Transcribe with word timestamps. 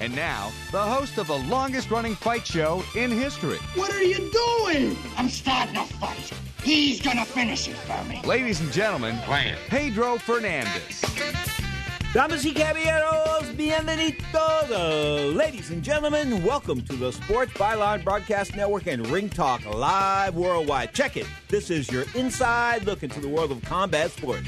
And 0.00 0.14
now, 0.14 0.52
the 0.70 0.80
host 0.80 1.18
of 1.18 1.26
the 1.26 1.38
longest 1.38 1.90
running 1.90 2.14
fight 2.14 2.46
show 2.46 2.84
in 2.94 3.10
history. 3.10 3.58
What 3.74 3.92
are 3.92 4.02
you 4.02 4.30
doing? 4.30 4.96
I'm 5.16 5.28
starting 5.28 5.76
a 5.76 5.84
fight. 5.84 6.32
He's 6.62 7.00
gonna 7.00 7.24
finish 7.24 7.66
it 7.66 7.74
for 7.74 8.04
me. 8.04 8.20
Ladies 8.24 8.60
and 8.60 8.70
gentlemen, 8.70 9.18
Plan. 9.24 9.56
Pedro 9.68 10.16
Fernandez. 10.18 11.02
Damas 12.14 12.44
y 12.44 12.52
caballeros, 12.52 13.54
bienvenidos. 13.56 15.34
Ladies 15.34 15.70
and 15.70 15.82
gentlemen, 15.82 16.44
welcome 16.44 16.80
to 16.82 16.94
the 16.94 17.12
Sports 17.12 17.52
Byline 17.54 18.04
Broadcast 18.04 18.54
Network 18.54 18.86
and 18.86 19.04
Ring 19.08 19.28
Talk 19.28 19.66
live 19.66 20.36
worldwide. 20.36 20.94
Check 20.94 21.16
it. 21.16 21.26
This 21.48 21.70
is 21.70 21.90
your 21.90 22.04
inside 22.14 22.84
look 22.86 23.02
into 23.02 23.20
the 23.20 23.28
world 23.28 23.50
of 23.50 23.60
combat 23.62 24.12
sports. 24.12 24.46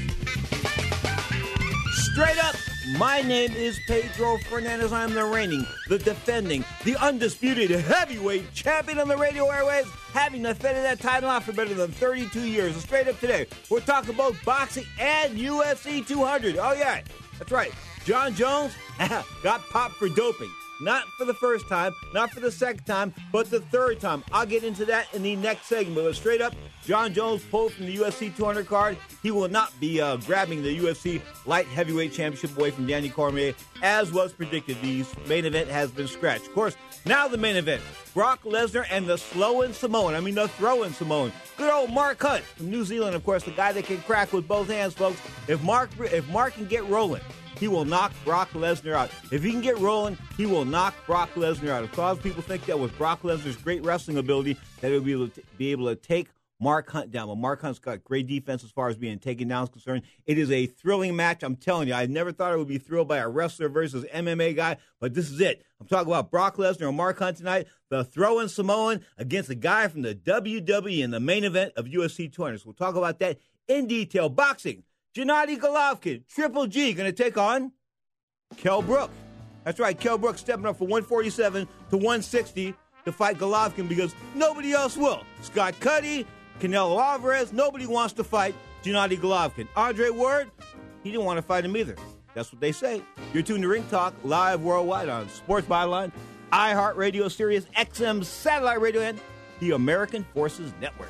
Straight 2.13 2.43
up, 2.43 2.55
my 2.97 3.21
name 3.21 3.51
is 3.53 3.79
Pedro 3.87 4.37
Fernandez. 4.49 4.91
I'm 4.91 5.13
the 5.13 5.23
reigning, 5.23 5.65
the 5.87 5.99
defending, 5.99 6.65
the 6.83 6.95
undisputed 6.97 7.69
heavyweight 7.71 8.53
champion 8.53 8.99
on 8.99 9.07
the 9.07 9.17
radio 9.17 9.45
airwaves, 9.45 9.89
having 10.13 10.43
defended 10.43 10.83
that 10.83 10.99
title 10.99 11.39
for 11.39 11.53
better 11.53 11.73
than 11.73 11.91
32 11.91 12.41
years. 12.41 12.73
And 12.73 12.81
straight 12.81 13.07
up 13.07 13.19
today, 13.19 13.47
we're 13.69 13.81
talking 13.81 14.13
about 14.13 14.35
boxing 14.43 14.85
and 14.99 15.37
UFC 15.37 16.05
200. 16.05 16.57
Oh, 16.57 16.73
yeah, 16.73 17.01
that's 17.37 17.51
right. 17.51 17.71
Jon 18.03 18.33
Jones 18.33 18.73
got 19.43 19.61
popped 19.69 19.95
for 19.95 20.09
doping. 20.09 20.51
Not 20.81 21.07
for 21.09 21.25
the 21.25 21.33
first 21.35 21.69
time, 21.69 21.93
not 22.11 22.31
for 22.31 22.39
the 22.39 22.51
second 22.51 22.85
time, 22.85 23.13
but 23.31 23.51
the 23.51 23.59
third 23.59 23.99
time. 23.99 24.23
I'll 24.31 24.47
get 24.47 24.63
into 24.63 24.83
that 24.85 25.13
in 25.13 25.21
the 25.21 25.35
next 25.35 25.67
segment. 25.67 25.95
But 25.95 26.15
straight 26.15 26.41
up, 26.41 26.55
Jon 26.85 27.13
Jones 27.13 27.43
pulled 27.43 27.73
from 27.73 27.85
the 27.85 27.95
UFC 27.95 28.35
200 28.35 28.65
card. 28.65 28.97
He 29.21 29.29
will 29.29 29.47
not 29.47 29.79
be 29.79 30.01
uh, 30.01 30.17
grabbing 30.17 30.63
the 30.63 30.75
UFC 30.79 31.21
light 31.45 31.67
heavyweight 31.67 32.13
championship 32.13 32.57
away 32.57 32.71
from 32.71 32.87
Danny 32.87 33.09
Cormier, 33.09 33.53
as 33.83 34.11
was 34.11 34.33
predicted. 34.33 34.81
The 34.81 35.05
main 35.27 35.45
event 35.45 35.69
has 35.69 35.91
been 35.91 36.07
scratched. 36.07 36.47
Of 36.47 36.53
course, 36.55 36.75
now 37.05 37.27
the 37.27 37.37
main 37.37 37.57
event: 37.57 37.83
Brock 38.15 38.41
Lesnar 38.41 38.85
and 38.89 39.05
the 39.05 39.19
slow 39.19 39.61
and 39.61 39.75
Samoan. 39.75 40.15
I 40.15 40.19
mean, 40.19 40.33
the 40.33 40.47
throw-in 40.47 40.93
Samoan. 40.93 41.31
Good 41.57 41.71
old 41.71 41.91
Mark 41.91 42.19
Hunt 42.19 42.43
from 42.43 42.71
New 42.71 42.85
Zealand, 42.85 43.15
of 43.15 43.23
course, 43.23 43.43
the 43.43 43.51
guy 43.51 43.71
that 43.71 43.85
can 43.85 43.99
crack 43.99 44.33
with 44.33 44.47
both 44.47 44.67
hands, 44.67 44.95
folks. 44.95 45.21
If 45.47 45.61
Mark, 45.61 45.91
if 45.99 46.27
Mark 46.29 46.55
can 46.55 46.65
get 46.65 46.83
rolling 46.87 47.21
he 47.61 47.67
will 47.67 47.85
knock 47.85 48.11
Brock 48.25 48.49
Lesnar 48.53 48.93
out. 48.93 49.11
If 49.31 49.43
he 49.43 49.51
can 49.51 49.61
get 49.61 49.77
rolling, 49.77 50.17
he 50.35 50.47
will 50.47 50.65
knock 50.65 50.95
Brock 51.05 51.31
Lesnar 51.35 51.69
out. 51.69 51.83
If 51.83 51.95
a 51.95 52.01
lot 52.01 52.17
of 52.17 52.23
people 52.23 52.41
think 52.41 52.65
that 52.65 52.79
with 52.79 52.97
Brock 52.97 53.21
Lesnar's 53.21 53.55
great 53.55 53.85
wrestling 53.85 54.17
ability, 54.17 54.57
that 54.81 54.89
he'll 54.89 54.99
be 54.99 55.11
able 55.11 55.29
to, 55.29 55.43
be 55.59 55.71
able 55.71 55.87
to 55.87 55.95
take 55.95 56.27
Mark 56.59 56.89
Hunt 56.89 57.11
down. 57.11 57.27
Well, 57.27 57.35
Mark 57.35 57.61
Hunt's 57.61 57.77
got 57.77 58.03
great 58.03 58.25
defense 58.25 58.63
as 58.63 58.71
far 58.71 58.89
as 58.89 58.97
being 58.97 59.19
taken 59.19 59.47
down 59.47 59.65
is 59.65 59.69
concerned. 59.69 60.01
It 60.25 60.39
is 60.39 60.49
a 60.49 60.65
thrilling 60.65 61.15
match. 61.15 61.43
I'm 61.43 61.55
telling 61.55 61.87
you, 61.87 61.93
I 61.93 62.07
never 62.07 62.31
thought 62.31 62.51
I 62.51 62.55
would 62.55 62.67
be 62.67 62.79
thrilled 62.79 63.07
by 63.07 63.17
a 63.17 63.29
wrestler 63.29 63.69
versus 63.69 64.05
MMA 64.11 64.55
guy, 64.55 64.77
but 64.99 65.13
this 65.13 65.29
is 65.29 65.39
it. 65.39 65.63
I'm 65.79 65.85
talking 65.85 66.11
about 66.11 66.31
Brock 66.31 66.57
Lesnar 66.57 66.87
and 66.87 66.97
Mark 66.97 67.19
Hunt 67.19 67.37
tonight, 67.37 67.67
the 67.89 68.03
throw-in 68.03 68.49
Samoan 68.49 69.05
against 69.19 69.51
a 69.51 69.55
guy 69.55 69.87
from 69.87 70.01
the 70.01 70.15
WWE 70.15 71.03
in 71.03 71.11
the 71.11 71.19
main 71.19 71.43
event 71.43 71.73
of 71.75 71.85
UFC 71.85 72.31
200. 72.31 72.57
So 72.57 72.63
we'll 72.65 72.73
talk 72.73 72.95
about 72.95 73.19
that 73.19 73.37
in 73.67 73.85
detail. 73.85 74.29
Boxing. 74.29 74.81
Gennady 75.15 75.57
Golovkin, 75.57 76.23
Triple 76.27 76.67
G, 76.67 76.93
going 76.93 77.11
to 77.11 77.23
take 77.23 77.37
on 77.37 77.73
Kell 78.55 78.81
Brook. 78.81 79.11
That's 79.65 79.79
right, 79.79 79.99
Kell 79.99 80.17
Brook 80.17 80.37
stepping 80.37 80.65
up 80.65 80.77
from 80.77 80.87
147 80.87 81.67
to 81.89 81.97
160 81.97 82.73
to 83.05 83.11
fight 83.11 83.37
Golovkin 83.37 83.89
because 83.89 84.15
nobody 84.35 84.71
else 84.71 84.95
will. 84.95 85.23
Scott 85.41 85.77
Cuddy, 85.79 86.25
Canelo 86.59 87.01
Alvarez, 87.01 87.51
nobody 87.51 87.85
wants 87.85 88.13
to 88.13 88.23
fight 88.23 88.55
Gennady 88.83 89.17
Golovkin. 89.19 89.67
Andre 89.75 90.09
Ward, 90.09 90.49
he 91.03 91.11
didn't 91.11 91.25
want 91.25 91.37
to 91.37 91.41
fight 91.41 91.65
him 91.65 91.75
either. 91.75 91.95
That's 92.33 92.51
what 92.51 92.61
they 92.61 92.71
say. 92.71 93.01
You're 93.33 93.43
tuned 93.43 93.63
to 93.63 93.67
Ring 93.67 93.85
Talk 93.89 94.13
live 94.23 94.61
worldwide 94.61 95.09
on 95.09 95.27
Sports 95.27 95.67
Byline, 95.67 96.13
iHeartRadio, 96.53 97.29
Sirius 97.29 97.65
XM 97.77 98.23
Satellite 98.23 98.79
Radio, 98.79 99.01
and 99.01 99.19
the 99.59 99.71
American 99.71 100.23
Forces 100.33 100.71
Network. 100.79 101.09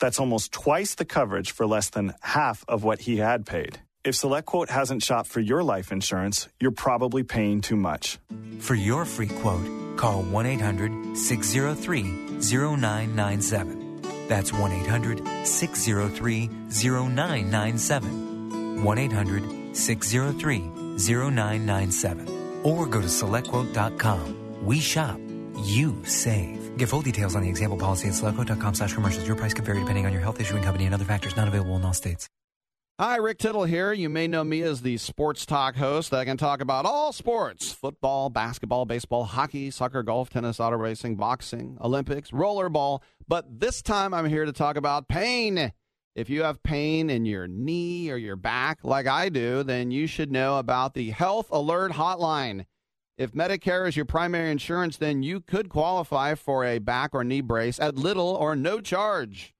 That's 0.00 0.20
almost 0.20 0.52
twice 0.52 0.94
the 0.94 1.04
coverage 1.04 1.52
for 1.52 1.66
less 1.66 1.90
than 1.90 2.14
half 2.20 2.64
of 2.68 2.84
what 2.84 3.00
he 3.00 3.18
had 3.18 3.46
paid. 3.46 3.78
If 4.04 4.14
SelectQuote 4.14 4.70
hasn't 4.70 5.02
shopped 5.02 5.28
for 5.28 5.40
your 5.40 5.62
life 5.62 5.92
insurance, 5.92 6.48
you're 6.60 6.70
probably 6.70 7.24
paying 7.24 7.60
too 7.60 7.76
much. 7.76 8.18
For 8.60 8.74
your 8.74 9.04
free 9.04 9.28
quote, 9.28 9.96
call 9.96 10.22
1 10.22 10.46
800 10.46 11.16
603 11.16 12.02
0997. 12.40 14.02
That's 14.28 14.52
1 14.52 14.72
800 14.72 15.46
603 15.46 16.48
0997. 16.70 18.84
1 18.84 18.98
800 18.98 19.76
603 19.76 20.58
0997. 20.98 22.60
Or 22.62 22.86
go 22.86 23.00
to 23.00 23.06
selectquote.com. 23.06 24.64
We 24.64 24.80
shop, 24.80 25.18
you 25.64 26.02
save. 26.04 26.57
Get 26.78 26.88
full 26.88 27.02
details 27.02 27.34
on 27.34 27.42
the 27.42 27.48
example 27.48 27.76
policy 27.76 28.06
at 28.06 28.14
selectquote.com 28.14 28.74
slash 28.74 28.94
commercials. 28.94 29.26
Your 29.26 29.36
price 29.36 29.52
could 29.52 29.64
vary 29.64 29.80
depending 29.80 30.06
on 30.06 30.12
your 30.12 30.22
health 30.22 30.40
issuing 30.40 30.62
company 30.62 30.86
and 30.86 30.94
other 30.94 31.04
factors 31.04 31.36
not 31.36 31.48
available 31.48 31.76
in 31.76 31.84
all 31.84 31.92
states. 31.92 32.28
Hi, 33.00 33.16
Rick 33.16 33.38
Tittle 33.38 33.64
here. 33.64 33.92
You 33.92 34.08
may 34.08 34.26
know 34.26 34.42
me 34.42 34.62
as 34.62 34.82
the 34.82 34.96
sports 34.96 35.46
talk 35.46 35.76
host 35.76 36.10
that 36.10 36.24
can 36.26 36.36
talk 36.36 36.60
about 36.60 36.84
all 36.84 37.12
sports 37.12 37.72
football, 37.72 38.30
basketball, 38.30 38.86
baseball, 38.86 39.24
hockey, 39.24 39.70
soccer, 39.70 40.02
golf, 40.02 40.30
tennis, 40.30 40.60
auto 40.60 40.76
racing, 40.76 41.16
boxing, 41.16 41.78
Olympics, 41.80 42.30
rollerball. 42.30 43.02
But 43.26 43.60
this 43.60 43.82
time 43.82 44.14
I'm 44.14 44.26
here 44.26 44.44
to 44.44 44.52
talk 44.52 44.76
about 44.76 45.08
pain. 45.08 45.72
If 46.14 46.30
you 46.30 46.42
have 46.42 46.62
pain 46.62 47.10
in 47.10 47.24
your 47.24 47.46
knee 47.46 48.10
or 48.10 48.16
your 48.16 48.36
back, 48.36 48.80
like 48.82 49.06
I 49.06 49.28
do, 49.28 49.62
then 49.62 49.90
you 49.90 50.06
should 50.06 50.32
know 50.32 50.58
about 50.58 50.94
the 50.94 51.10
Health 51.10 51.48
Alert 51.50 51.92
Hotline. 51.92 52.66
If 53.18 53.32
Medicare 53.32 53.88
is 53.88 53.96
your 53.96 54.04
primary 54.04 54.48
insurance, 54.48 54.96
then 54.96 55.24
you 55.24 55.40
could 55.40 55.68
qualify 55.68 56.36
for 56.36 56.64
a 56.64 56.78
back 56.78 57.10
or 57.12 57.24
knee 57.24 57.40
brace 57.40 57.80
at 57.80 57.96
little 57.96 58.28
or 58.28 58.54
no 58.54 58.80
charge. 58.80 59.56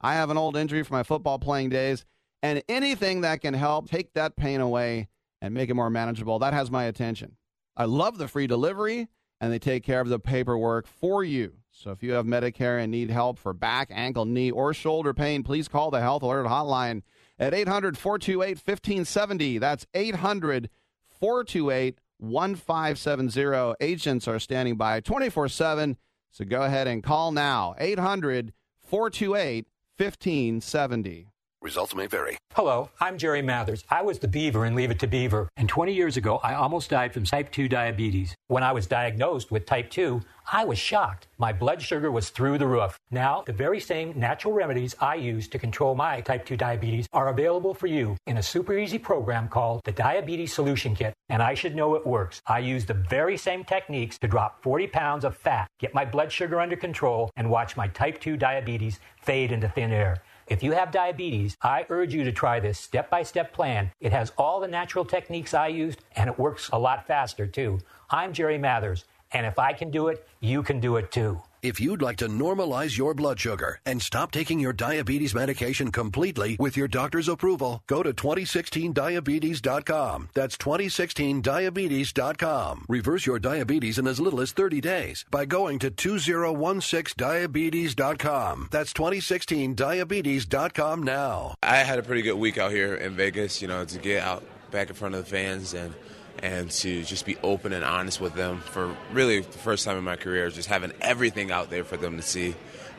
I 0.00 0.14
have 0.14 0.30
an 0.30 0.38
old 0.38 0.56
injury 0.56 0.82
from 0.82 0.96
my 0.96 1.02
football 1.02 1.38
playing 1.38 1.68
days, 1.68 2.06
and 2.42 2.62
anything 2.70 3.20
that 3.20 3.42
can 3.42 3.52
help 3.52 3.90
take 3.90 4.14
that 4.14 4.34
pain 4.34 4.62
away 4.62 5.08
and 5.42 5.52
make 5.52 5.68
it 5.68 5.74
more 5.74 5.90
manageable, 5.90 6.38
that 6.38 6.54
has 6.54 6.70
my 6.70 6.84
attention. 6.84 7.36
I 7.76 7.84
love 7.84 8.16
the 8.16 8.28
free 8.28 8.46
delivery, 8.46 9.08
and 9.42 9.52
they 9.52 9.58
take 9.58 9.84
care 9.84 10.00
of 10.00 10.08
the 10.08 10.18
paperwork 10.18 10.86
for 10.86 11.22
you. 11.22 11.52
So 11.70 11.90
if 11.90 12.02
you 12.02 12.12
have 12.12 12.24
Medicare 12.24 12.82
and 12.82 12.90
need 12.90 13.10
help 13.10 13.38
for 13.38 13.52
back, 13.52 13.88
ankle, 13.90 14.24
knee, 14.24 14.50
or 14.50 14.72
shoulder 14.72 15.12
pain, 15.12 15.42
please 15.42 15.68
call 15.68 15.90
the 15.90 16.00
Health 16.00 16.22
Alert 16.22 16.46
Hotline 16.46 17.02
at 17.38 17.52
800 17.52 17.98
428 17.98 18.56
1570. 18.56 19.58
That's 19.58 19.86
800 19.92 20.70
428 21.10 21.98
1570. 22.22 23.74
Agents 23.80 24.28
are 24.28 24.38
standing 24.38 24.76
by 24.76 25.00
24 25.00 25.48
7. 25.48 25.96
So 26.30 26.44
go 26.44 26.62
ahead 26.62 26.86
and 26.86 27.02
call 27.02 27.32
now 27.32 27.74
800 27.78 28.52
428 28.80 29.66
1570. 29.98 31.31
Results 31.62 31.94
may 31.94 32.08
vary. 32.08 32.36
Hello, 32.54 32.90
I'm 33.00 33.18
Jerry 33.18 33.40
Mathers. 33.40 33.84
I 33.88 34.02
was 34.02 34.18
the 34.18 34.26
beaver 34.26 34.66
in 34.66 34.74
Leave 34.74 34.90
It 34.90 34.98
to 34.98 35.06
Beaver, 35.06 35.48
and 35.56 35.68
20 35.68 35.94
years 35.94 36.16
ago, 36.16 36.40
I 36.42 36.54
almost 36.54 36.90
died 36.90 37.14
from 37.14 37.22
type 37.22 37.52
2 37.52 37.68
diabetes. 37.68 38.34
When 38.48 38.64
I 38.64 38.72
was 38.72 38.88
diagnosed 38.88 39.52
with 39.52 39.64
type 39.64 39.88
2, 39.88 40.20
I 40.50 40.64
was 40.64 40.76
shocked. 40.76 41.28
My 41.38 41.52
blood 41.52 41.80
sugar 41.80 42.10
was 42.10 42.30
through 42.30 42.58
the 42.58 42.66
roof. 42.66 42.98
Now, 43.12 43.44
the 43.46 43.52
very 43.52 43.78
same 43.78 44.12
natural 44.18 44.52
remedies 44.52 44.96
I 45.00 45.14
use 45.14 45.46
to 45.48 45.58
control 45.58 45.94
my 45.94 46.20
type 46.20 46.44
2 46.44 46.56
diabetes 46.56 47.06
are 47.12 47.28
available 47.28 47.74
for 47.74 47.86
you 47.86 48.16
in 48.26 48.38
a 48.38 48.42
super 48.42 48.76
easy 48.76 48.98
program 48.98 49.48
called 49.48 49.82
the 49.84 49.92
Diabetes 49.92 50.52
Solution 50.52 50.96
Kit, 50.96 51.14
and 51.28 51.40
I 51.40 51.54
should 51.54 51.76
know 51.76 51.94
it 51.94 52.04
works. 52.04 52.42
I 52.44 52.58
use 52.58 52.86
the 52.86 52.94
very 52.94 53.36
same 53.36 53.62
techniques 53.62 54.18
to 54.18 54.26
drop 54.26 54.60
40 54.64 54.88
pounds 54.88 55.24
of 55.24 55.36
fat, 55.36 55.68
get 55.78 55.94
my 55.94 56.04
blood 56.04 56.32
sugar 56.32 56.60
under 56.60 56.76
control, 56.76 57.30
and 57.36 57.48
watch 57.48 57.76
my 57.76 57.86
type 57.86 58.20
2 58.20 58.36
diabetes 58.36 58.98
fade 59.16 59.52
into 59.52 59.68
thin 59.68 59.92
air. 59.92 60.22
If 60.52 60.62
you 60.62 60.72
have 60.72 60.90
diabetes, 60.90 61.56
I 61.62 61.86
urge 61.88 62.12
you 62.12 62.24
to 62.24 62.30
try 62.30 62.60
this 62.60 62.78
step 62.78 63.08
by 63.08 63.22
step 63.22 63.54
plan. 63.54 63.90
It 64.00 64.12
has 64.12 64.32
all 64.36 64.60
the 64.60 64.68
natural 64.68 65.02
techniques 65.02 65.54
I 65.54 65.68
used, 65.68 66.04
and 66.14 66.28
it 66.28 66.38
works 66.38 66.68
a 66.70 66.78
lot 66.78 67.06
faster, 67.06 67.46
too. 67.46 67.78
I'm 68.10 68.34
Jerry 68.34 68.58
Mathers, 68.58 69.06
and 69.32 69.46
if 69.46 69.58
I 69.58 69.72
can 69.72 69.90
do 69.90 70.08
it, 70.08 70.28
you 70.40 70.62
can 70.62 70.78
do 70.78 70.96
it 70.96 71.10
too. 71.10 71.40
If 71.62 71.80
you'd 71.80 72.02
like 72.02 72.16
to 72.16 72.26
normalize 72.26 72.98
your 72.98 73.14
blood 73.14 73.38
sugar 73.38 73.80
and 73.86 74.02
stop 74.02 74.32
taking 74.32 74.58
your 74.58 74.72
diabetes 74.72 75.32
medication 75.32 75.92
completely 75.92 76.56
with 76.58 76.76
your 76.76 76.88
doctor's 76.88 77.28
approval, 77.28 77.84
go 77.86 78.02
to 78.02 78.12
2016diabetes.com. 78.12 80.30
That's 80.34 80.56
2016diabetes.com. 80.56 82.86
Reverse 82.88 83.26
your 83.26 83.38
diabetes 83.38 83.96
in 83.96 84.08
as 84.08 84.18
little 84.18 84.40
as 84.40 84.50
30 84.50 84.80
days 84.80 85.24
by 85.30 85.44
going 85.44 85.78
to 85.78 85.92
2016diabetes.com. 85.92 88.68
That's 88.72 88.92
2016diabetes.com 88.92 91.02
now. 91.04 91.54
I 91.62 91.76
had 91.76 92.00
a 92.00 92.02
pretty 92.02 92.22
good 92.22 92.34
week 92.34 92.58
out 92.58 92.72
here 92.72 92.96
in 92.96 93.14
Vegas, 93.14 93.62
you 93.62 93.68
know, 93.68 93.84
to 93.84 93.98
get 93.98 94.24
out 94.24 94.42
back 94.72 94.88
in 94.88 94.96
front 94.96 95.14
of 95.14 95.24
the 95.24 95.30
fans 95.30 95.74
and 95.74 95.94
and 96.38 96.70
to 96.70 97.02
just 97.04 97.26
be 97.26 97.36
open 97.42 97.72
and 97.72 97.84
honest 97.84 98.20
with 98.20 98.34
them 98.34 98.60
for 98.60 98.94
really 99.12 99.40
the 99.40 99.58
first 99.58 99.84
time 99.84 99.96
in 99.96 100.04
my 100.04 100.16
career, 100.16 100.50
just 100.50 100.68
having 100.68 100.92
everything 101.00 101.50
out 101.50 101.70
there 101.70 101.84
for 101.84 101.96
them 101.96 102.16
to 102.16 102.22
see, 102.22 102.54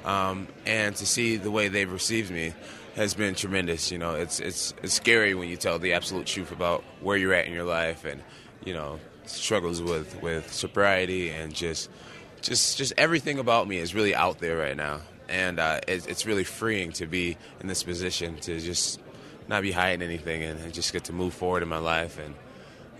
um, 0.06 0.48
and 0.66 0.96
to 0.96 1.06
see 1.06 1.38
the 1.38 1.52
way 1.52 1.68
they've 1.68 1.92
received 1.92 2.32
me 2.32 2.54
has 2.96 3.14
been 3.14 3.36
tremendous. 3.36 3.92
You 3.92 3.98
know, 3.98 4.16
it's 4.16 4.40
it's 4.40 4.74
it's 4.84 4.94
scary 4.94 5.34
when 5.34 5.50
you 5.50 5.58
tell 5.58 5.80
the 5.80 5.94
absolute 5.94 6.28
truth 6.28 6.52
about 6.52 6.84
where 7.02 7.18
you're 7.18 7.34
at 7.34 7.46
in 7.48 7.54
your 7.54 7.66
life 7.66 8.06
and 8.06 8.22
you 8.66 8.74
know 8.74 9.00
struggles 9.26 9.82
with 9.82 10.22
with 10.22 10.52
sobriety 10.52 11.30
and 11.30 11.54
just 11.54 11.90
just 12.42 12.78
just 12.78 12.94
everything 12.98 13.40
about 13.40 13.68
me 13.68 13.78
is 13.78 13.96
really 13.96 14.14
out 14.16 14.40
there 14.40 14.58
right 14.58 14.78
now, 14.78 15.02
and 15.28 15.60
uh, 15.60 15.80
it's, 15.88 16.06
it's 16.06 16.26
really 16.26 16.44
freeing 16.44 16.92
to 16.94 17.08
be 17.08 17.38
in 17.60 17.68
this 17.68 17.84
position 17.84 18.38
to 18.38 18.60
just 18.60 19.00
not 19.48 19.62
be 19.62 19.72
hiding 19.72 20.02
anything 20.02 20.44
and, 20.44 20.60
and 20.62 20.74
just 20.74 20.94
get 20.94 21.06
to 21.06 21.14
move 21.14 21.34
forward 21.34 21.64
in 21.64 21.70
my 21.70 21.78
life 21.78 22.18
and 22.18 22.34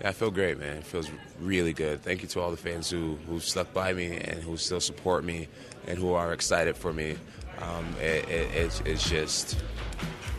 yeah, 0.00 0.08
I 0.08 0.12
feel 0.12 0.30
great, 0.30 0.58
man. 0.58 0.78
It 0.78 0.84
feels 0.84 1.10
really 1.40 1.72
good. 1.72 2.02
Thank 2.02 2.22
you 2.22 2.28
to 2.28 2.40
all 2.40 2.50
the 2.50 2.56
fans 2.56 2.90
who 2.90 3.16
who 3.26 3.40
stuck 3.40 3.72
by 3.72 3.92
me 3.92 4.16
and 4.16 4.42
who 4.42 4.56
still 4.56 4.80
support 4.80 5.24
me 5.24 5.48
and 5.86 5.98
who 5.98 6.12
are 6.12 6.32
excited 6.32 6.76
for 6.76 6.92
me. 6.92 7.16
Um, 7.60 7.94
it, 8.00 8.28
it, 8.28 8.54
it's, 8.54 8.80
it's 8.80 9.08
just 9.08 9.62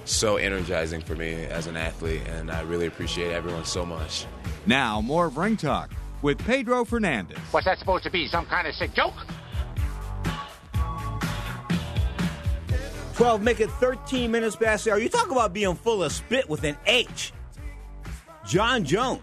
so 0.04 0.38
energizing 0.38 1.02
for 1.02 1.16
me 1.16 1.46
as 1.46 1.68
an 1.68 1.78
athlete, 1.78 2.22
and 2.28 2.52
I 2.52 2.62
really 2.62 2.88
appreciate 2.88 3.32
everyone 3.32 3.66
so 3.66 3.86
much. 3.86 4.26
Now, 4.66 5.02
more 5.02 5.28
of 5.28 5.38
Ring 5.38 5.58
Talk 5.58 5.92
with 6.22 6.38
Pedro 6.40 6.86
Fernandez. 6.86 7.38
What's 7.52 7.66
that 7.66 7.80
supposed 7.80 8.04
to 8.04 8.12
be? 8.12 8.28
Some 8.28 8.46
kind 8.46 8.68
of 8.68 8.76
sick 8.76 8.94
joke? 8.94 9.14
12, 13.16 13.42
make 13.42 13.62
it 13.62 13.72
13 13.72 14.30
minutes 14.30 14.58
past 14.58 14.84
the 14.84 14.92
hour. 14.92 15.00
You 15.00 15.08
talk 15.08 15.32
about 15.32 15.54
being 15.54 15.74
full 15.76 16.04
of 16.04 16.12
spit 16.12 16.50
with 16.50 16.66
an 16.66 16.76
H. 16.86 17.32
Jon 18.46 18.84
Jones 18.84 19.22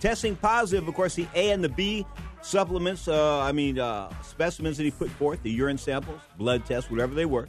testing 0.00 0.34
positive. 0.36 0.88
Of 0.88 0.94
course, 0.94 1.14
the 1.14 1.28
A 1.34 1.50
and 1.50 1.62
the 1.62 1.68
B 1.68 2.06
supplements, 2.42 3.06
uh, 3.06 3.40
I 3.40 3.52
mean, 3.52 3.78
uh, 3.78 4.10
specimens 4.22 4.76
that 4.78 4.84
he 4.84 4.90
put 4.90 5.10
forth, 5.10 5.42
the 5.42 5.50
urine 5.50 5.78
samples, 5.78 6.20
blood 6.38 6.64
tests, 6.64 6.90
whatever 6.90 7.14
they 7.14 7.26
were, 7.26 7.46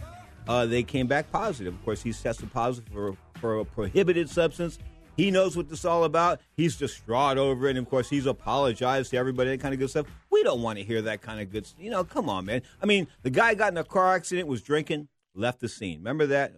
uh, 0.47 0.65
they 0.65 0.83
came 0.83 1.07
back 1.07 1.31
positive. 1.31 1.73
Of 1.73 1.83
course, 1.83 2.01
he's 2.01 2.21
tested 2.21 2.51
positive 2.51 2.91
for, 2.91 3.15
for 3.39 3.59
a 3.59 3.65
prohibited 3.65 4.29
substance. 4.29 4.77
He 5.17 5.29
knows 5.29 5.57
what 5.57 5.69
this 5.69 5.79
is 5.79 5.85
all 5.85 6.03
about. 6.03 6.39
He's 6.55 6.77
distraught 6.77 7.37
over 7.37 7.67
it. 7.67 7.71
And 7.71 7.79
of 7.79 7.89
course, 7.89 8.09
he's 8.09 8.25
apologized 8.25 9.11
to 9.11 9.17
everybody, 9.17 9.51
that 9.51 9.59
kind 9.59 9.73
of 9.73 9.79
good 9.79 9.89
stuff. 9.89 10.07
We 10.31 10.41
don't 10.43 10.61
want 10.61 10.79
to 10.79 10.85
hear 10.85 11.01
that 11.03 11.21
kind 11.21 11.41
of 11.41 11.51
good 11.51 11.65
stuff. 11.65 11.81
You 11.81 11.91
know, 11.91 12.03
come 12.03 12.29
on, 12.29 12.45
man. 12.45 12.61
I 12.81 12.85
mean, 12.85 13.07
the 13.21 13.29
guy 13.29 13.53
got 13.53 13.71
in 13.71 13.77
a 13.77 13.83
car 13.83 14.15
accident, 14.15 14.47
was 14.47 14.61
drinking, 14.61 15.09
left 15.35 15.59
the 15.59 15.69
scene. 15.69 15.99
Remember 15.99 16.27
that? 16.27 16.53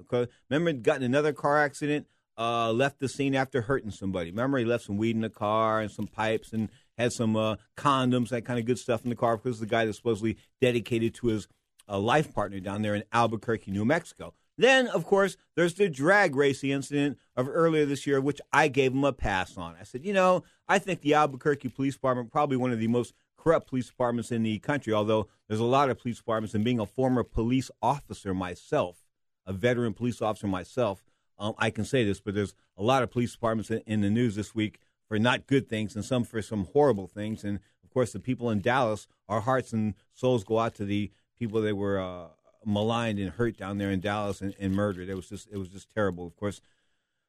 Remember, 0.49 0.73
got 0.73 0.97
in 0.97 1.03
another 1.03 1.33
car 1.33 1.61
accident, 1.63 2.07
uh, 2.37 2.71
left 2.71 2.99
the 2.99 3.09
scene 3.09 3.35
after 3.35 3.61
hurting 3.61 3.91
somebody. 3.91 4.31
Remember, 4.31 4.57
he 4.57 4.65
left 4.65 4.85
some 4.85 4.97
weed 4.97 5.15
in 5.15 5.21
the 5.21 5.29
car 5.29 5.81
and 5.81 5.91
some 5.91 6.07
pipes 6.07 6.53
and 6.53 6.69
had 6.97 7.11
some 7.11 7.35
uh, 7.35 7.55
condoms, 7.77 8.29
that 8.29 8.45
kind 8.45 8.59
of 8.59 8.65
good 8.65 8.79
stuff 8.79 9.03
in 9.03 9.09
the 9.09 9.15
car 9.15 9.37
because 9.37 9.59
the 9.59 9.65
guy 9.65 9.85
that's 9.85 9.97
supposedly 9.97 10.37
dedicated 10.61 11.13
to 11.15 11.27
his 11.27 11.47
uh, 11.89 11.97
life 11.97 12.33
partner 12.33 12.59
down 12.59 12.81
there 12.81 12.95
in 12.95 13.03
Albuquerque, 13.11 13.71
New 13.71 13.85
Mexico. 13.85 14.33
Then, 14.57 14.87
of 14.87 15.05
course, 15.05 15.35
there's 15.55 15.73
the 15.73 15.89
drag 15.89 16.35
racing 16.35 16.69
incident 16.69 17.17
of 17.35 17.49
earlier 17.49 17.85
this 17.85 18.05
year, 18.05 18.21
which 18.21 18.39
I 18.51 18.67
gave 18.67 18.93
him 18.93 19.03
a 19.03 19.11
pass 19.11 19.57
on. 19.57 19.75
I 19.79 19.83
said, 19.83 20.05
you 20.05 20.13
know, 20.13 20.43
I 20.67 20.77
think 20.77 21.01
the 21.01 21.15
Albuquerque 21.15 21.69
Police 21.69 21.95
Department 21.95 22.31
probably 22.31 22.57
one 22.57 22.71
of 22.71 22.79
the 22.79 22.87
most 22.87 23.13
corrupt 23.35 23.67
police 23.67 23.87
departments 23.87 24.31
in 24.31 24.43
the 24.43 24.59
country. 24.59 24.93
Although 24.93 25.27
there's 25.47 25.59
a 25.59 25.65
lot 25.65 25.89
of 25.89 25.99
police 25.99 26.17
departments, 26.17 26.53
and 26.53 26.63
being 26.63 26.79
a 26.79 26.85
former 26.85 27.23
police 27.23 27.71
officer 27.81 28.33
myself, 28.33 29.03
a 29.45 29.53
veteran 29.53 29.93
police 29.93 30.21
officer 30.21 30.47
myself, 30.47 31.03
um, 31.39 31.53
I 31.57 31.69
can 31.69 31.85
say 31.85 32.03
this, 32.03 32.19
but 32.19 32.35
there's 32.35 32.53
a 32.77 32.83
lot 32.83 33.03
of 33.03 33.11
police 33.11 33.31
departments 33.31 33.71
in, 33.71 33.81
in, 33.85 34.01
the 34.01 34.09
news 34.09 34.35
this 34.35 34.53
week 34.53 34.79
for 35.07 35.17
not 35.19 35.47
good 35.47 35.67
things 35.67 35.95
and 35.95 36.05
some 36.05 36.23
for 36.23 36.41
some 36.41 36.65
horrible 36.73 37.07
things. 37.07 37.43
And 37.43 37.59
of 37.83 37.89
course, 37.89 38.13
the 38.13 38.19
people 38.19 38.49
in 38.49 38.61
Dallas, 38.61 39.07
our 39.27 39.41
hearts 39.41 39.73
and 39.73 39.95
souls 40.13 40.43
go 40.43 40.59
out 40.59 40.75
to 40.75 40.85
the 40.85 41.11
people 41.37 41.61
that 41.61 41.75
were 41.75 41.99
uh, 41.99 42.27
maligned 42.65 43.19
and 43.19 43.31
hurt 43.31 43.57
down 43.57 43.77
there 43.77 43.91
in 43.91 43.99
Dallas 43.99 44.41
and, 44.41 44.55
and 44.59 44.73
murdered. 44.73 45.09
It 45.09 45.15
was 45.15 45.29
just 45.29 45.49
it 45.51 45.57
was 45.57 45.69
just 45.69 45.93
terrible. 45.93 46.25
Of 46.27 46.35
course, 46.35 46.61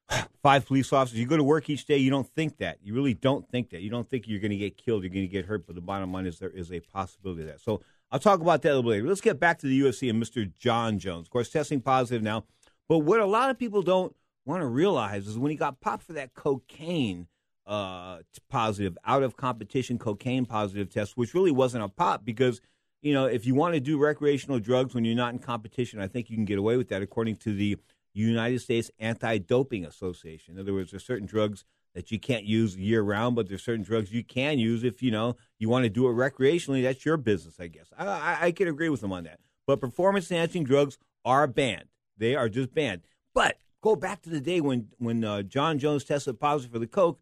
five 0.41 0.65
police 0.65 0.91
officers. 0.93 1.19
You 1.19 1.27
go 1.27 1.37
to 1.37 1.43
work 1.43 1.69
each 1.69 1.85
day. 1.85 1.97
You 1.97 2.09
don't 2.09 2.27
think 2.27 2.57
that. 2.57 2.79
You 2.83 2.93
really 2.93 3.13
don't 3.13 3.47
think 3.49 3.71
that. 3.71 3.81
You 3.81 3.89
don't 3.89 4.09
think 4.09 4.27
you're 4.27 4.39
going 4.39 4.51
to 4.51 4.57
get 4.57 4.77
killed. 4.77 5.03
You're 5.03 5.13
going 5.13 5.27
to 5.27 5.31
get 5.31 5.45
hurt. 5.45 5.65
But 5.65 5.75
the 5.75 5.81
bottom 5.81 6.11
line 6.11 6.25
is 6.25 6.39
there 6.39 6.49
is 6.49 6.71
a 6.71 6.79
possibility 6.79 7.41
of 7.41 7.47
that. 7.47 7.61
So 7.61 7.81
I'll 8.11 8.19
talk 8.19 8.39
about 8.39 8.61
that 8.61 8.73
a 8.73 8.75
little 8.75 8.91
later. 8.91 9.07
Let's 9.07 9.21
get 9.21 9.39
back 9.39 9.59
to 9.59 9.67
the 9.67 9.81
UFC 9.81 10.09
and 10.09 10.21
Mr. 10.21 10.51
Jon 10.57 10.99
Jones. 10.99 11.27
Of 11.27 11.31
course, 11.31 11.49
testing 11.49 11.81
positive 11.81 12.23
now. 12.23 12.45
But 12.87 12.99
what 12.99 13.19
a 13.19 13.25
lot 13.25 13.49
of 13.49 13.57
people 13.57 13.81
don't 13.81 14.15
want 14.45 14.61
to 14.61 14.67
realize 14.67 15.27
is 15.27 15.37
when 15.37 15.51
he 15.51 15.57
got 15.57 15.81
popped 15.81 16.03
for 16.03 16.13
that 16.13 16.33
cocaine 16.33 17.27
uh, 17.65 18.19
positive, 18.49 18.97
out 19.05 19.23
of 19.23 19.35
competition 19.35 19.97
cocaine 19.97 20.45
positive 20.45 20.89
test, 20.89 21.17
which 21.17 21.33
really 21.33 21.51
wasn't 21.51 21.83
a 21.83 21.89
pop 21.89 22.23
because, 22.23 22.61
you 23.01 23.13
know, 23.13 23.25
if 23.25 23.45
you 23.45 23.55
want 23.55 23.73
to 23.73 23.79
do 23.79 23.97
recreational 23.97 24.59
drugs 24.59 24.93
when 24.93 25.03
you're 25.03 25.15
not 25.15 25.33
in 25.33 25.39
competition, 25.39 25.99
I 25.99 26.07
think 26.07 26.29
you 26.29 26.37
can 26.37 26.45
get 26.45 26.59
away 26.59 26.77
with 26.77 26.89
that 26.89 27.01
according 27.01 27.37
to 27.37 27.53
the 27.53 27.77
United 28.13 28.59
States 28.59 28.91
Anti 28.99 29.39
Doping 29.39 29.83
Association. 29.85 30.55
In 30.55 30.61
other 30.61 30.73
words, 30.73 30.91
there's 30.91 31.05
certain 31.05 31.27
drugs 31.27 31.65
that 31.95 32.11
you 32.11 32.19
can't 32.19 32.45
use 32.45 32.75
year 32.77 33.01
round, 33.01 33.35
but 33.35 33.47
there's 33.47 33.63
certain 33.63 33.83
drugs 33.83 34.11
you 34.11 34.23
can 34.23 34.59
use 34.59 34.83
if, 34.83 35.01
you 35.01 35.11
know, 35.11 35.35
you 35.57 35.69
want 35.69 35.83
to 35.83 35.89
do 35.89 36.07
it 36.07 36.13
recreationally. 36.13 36.83
That's 36.83 37.05
your 37.05 37.17
business, 37.17 37.59
I 37.59 37.67
guess. 37.67 37.87
I, 37.97 38.05
I, 38.05 38.37
I 38.41 38.51
can 38.51 38.67
agree 38.67 38.89
with 38.89 39.01
them 39.01 39.13
on 39.13 39.23
that. 39.23 39.39
But 39.65 39.79
performance 39.79 40.29
enhancing 40.29 40.65
drugs 40.65 40.97
are 41.23 41.47
banned. 41.47 41.85
They 42.17 42.35
are 42.35 42.49
just 42.49 42.73
banned. 42.73 43.01
But 43.33 43.57
go 43.81 43.95
back 43.95 44.21
to 44.23 44.29
the 44.29 44.41
day 44.41 44.61
when 44.61 44.89
when 44.97 45.23
uh, 45.23 45.43
Jon 45.43 45.79
Jones 45.79 46.03
tested 46.03 46.39
positive 46.39 46.73
for 46.73 46.79
the 46.79 46.87
coke. 46.87 47.19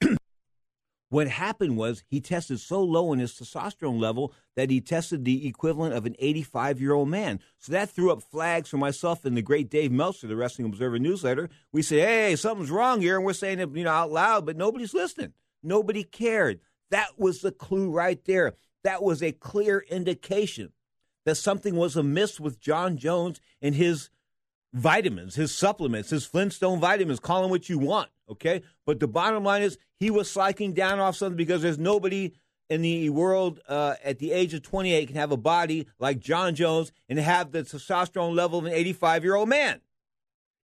what 1.08 1.28
happened 1.28 1.76
was 1.76 2.04
he 2.08 2.20
tested 2.20 2.60
so 2.60 2.82
low 2.82 3.12
in 3.12 3.18
his 3.18 3.34
testosterone 3.34 4.00
level 4.00 4.32
that 4.56 4.70
he 4.70 4.80
tested 4.80 5.24
the 5.24 5.46
equivalent 5.46 5.94
of 5.94 6.06
an 6.06 6.16
85 6.18 6.80
year 6.80 6.92
old 6.92 7.08
man. 7.08 7.40
So 7.58 7.72
that 7.72 7.90
threw 7.90 8.12
up 8.12 8.22
flags 8.22 8.68
for 8.68 8.78
myself 8.78 9.24
and 9.24 9.36
the 9.36 9.42
great 9.42 9.68
Dave 9.68 9.92
Meltzer, 9.92 10.26
the 10.26 10.36
Wrestling 10.36 10.68
Observer 10.68 10.98
newsletter. 10.98 11.50
We 11.72 11.82
said, 11.82 12.06
"Hey, 12.06 12.36
something's 12.36 12.70
wrong 12.70 13.00
here," 13.00 13.16
and 13.16 13.24
we're 13.24 13.32
saying 13.32 13.58
it, 13.58 13.74
you 13.74 13.84
know, 13.84 13.90
out 13.90 14.12
loud, 14.12 14.46
but 14.46 14.56
nobody's 14.56 14.94
listening. 14.94 15.32
Nobody 15.62 16.04
cared. 16.04 16.60
That 16.90 17.18
was 17.18 17.40
the 17.40 17.52
clue 17.52 17.90
right 17.90 18.24
there. 18.24 18.54
That 18.82 19.02
was 19.02 19.22
a 19.22 19.32
clear 19.32 19.84
indication 19.90 20.72
that 21.24 21.36
something 21.36 21.76
was 21.76 21.96
amiss 21.96 22.40
with 22.40 22.60
Jon 22.60 22.96
Jones 22.96 23.40
and 23.60 23.74
his 23.74 24.08
vitamins, 24.72 25.34
his 25.34 25.54
supplements, 25.54 26.10
his 26.10 26.24
Flintstone 26.24 26.80
vitamins, 26.80 27.20
call 27.20 27.42
them 27.42 27.50
what 27.50 27.68
you 27.68 27.78
want, 27.78 28.10
okay? 28.28 28.62
But 28.86 29.00
the 29.00 29.08
bottom 29.08 29.44
line 29.44 29.62
is 29.62 29.78
he 29.98 30.10
was 30.10 30.30
sliking 30.30 30.72
down 30.72 31.00
off 31.00 31.16
something 31.16 31.36
because 31.36 31.62
there's 31.62 31.78
nobody 31.78 32.32
in 32.68 32.82
the 32.82 33.10
world 33.10 33.60
uh, 33.68 33.96
at 34.04 34.20
the 34.20 34.30
age 34.30 34.54
of 34.54 34.62
28 34.62 35.06
can 35.08 35.16
have 35.16 35.32
a 35.32 35.36
body 35.36 35.88
like 35.98 36.20
Jon 36.20 36.54
Jones 36.54 36.92
and 37.08 37.18
have 37.18 37.50
the 37.50 37.62
testosterone 37.62 38.34
level 38.34 38.60
of 38.60 38.64
an 38.64 38.72
85 38.72 39.24
year 39.24 39.34
old 39.34 39.48
man. 39.48 39.80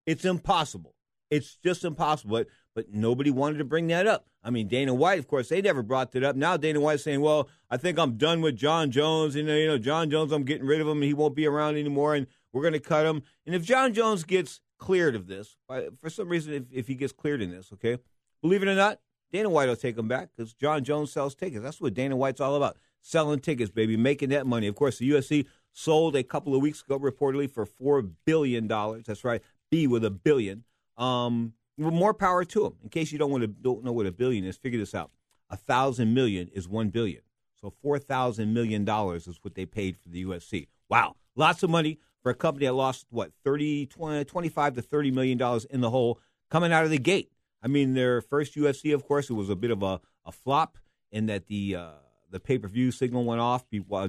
It's 0.06 0.24
impossible. 0.24 0.94
It's 1.30 1.56
just 1.56 1.84
impossible. 1.84 2.38
But, 2.38 2.46
but 2.76 2.94
nobody 2.94 3.32
wanted 3.32 3.58
to 3.58 3.64
bring 3.64 3.88
that 3.88 4.06
up. 4.06 4.26
I 4.44 4.50
mean, 4.50 4.68
Dana 4.68 4.94
White, 4.94 5.18
of 5.18 5.26
course, 5.26 5.48
they 5.48 5.60
never 5.60 5.82
brought 5.82 6.12
that 6.12 6.22
up. 6.22 6.36
Now 6.36 6.56
Dana 6.56 6.80
White's 6.80 7.02
saying, 7.02 7.20
well, 7.20 7.48
I 7.68 7.76
think 7.76 7.98
I'm 7.98 8.16
done 8.16 8.40
with 8.40 8.54
Jon 8.54 8.92
Jones. 8.92 9.34
And, 9.34 9.48
you 9.48 9.66
know, 9.66 9.78
Jon 9.78 10.08
Jones, 10.08 10.30
I'm 10.30 10.44
getting 10.44 10.66
rid 10.66 10.80
of 10.80 10.86
him. 10.86 10.98
And 10.98 11.04
he 11.04 11.14
won't 11.14 11.34
be 11.34 11.46
around 11.46 11.76
anymore. 11.76 12.14
And 12.14 12.28
we're 12.56 12.62
going 12.62 12.72
to 12.72 12.80
cut 12.80 13.06
him. 13.06 13.22
And 13.44 13.54
if 13.54 13.62
Jon 13.62 13.92
Jones 13.94 14.24
gets 14.24 14.60
cleared 14.78 15.14
of 15.14 15.26
this. 15.26 15.56
For 16.00 16.10
some 16.10 16.28
reason, 16.28 16.52
if, 16.52 16.64
if 16.72 16.88
he 16.88 16.94
gets 16.94 17.12
cleared 17.12 17.42
in 17.42 17.50
this, 17.50 17.70
okay, 17.72 17.98
believe 18.42 18.62
it 18.62 18.68
or 18.68 18.74
not, 18.74 19.00
Dana 19.32 19.50
White 19.50 19.68
will 19.68 19.76
take 19.76 19.98
him 19.98 20.08
back 20.08 20.28
because 20.36 20.54
Jon 20.54 20.84
Jones 20.84 21.12
sells 21.12 21.34
tickets. 21.34 21.62
That's 21.62 21.80
what 21.80 21.94
Dana 21.94 22.16
White's 22.16 22.40
all 22.40 22.54
about. 22.54 22.76
Selling 23.02 23.40
tickets, 23.40 23.70
baby, 23.70 23.96
making 23.96 24.30
that 24.30 24.46
money. 24.46 24.66
Of 24.66 24.74
course, 24.74 24.98
the 24.98 25.10
UFC 25.10 25.46
sold 25.72 26.16
a 26.16 26.22
couple 26.22 26.54
of 26.54 26.62
weeks 26.62 26.82
ago, 26.82 26.98
reportedly, 26.98 27.50
for 27.50 27.66
$4 27.66 28.10
billion. 28.24 28.66
That's 28.68 29.24
right, 29.24 29.42
B 29.70 29.86
with 29.86 30.04
a 30.04 30.10
billion. 30.10 30.64
Um, 30.96 31.54
more 31.76 32.14
power 32.14 32.44
to 32.44 32.62
them. 32.62 32.74
In 32.82 32.88
case 32.88 33.12
you 33.12 33.18
don't 33.18 33.30
want 33.30 33.42
to 33.42 33.48
don't 33.48 33.84
know 33.84 33.92
what 33.92 34.06
a 34.06 34.12
billion 34.12 34.44
is, 34.44 34.56
figure 34.56 34.78
this 34.78 34.94
out. 34.94 35.10
A 35.50 35.56
thousand 35.56 36.14
million 36.14 36.48
is 36.48 36.66
one 36.66 36.88
billion. 36.88 37.20
So 37.60 37.72
four 37.82 37.98
thousand 37.98 38.54
million 38.54 38.84
dollars 38.84 39.28
is 39.28 39.38
what 39.42 39.54
they 39.54 39.66
paid 39.66 39.96
for 39.98 40.08
the 40.08 40.24
UFC. 40.24 40.68
Wow, 40.88 41.16
lots 41.36 41.62
of 41.62 41.70
money 41.70 41.98
for 42.26 42.30
a 42.30 42.34
company 42.34 42.66
that 42.66 42.72
lost 42.72 43.06
what 43.10 43.30
30, 43.44 43.86
20, 43.86 44.24
25 44.24 44.74
to 44.74 44.82
thirty 44.82 45.12
million 45.12 45.38
dollars 45.38 45.64
in 45.66 45.80
the 45.80 45.90
hole 45.90 46.18
coming 46.50 46.72
out 46.72 46.82
of 46.82 46.90
the 46.90 46.98
gate. 46.98 47.30
I 47.62 47.68
mean, 47.68 47.94
their 47.94 48.20
first 48.20 48.56
UFC, 48.56 48.92
of 48.92 49.04
course, 49.04 49.30
it 49.30 49.34
was 49.34 49.48
a 49.48 49.54
bit 49.54 49.70
of 49.70 49.80
a, 49.84 50.00
a 50.24 50.32
flop 50.32 50.76
in 51.12 51.26
that 51.26 51.46
the 51.46 51.76
uh, 51.76 51.90
the 52.32 52.40
pay 52.40 52.58
per 52.58 52.66
view 52.66 52.90
signal 52.90 53.24
went 53.24 53.40
off 53.40 53.62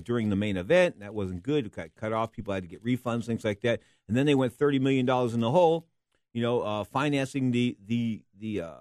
during 0.04 0.32
the 0.32 0.36
main 0.36 0.58
event. 0.58 1.00
That 1.00 1.14
wasn't 1.14 1.44
good. 1.44 1.68
It 1.68 1.76
got 1.76 1.94
cut 1.94 2.12
off. 2.12 2.32
People 2.32 2.56
had 2.56 2.64
to 2.64 2.68
get 2.68 2.84
refunds, 2.84 3.28
things 3.28 3.46
like 3.46 3.62
that. 3.62 3.82
And 4.08 4.18
then 4.18 4.26
they 4.26 4.34
went 4.34 4.52
thirty 4.52 4.80
million 4.80 5.06
dollars 5.06 5.36
in 5.36 5.40
the 5.40 5.52
hole. 5.52 5.86
You 6.34 6.42
know, 6.42 6.62
uh, 6.62 6.86
financing 6.86 7.52
the 7.52 7.78
the 7.86 8.24
the 8.36 8.62
uh, 8.62 8.74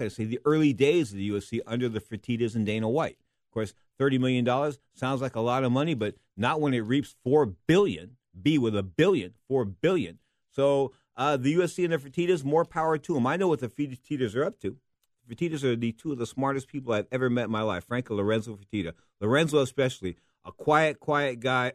of 0.00 0.12
say 0.12 0.24
the 0.24 0.40
early 0.46 0.72
days 0.72 1.12
of 1.12 1.18
the 1.18 1.28
UFC 1.28 1.60
under 1.66 1.90
the 1.90 2.00
Fertittas 2.00 2.54
and 2.54 2.64
Dana 2.64 2.88
White. 2.88 3.18
Of 3.48 3.52
course, 3.52 3.74
thirty 3.98 4.16
million 4.16 4.46
dollars 4.46 4.78
sounds 4.94 5.20
like 5.20 5.36
a 5.36 5.40
lot 5.42 5.62
of 5.62 5.72
money, 5.72 5.92
but 5.92 6.14
not 6.38 6.58
when 6.58 6.72
it 6.72 6.80
reaps 6.80 7.14
four 7.22 7.44
billion. 7.44 8.16
B 8.40 8.58
with 8.58 8.76
a 8.76 8.82
billion, 8.82 9.34
four 9.48 9.64
billion. 9.64 10.18
So 10.50 10.92
uh, 11.16 11.36
the 11.36 11.54
UFC 11.54 11.84
and 11.84 11.92
the 11.92 11.98
Fertittas, 11.98 12.44
more 12.44 12.64
power 12.64 12.98
to 12.98 13.14
them. 13.14 13.26
I 13.26 13.36
know 13.36 13.48
what 13.48 13.60
the 13.60 13.68
Fertittas 13.68 14.34
are 14.34 14.44
up 14.44 14.60
to. 14.60 14.76
Fertittas 15.30 15.62
are 15.64 15.76
the 15.76 15.92
two 15.92 16.12
of 16.12 16.18
the 16.18 16.26
smartest 16.26 16.68
people 16.68 16.92
I've 16.92 17.06
ever 17.12 17.30
met 17.30 17.44
in 17.44 17.50
my 17.50 17.62
life. 17.62 17.84
Franco 17.84 18.14
Lorenzo 18.14 18.56
Fertitta, 18.56 18.92
Lorenzo 19.20 19.60
especially, 19.60 20.16
a 20.44 20.52
quiet, 20.52 21.00
quiet 21.00 21.40
guy, 21.40 21.72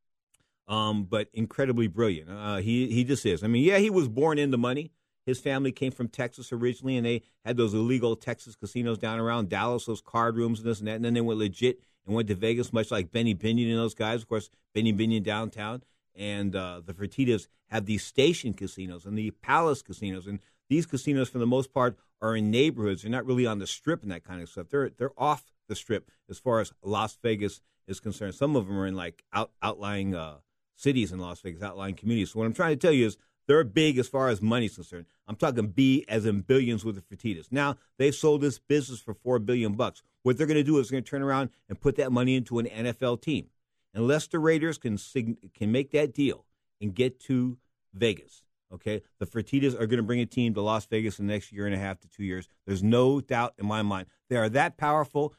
um, 0.68 1.04
but 1.04 1.28
incredibly 1.32 1.86
brilliant. 1.86 2.30
Uh, 2.30 2.56
he 2.56 2.88
he 2.88 3.04
just 3.04 3.26
is. 3.26 3.44
I 3.44 3.46
mean, 3.46 3.64
yeah, 3.64 3.78
he 3.78 3.90
was 3.90 4.08
born 4.08 4.38
into 4.38 4.56
money. 4.56 4.92
His 5.26 5.38
family 5.38 5.72
came 5.72 5.92
from 5.92 6.08
Texas 6.08 6.52
originally, 6.52 6.96
and 6.96 7.04
they 7.04 7.22
had 7.44 7.58
those 7.58 7.74
illegal 7.74 8.16
Texas 8.16 8.56
casinos 8.56 8.96
down 8.96 9.18
around 9.18 9.50
Dallas, 9.50 9.84
those 9.84 10.00
card 10.00 10.36
rooms 10.36 10.60
and 10.60 10.68
this 10.68 10.78
and 10.78 10.88
that. 10.88 10.94
And 10.94 11.04
then 11.04 11.12
they 11.12 11.20
went 11.20 11.38
legit 11.38 11.82
and 12.08 12.16
went 12.16 12.28
to 12.28 12.34
Vegas, 12.34 12.72
much 12.72 12.90
like 12.90 13.12
Benny 13.12 13.34
Binion 13.34 13.68
and 13.68 13.78
those 13.78 13.94
guys. 13.94 14.22
Of 14.22 14.28
course, 14.28 14.50
Benny 14.74 14.92
Binion 14.92 15.22
downtown, 15.22 15.82
and 16.16 16.56
uh, 16.56 16.80
the 16.84 16.94
Fertittas 16.94 17.46
have 17.68 17.86
these 17.86 18.02
station 18.02 18.54
casinos 18.54 19.04
and 19.04 19.16
the 19.16 19.30
Palace 19.30 19.82
casinos, 19.82 20.26
and 20.26 20.40
these 20.68 20.86
casinos, 20.86 21.28
for 21.28 21.38
the 21.38 21.46
most 21.46 21.72
part, 21.72 21.96
are 22.20 22.34
in 22.34 22.50
neighborhoods. 22.50 23.02
They're 23.02 23.10
not 23.10 23.26
really 23.26 23.46
on 23.46 23.58
the 23.58 23.66
strip 23.66 24.02
and 24.02 24.10
that 24.10 24.24
kind 24.24 24.42
of 24.42 24.48
stuff. 24.48 24.68
They're 24.70 24.90
they're 24.90 25.12
off 25.16 25.44
the 25.68 25.76
strip 25.76 26.10
as 26.28 26.38
far 26.38 26.60
as 26.60 26.72
Las 26.82 27.16
Vegas 27.22 27.60
is 27.86 28.00
concerned. 28.00 28.34
Some 28.34 28.56
of 28.56 28.66
them 28.66 28.78
are 28.78 28.86
in 28.86 28.96
like 28.96 29.22
out, 29.32 29.50
outlying 29.62 30.14
uh, 30.14 30.38
cities 30.76 31.12
in 31.12 31.18
Las 31.18 31.40
Vegas, 31.40 31.62
outlying 31.62 31.94
communities. 31.94 32.32
So 32.32 32.38
what 32.38 32.46
I'm 32.46 32.54
trying 32.54 32.72
to 32.72 32.76
tell 32.76 32.92
you 32.92 33.06
is 33.06 33.16
they're 33.46 33.64
big 33.64 33.98
as 33.98 34.08
far 34.08 34.28
as 34.28 34.42
money's 34.42 34.74
concerned. 34.74 35.06
I'm 35.26 35.36
talking 35.36 35.68
B 35.68 36.04
as 36.08 36.26
in 36.26 36.40
billions 36.40 36.84
with 36.84 36.96
the 36.96 37.02
Fertittas. 37.02 37.46
Now 37.50 37.76
they've 37.98 38.14
sold 38.14 38.40
this 38.40 38.58
business 38.58 39.00
for 39.00 39.14
four 39.14 39.38
billion 39.38 39.74
bucks. 39.74 40.02
What 40.28 40.36
they're 40.36 40.46
going 40.46 40.58
to 40.58 40.62
do 40.62 40.78
is 40.78 40.90
going 40.90 41.02
to 41.02 41.10
turn 41.10 41.22
around 41.22 41.48
and 41.70 41.80
put 41.80 41.96
that 41.96 42.12
money 42.12 42.36
into 42.36 42.58
an 42.58 42.66
NFL 42.66 43.22
team. 43.22 43.46
Unless 43.94 44.26
the 44.26 44.38
Raiders 44.38 44.76
can 44.76 44.98
can 45.54 45.72
make 45.72 45.90
that 45.92 46.12
deal 46.12 46.44
and 46.82 46.94
get 46.94 47.18
to 47.20 47.56
Vegas, 47.94 48.42
Okay, 48.70 49.00
the 49.18 49.24
Fertittas 49.24 49.72
are 49.72 49.86
going 49.86 49.96
to 49.96 50.02
bring 50.02 50.20
a 50.20 50.26
team 50.26 50.52
to 50.52 50.60
Las 50.60 50.84
Vegas 50.84 51.18
in 51.18 51.26
the 51.26 51.32
next 51.32 51.50
year 51.50 51.64
and 51.64 51.74
a 51.74 51.78
half 51.78 52.00
to 52.00 52.08
two 52.08 52.24
years. 52.24 52.46
There's 52.66 52.82
no 52.82 53.22
doubt 53.22 53.54
in 53.56 53.64
my 53.64 53.80
mind. 53.80 54.08
They 54.28 54.36
are 54.36 54.50
that 54.50 54.76
powerful. 54.76 55.34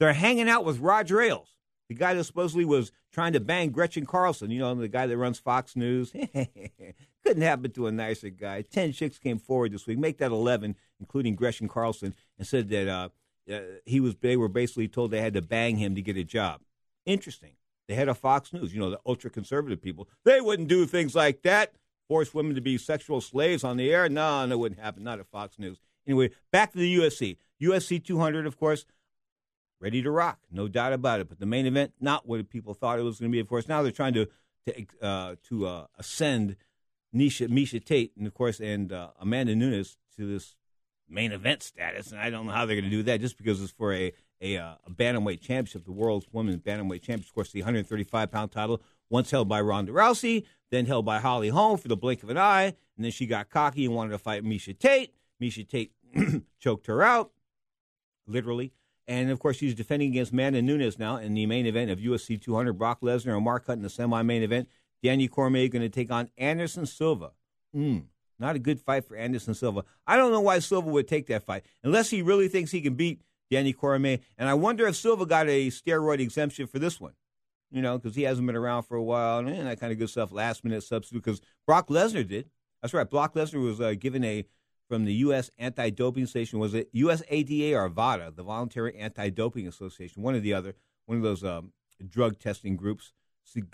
They're 0.00 0.14
hanging 0.14 0.48
out 0.48 0.64
with 0.64 0.78
Roger 0.78 1.20
Ailes, 1.20 1.54
the 1.90 1.94
guy 1.94 2.14
that 2.14 2.24
supposedly 2.24 2.64
was 2.64 2.92
trying 3.12 3.34
to 3.34 3.40
bang 3.40 3.70
Gretchen 3.70 4.06
Carlson. 4.06 4.50
You 4.50 4.60
know, 4.60 4.74
the 4.74 4.88
guy 4.88 5.06
that 5.06 5.18
runs 5.18 5.38
Fox 5.38 5.76
News. 5.76 6.12
Couldn't 7.24 7.42
happen 7.42 7.70
to 7.72 7.86
a 7.86 7.92
nicer 7.92 8.30
guy. 8.30 8.62
Ten 8.62 8.92
chicks 8.92 9.18
came 9.18 9.38
forward 9.38 9.72
this 9.72 9.86
week, 9.86 9.98
make 9.98 10.16
that 10.18 10.32
eleven, 10.32 10.76
including 10.98 11.34
Gretchen 11.34 11.68
Carlson, 11.68 12.14
and 12.38 12.46
said 12.46 12.70
that 12.70 12.88
uh, 12.88 13.10
uh, 13.50 13.60
he 13.84 14.00
was. 14.00 14.16
They 14.16 14.36
were 14.36 14.48
basically 14.48 14.88
told 14.88 15.10
they 15.10 15.20
had 15.20 15.34
to 15.34 15.42
bang 15.42 15.76
him 15.76 15.94
to 15.94 16.02
get 16.02 16.16
a 16.16 16.24
job. 16.24 16.60
Interesting. 17.06 17.52
The 17.88 17.94
head 17.94 18.08
of 18.08 18.18
Fox 18.18 18.52
News, 18.52 18.72
you 18.72 18.80
know, 18.80 18.90
the 18.90 19.00
ultra 19.04 19.28
conservative 19.28 19.82
people, 19.82 20.08
they 20.24 20.40
wouldn't 20.40 20.68
do 20.68 20.86
things 20.86 21.14
like 21.14 21.42
that 21.42 21.74
force 22.08 22.34
women 22.34 22.54
to 22.54 22.60
be 22.60 22.78
sexual 22.78 23.20
slaves 23.20 23.64
on 23.64 23.76
the 23.76 23.90
air? 23.92 24.08
No, 24.08 24.46
that 24.46 24.58
wouldn't 24.58 24.80
happen. 24.80 25.02
Not 25.02 25.18
at 25.18 25.26
Fox 25.28 25.58
News. 25.58 25.78
Anyway, 26.06 26.30
back 26.50 26.72
to 26.72 26.78
the 26.78 26.96
UFC. 26.96 27.36
UFC 27.60 28.04
200, 28.04 28.46
of 28.46 28.58
course, 28.58 28.84
ready 29.80 30.02
to 30.02 30.10
rock, 30.10 30.38
no 30.50 30.68
doubt 30.68 30.92
about 30.92 31.20
it. 31.20 31.28
But 31.28 31.40
the 31.40 31.46
main 31.46 31.66
event, 31.66 31.92
not 32.00 32.26
what 32.26 32.48
people 32.50 32.74
thought 32.74 32.98
it 32.98 33.02
was 33.02 33.18
going 33.18 33.30
to 33.30 33.32
be. 33.32 33.40
Of 33.40 33.48
course, 33.48 33.68
now 33.68 33.82
they're 33.82 33.92
trying 33.92 34.14
to 34.14 34.28
to 34.66 34.86
uh, 35.00 35.34
to 35.48 35.66
uh, 35.66 35.86
ascend 35.98 36.56
Nisha, 37.14 37.48
Miesha 37.48 37.84
Tate 37.84 38.12
and 38.16 38.26
of 38.26 38.34
course 38.34 38.60
and 38.60 38.92
uh, 38.92 39.08
Amanda 39.20 39.54
Nunes 39.54 39.96
to 40.16 40.26
this 40.26 40.54
main 41.12 41.32
event 41.32 41.62
status. 41.62 42.10
And 42.10 42.20
I 42.20 42.30
don't 42.30 42.46
know 42.46 42.52
how 42.52 42.66
they're 42.66 42.76
going 42.76 42.90
to 42.90 42.96
do 42.96 43.02
that, 43.04 43.20
just 43.20 43.36
because 43.36 43.62
it's 43.62 43.72
for 43.72 43.92
a 43.92 44.12
a, 44.42 44.56
uh, 44.56 44.74
a 44.86 44.90
bantamweight 44.90 45.40
championship, 45.40 45.84
the 45.84 45.92
world's 45.92 46.26
women's 46.32 46.58
bantamweight 46.58 47.02
championship. 47.02 47.28
Of 47.28 47.34
course, 47.34 47.52
the 47.52 47.60
135 47.60 48.30
pound 48.30 48.50
title 48.50 48.82
once 49.08 49.30
held 49.30 49.48
by 49.48 49.60
Ronda 49.60 49.92
Rousey, 49.92 50.44
then 50.70 50.86
held 50.86 51.04
by 51.04 51.20
Holly 51.20 51.48
Holm 51.48 51.78
for 51.78 51.88
the 51.88 51.96
blink 51.96 52.22
of 52.22 52.30
an 52.30 52.38
eye, 52.38 52.74
and 52.96 53.04
then 53.04 53.12
she 53.12 53.26
got 53.26 53.50
cocky 53.50 53.84
and 53.84 53.94
wanted 53.94 54.10
to 54.10 54.18
fight 54.18 54.44
Miesha 54.44 54.76
Tate. 54.76 55.14
Miesha 55.40 55.66
Tate 55.66 55.92
choked 56.58 56.86
her 56.88 57.02
out, 57.02 57.30
literally. 58.26 58.72
And 59.06 59.30
of 59.30 59.38
course, 59.38 59.56
she's 59.56 59.74
defending 59.74 60.10
against 60.10 60.32
Amanda 60.32 60.62
Nunes 60.62 60.98
now 60.98 61.16
in 61.16 61.34
the 61.34 61.46
main 61.46 61.66
event 61.66 61.90
of 61.90 61.98
UFC 61.98 62.40
200. 62.40 62.72
Brock 62.74 63.00
Lesnar 63.00 63.34
and 63.34 63.44
Mark 63.44 63.66
Hunt 63.66 63.78
in 63.78 63.82
the 63.82 63.90
semi-main 63.90 64.42
event. 64.42 64.68
Danny 65.02 65.28
Cormier 65.28 65.68
going 65.68 65.82
to 65.82 65.88
take 65.88 66.10
on 66.10 66.30
Anderson 66.38 66.86
Silva. 66.86 67.32
Mm, 67.74 68.04
not 68.42 68.56
a 68.56 68.58
good 68.58 68.80
fight 68.80 69.06
for 69.06 69.16
Anderson 69.16 69.54
Silva. 69.54 69.84
I 70.06 70.18
don't 70.18 70.32
know 70.32 70.40
why 70.40 70.58
Silva 70.58 70.90
would 70.90 71.08
take 71.08 71.28
that 71.28 71.44
fight 71.44 71.64
unless 71.82 72.10
he 72.10 72.20
really 72.20 72.48
thinks 72.48 72.70
he 72.70 72.82
can 72.82 72.94
beat 72.94 73.22
Danny 73.50 73.72
Cormier. 73.72 74.18
And 74.36 74.50
I 74.50 74.54
wonder 74.54 74.86
if 74.86 74.96
Silva 74.96 75.24
got 75.24 75.48
a 75.48 75.68
steroid 75.68 76.20
exemption 76.20 76.66
for 76.66 76.78
this 76.78 77.00
one 77.00 77.14
you 77.72 77.80
know, 77.80 77.98
because 77.98 78.14
he 78.14 78.22
hasn't 78.22 78.46
been 78.46 78.54
around 78.54 78.82
for 78.82 78.96
a 78.96 79.02
while, 79.02 79.38
and 79.38 79.66
that 79.66 79.80
kind 79.80 79.92
of 79.92 79.98
good 79.98 80.10
stuff. 80.10 80.30
Last 80.30 80.62
minute 80.62 80.82
substitute 80.82 81.24
because 81.24 81.40
Brock 81.66 81.88
Lesnar 81.88 82.26
did. 82.26 82.50
That's 82.82 82.92
right. 82.92 83.08
Brock 83.08 83.34
Lesnar 83.34 83.64
was 83.64 83.80
uh, 83.80 83.94
given 83.98 84.22
a 84.24 84.44
from 84.88 85.06
the 85.06 85.14
U.S. 85.14 85.50
Anti-Doping 85.58 86.26
Station. 86.26 86.58
Was 86.58 86.74
it 86.74 86.92
USADA 86.94 87.72
or 87.72 87.88
VADA, 87.88 88.34
the 88.36 88.42
Voluntary 88.42 88.96
Anti-Doping 88.98 89.66
Association, 89.66 90.22
one 90.22 90.34
or 90.34 90.40
the 90.40 90.52
other, 90.52 90.74
one 91.06 91.16
of 91.16 91.24
those 91.24 91.42
um, 91.42 91.72
drug 92.06 92.38
testing 92.38 92.76
groups? 92.76 93.12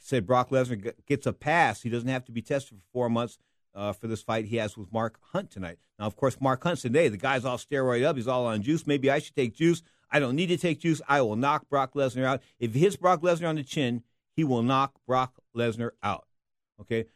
said 0.00 0.26
Brock 0.26 0.48
Lesnar 0.50 0.94
gets 1.06 1.26
a 1.26 1.32
pass. 1.32 1.82
He 1.82 1.90
doesn't 1.90 2.08
have 2.08 2.24
to 2.24 2.32
be 2.32 2.40
tested 2.40 2.78
for 2.78 2.84
four 2.92 3.10
months 3.10 3.36
uh, 3.74 3.92
for 3.92 4.06
this 4.06 4.22
fight 4.22 4.46
he 4.46 4.56
has 4.56 4.76
with 4.76 4.92
Mark 4.92 5.18
Hunt 5.32 5.50
tonight. 5.50 5.78
Now, 5.98 6.06
of 6.06 6.16
course, 6.16 6.40
Mark 6.40 6.62
Hunt 6.62 6.78
said, 6.78 6.94
"Hey, 6.94 7.08
the 7.08 7.16
guy's 7.16 7.44
all 7.44 7.58
steroid 7.58 8.04
up. 8.04 8.16
He's 8.16 8.28
all 8.28 8.46
on 8.46 8.62
juice. 8.62 8.86
Maybe 8.86 9.10
I 9.10 9.18
should 9.18 9.36
take 9.36 9.54
juice." 9.54 9.82
I 10.10 10.20
don't 10.20 10.36
need 10.36 10.46
to 10.46 10.56
take 10.56 10.80
juice. 10.80 11.02
I 11.08 11.20
will 11.20 11.36
knock 11.36 11.68
Brock 11.68 11.94
Lesnar 11.94 12.24
out. 12.24 12.42
If 12.58 12.74
he 12.74 12.80
hits 12.80 12.96
Brock 12.96 13.20
Lesnar 13.22 13.48
on 13.48 13.56
the 13.56 13.62
chin, 13.62 14.02
he 14.34 14.44
will 14.44 14.62
knock 14.62 14.94
Brock 15.06 15.34
Lesnar 15.56 15.90
out. 16.02 16.26
Okay? 16.80 17.06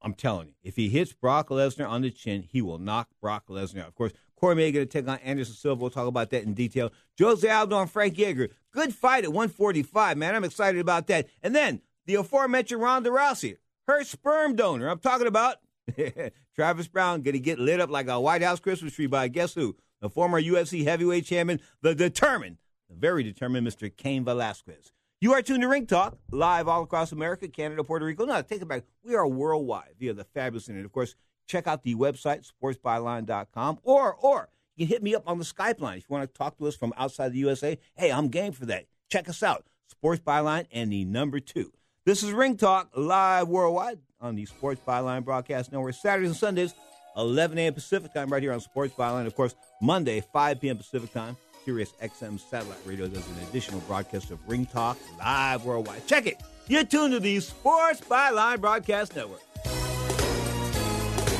I'm 0.00 0.14
telling 0.14 0.48
you, 0.48 0.54
if 0.62 0.76
he 0.76 0.88
hits 0.88 1.12
Brock 1.12 1.48
Lesnar 1.48 1.88
on 1.88 2.02
the 2.02 2.10
chin, 2.10 2.42
he 2.42 2.62
will 2.62 2.78
knock 2.78 3.08
Brock 3.20 3.46
Lesnar 3.48 3.80
out. 3.80 3.88
Of 3.88 3.94
course, 3.96 4.12
Cormier 4.36 4.70
going 4.70 4.86
to 4.86 4.92
take 4.92 5.08
on 5.08 5.18
Anderson 5.18 5.54
Silva. 5.54 5.80
We'll 5.80 5.90
talk 5.90 6.06
about 6.06 6.30
that 6.30 6.44
in 6.44 6.54
detail. 6.54 6.92
Jose 7.18 7.48
Aldo 7.48 7.80
and 7.80 7.90
Frankie 7.90 8.26
Edgar. 8.26 8.50
Good 8.72 8.94
fight 8.94 9.24
at 9.24 9.32
145, 9.32 10.16
man. 10.16 10.36
I'm 10.36 10.44
excited 10.44 10.80
about 10.80 11.08
that. 11.08 11.26
And 11.42 11.56
then 11.56 11.80
the 12.06 12.14
aforementioned 12.14 12.80
Ronda 12.80 13.10
Rousey, 13.10 13.56
her 13.88 14.04
sperm 14.04 14.54
donor. 14.54 14.88
I'm 14.88 15.00
talking 15.00 15.26
about 15.26 15.56
Travis 16.54 16.88
Browne 16.88 17.22
going 17.22 17.34
to 17.34 17.40
get 17.40 17.58
lit 17.58 17.80
up 17.80 17.90
like 17.90 18.08
a 18.08 18.20
White 18.20 18.42
House 18.42 18.60
Christmas 18.60 18.94
tree 18.94 19.06
by 19.06 19.28
guess 19.28 19.54
who? 19.54 19.76
the 20.00 20.08
former 20.08 20.40
UFC 20.40 20.84
heavyweight 20.84 21.24
champion, 21.24 21.60
the 21.82 21.94
determined, 21.94 22.58
the 22.88 22.96
very 22.96 23.22
determined 23.22 23.66
Mr. 23.66 23.94
Cain 23.94 24.24
Velasquez. 24.24 24.92
You 25.20 25.32
are 25.32 25.42
tuned 25.42 25.62
to 25.62 25.68
Ring 25.68 25.86
Talk, 25.86 26.16
live 26.30 26.68
all 26.68 26.84
across 26.84 27.10
America, 27.10 27.48
Canada, 27.48 27.82
Puerto 27.82 28.04
Rico. 28.04 28.24
No, 28.24 28.40
take 28.42 28.62
it 28.62 28.68
back. 28.68 28.84
We 29.02 29.16
are 29.16 29.26
worldwide 29.26 29.94
via 29.98 30.14
the 30.14 30.24
fabulous 30.24 30.68
internet. 30.68 30.86
Of 30.86 30.92
course, 30.92 31.16
check 31.48 31.66
out 31.66 31.82
the 31.82 31.96
website, 31.96 32.48
sportsbyline.com, 32.62 33.80
or, 33.82 34.14
or 34.14 34.48
you 34.76 34.86
can 34.86 34.92
hit 34.92 35.02
me 35.02 35.16
up 35.16 35.24
on 35.26 35.38
the 35.38 35.44
Skype 35.44 35.80
line 35.80 35.98
if 35.98 36.04
you 36.08 36.14
want 36.14 36.32
to 36.32 36.38
talk 36.38 36.56
to 36.58 36.68
us 36.68 36.76
from 36.76 36.94
outside 36.96 37.32
the 37.32 37.38
USA. 37.38 37.78
Hey, 37.96 38.12
I'm 38.12 38.28
game 38.28 38.52
for 38.52 38.66
that. 38.66 38.86
Check 39.10 39.28
us 39.28 39.42
out, 39.42 39.66
Sports 39.88 40.20
Byline 40.20 40.66
and 40.70 40.92
the 40.92 41.04
number 41.04 41.40
two. 41.40 41.72
This 42.04 42.22
is 42.22 42.30
Ring 42.30 42.56
Talk, 42.56 42.90
live 42.94 43.48
worldwide 43.48 43.98
on 44.20 44.34
the 44.34 44.46
Sports 44.46 44.80
Byline 44.86 45.24
Broadcast 45.24 45.72
Network, 45.72 45.94
Saturdays 45.94 46.30
and 46.30 46.36
Sundays, 46.36 46.74
11 47.16 47.58
a.m. 47.58 47.74
Pacific 47.74 48.12
time, 48.12 48.30
right 48.30 48.42
here 48.42 48.52
on 48.52 48.60
Sports 48.60 48.94
Byline. 48.94 49.26
Of 49.26 49.34
course, 49.34 49.54
Monday, 49.80 50.22
5 50.32 50.60
p.m. 50.60 50.76
Pacific 50.76 51.12
time. 51.12 51.36
Sirius 51.64 51.92
XM 52.02 52.40
satellite 52.40 52.78
radio 52.86 53.06
does 53.08 53.26
an 53.28 53.34
additional 53.48 53.80
broadcast 53.80 54.30
of 54.30 54.38
Ring 54.48 54.64
Talk 54.64 54.96
live 55.18 55.66
worldwide. 55.66 56.06
Check 56.06 56.26
it. 56.26 56.40
You're 56.66 56.84
tuned 56.84 57.12
to 57.12 57.20
the 57.20 57.40
Sports 57.40 58.00
Byline 58.00 58.60
Broadcast 58.60 59.14
Network. 59.14 59.42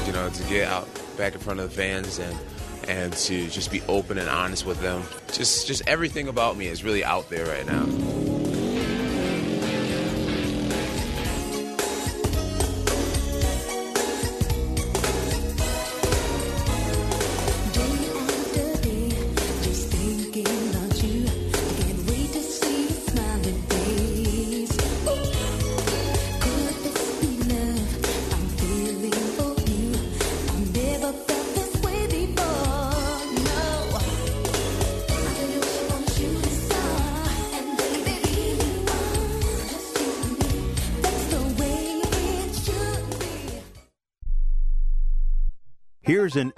You 0.07 0.13
know, 0.13 0.29
to 0.29 0.43
get 0.45 0.69
out 0.69 0.87
back 1.17 1.35
in 1.35 1.41
front 1.41 1.61
of 1.61 1.71
the 1.71 1.77
fans 1.77 2.19
and 2.19 2.37
and 2.89 3.13
to 3.13 3.49
just 3.49 3.71
be 3.71 3.83
open 3.83 4.19
and 4.19 4.29
honest 4.29 4.67
with 4.67 4.81
them. 4.81 5.03
Just 5.33 5.67
just 5.67 5.87
everything 5.87 6.29
about 6.29 6.57
me 6.57 6.67
is 6.67 6.85
really 6.85 7.05
out 7.05 7.29
there 7.31 7.47
right 7.47 7.67
now. 7.67 8.28
Here's 46.29 46.37
an 46.45 46.53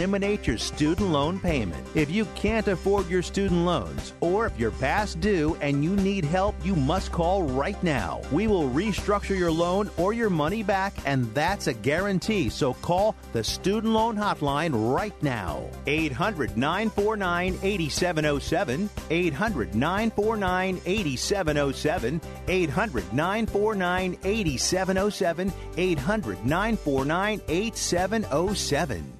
your 0.00 0.56
student 0.56 1.10
loan 1.10 1.38
payment. 1.38 1.86
If 1.94 2.10
you 2.10 2.24
can't 2.34 2.66
afford 2.68 3.10
your 3.10 3.22
student 3.22 3.66
loans, 3.66 4.14
or 4.20 4.46
if 4.46 4.58
you're 4.58 4.70
past 4.70 5.20
due 5.20 5.58
and 5.60 5.84
you 5.84 5.94
need 5.94 6.24
help, 6.24 6.54
you 6.64 6.74
must 6.74 7.12
call 7.12 7.42
right 7.42 7.80
now. 7.82 8.22
We 8.32 8.46
will 8.46 8.70
restructure 8.70 9.38
your 9.38 9.50
loan 9.50 9.90
or 9.98 10.14
your 10.14 10.30
money 10.30 10.62
back, 10.62 10.94
and 11.04 11.32
that's 11.34 11.66
a 11.66 11.74
guarantee. 11.74 12.48
So 12.48 12.72
call 12.74 13.14
the 13.32 13.44
Student 13.44 13.92
Loan 13.92 14.16
Hotline 14.16 14.72
right 14.94 15.14
now. 15.22 15.68
800 15.86 16.56
949 16.56 17.58
8707. 17.62 18.88
800 19.10 19.74
949 19.74 20.80
8707. 20.86 22.20
800 22.48 23.12
949 23.12 24.18
8707. 24.24 25.52
800 25.76 26.46
949 26.46 27.40
8707. 27.48 29.19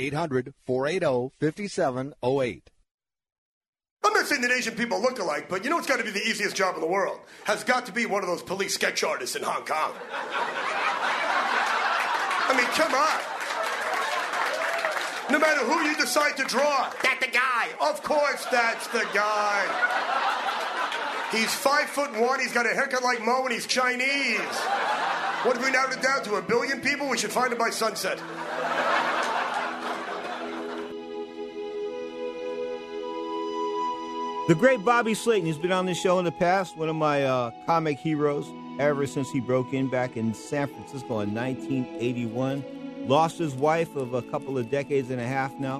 800 0.00 0.54
480 0.64 1.34
5708. 1.38 2.70
I'm 4.02 4.14
not 4.14 4.26
saying 4.26 4.40
that 4.40 4.50
Asian 4.50 4.74
people 4.74 5.00
look 5.00 5.18
alike, 5.18 5.48
but 5.50 5.62
you 5.62 5.68
know 5.68 5.76
it's 5.76 5.86
got 5.86 5.98
to 5.98 6.04
be 6.04 6.10
the 6.10 6.26
easiest 6.26 6.56
job 6.56 6.74
in 6.74 6.80
the 6.80 6.86
world? 6.86 7.20
Has 7.44 7.64
got 7.64 7.84
to 7.86 7.92
be 7.92 8.06
one 8.06 8.22
of 8.22 8.28
those 8.28 8.42
police 8.42 8.72
sketch 8.72 9.04
artists 9.04 9.36
in 9.36 9.42
Hong 9.42 9.64
Kong. 9.66 9.92
I 12.48 12.56
mean, 12.56 12.66
come 12.72 12.94
on. 12.94 13.20
No 15.30 15.38
matter 15.38 15.60
who 15.60 15.86
you 15.86 15.94
decide 15.96 16.36
to 16.38 16.44
draw, 16.44 16.90
that's 17.02 17.24
the 17.24 17.30
guy. 17.30 17.68
Of 17.80 18.02
course, 18.02 18.46
that's 18.46 18.88
the 18.88 19.06
guy. 19.12 19.66
He's 21.30 21.54
five 21.54 21.88
foot 21.90 22.10
one. 22.18 22.40
He's 22.40 22.52
got 22.52 22.66
a 22.66 22.70
haircut 22.70 23.04
like 23.04 23.24
Mo, 23.24 23.44
and 23.44 23.52
he's 23.52 23.66
Chinese. 23.66 24.40
What 25.44 25.56
if 25.56 25.64
we 25.64 25.70
narrowed 25.70 25.92
it 25.92 26.02
down 26.02 26.24
to 26.24 26.36
a 26.36 26.42
billion 26.42 26.80
people? 26.80 27.08
We 27.08 27.18
should 27.18 27.30
find 27.30 27.52
him 27.52 27.58
by 27.58 27.70
sunset. 27.70 28.18
The 34.50 34.56
great 34.56 34.84
Bobby 34.84 35.14
Slayton, 35.14 35.46
he's 35.46 35.58
been 35.58 35.70
on 35.70 35.86
this 35.86 35.96
show 35.96 36.18
in 36.18 36.24
the 36.24 36.32
past, 36.32 36.76
one 36.76 36.88
of 36.88 36.96
my 36.96 37.22
uh, 37.22 37.52
comic 37.66 38.00
heroes 38.00 38.48
ever 38.80 39.06
since 39.06 39.30
he 39.30 39.38
broke 39.38 39.72
in 39.72 39.88
back 39.88 40.16
in 40.16 40.34
San 40.34 40.66
Francisco 40.66 41.20
in 41.20 41.32
1981. 41.32 43.06
Lost 43.06 43.38
his 43.38 43.54
wife 43.54 43.94
of 43.94 44.12
a 44.14 44.22
couple 44.22 44.58
of 44.58 44.68
decades 44.68 45.10
and 45.10 45.20
a 45.20 45.24
half 45.24 45.56
now. 45.60 45.76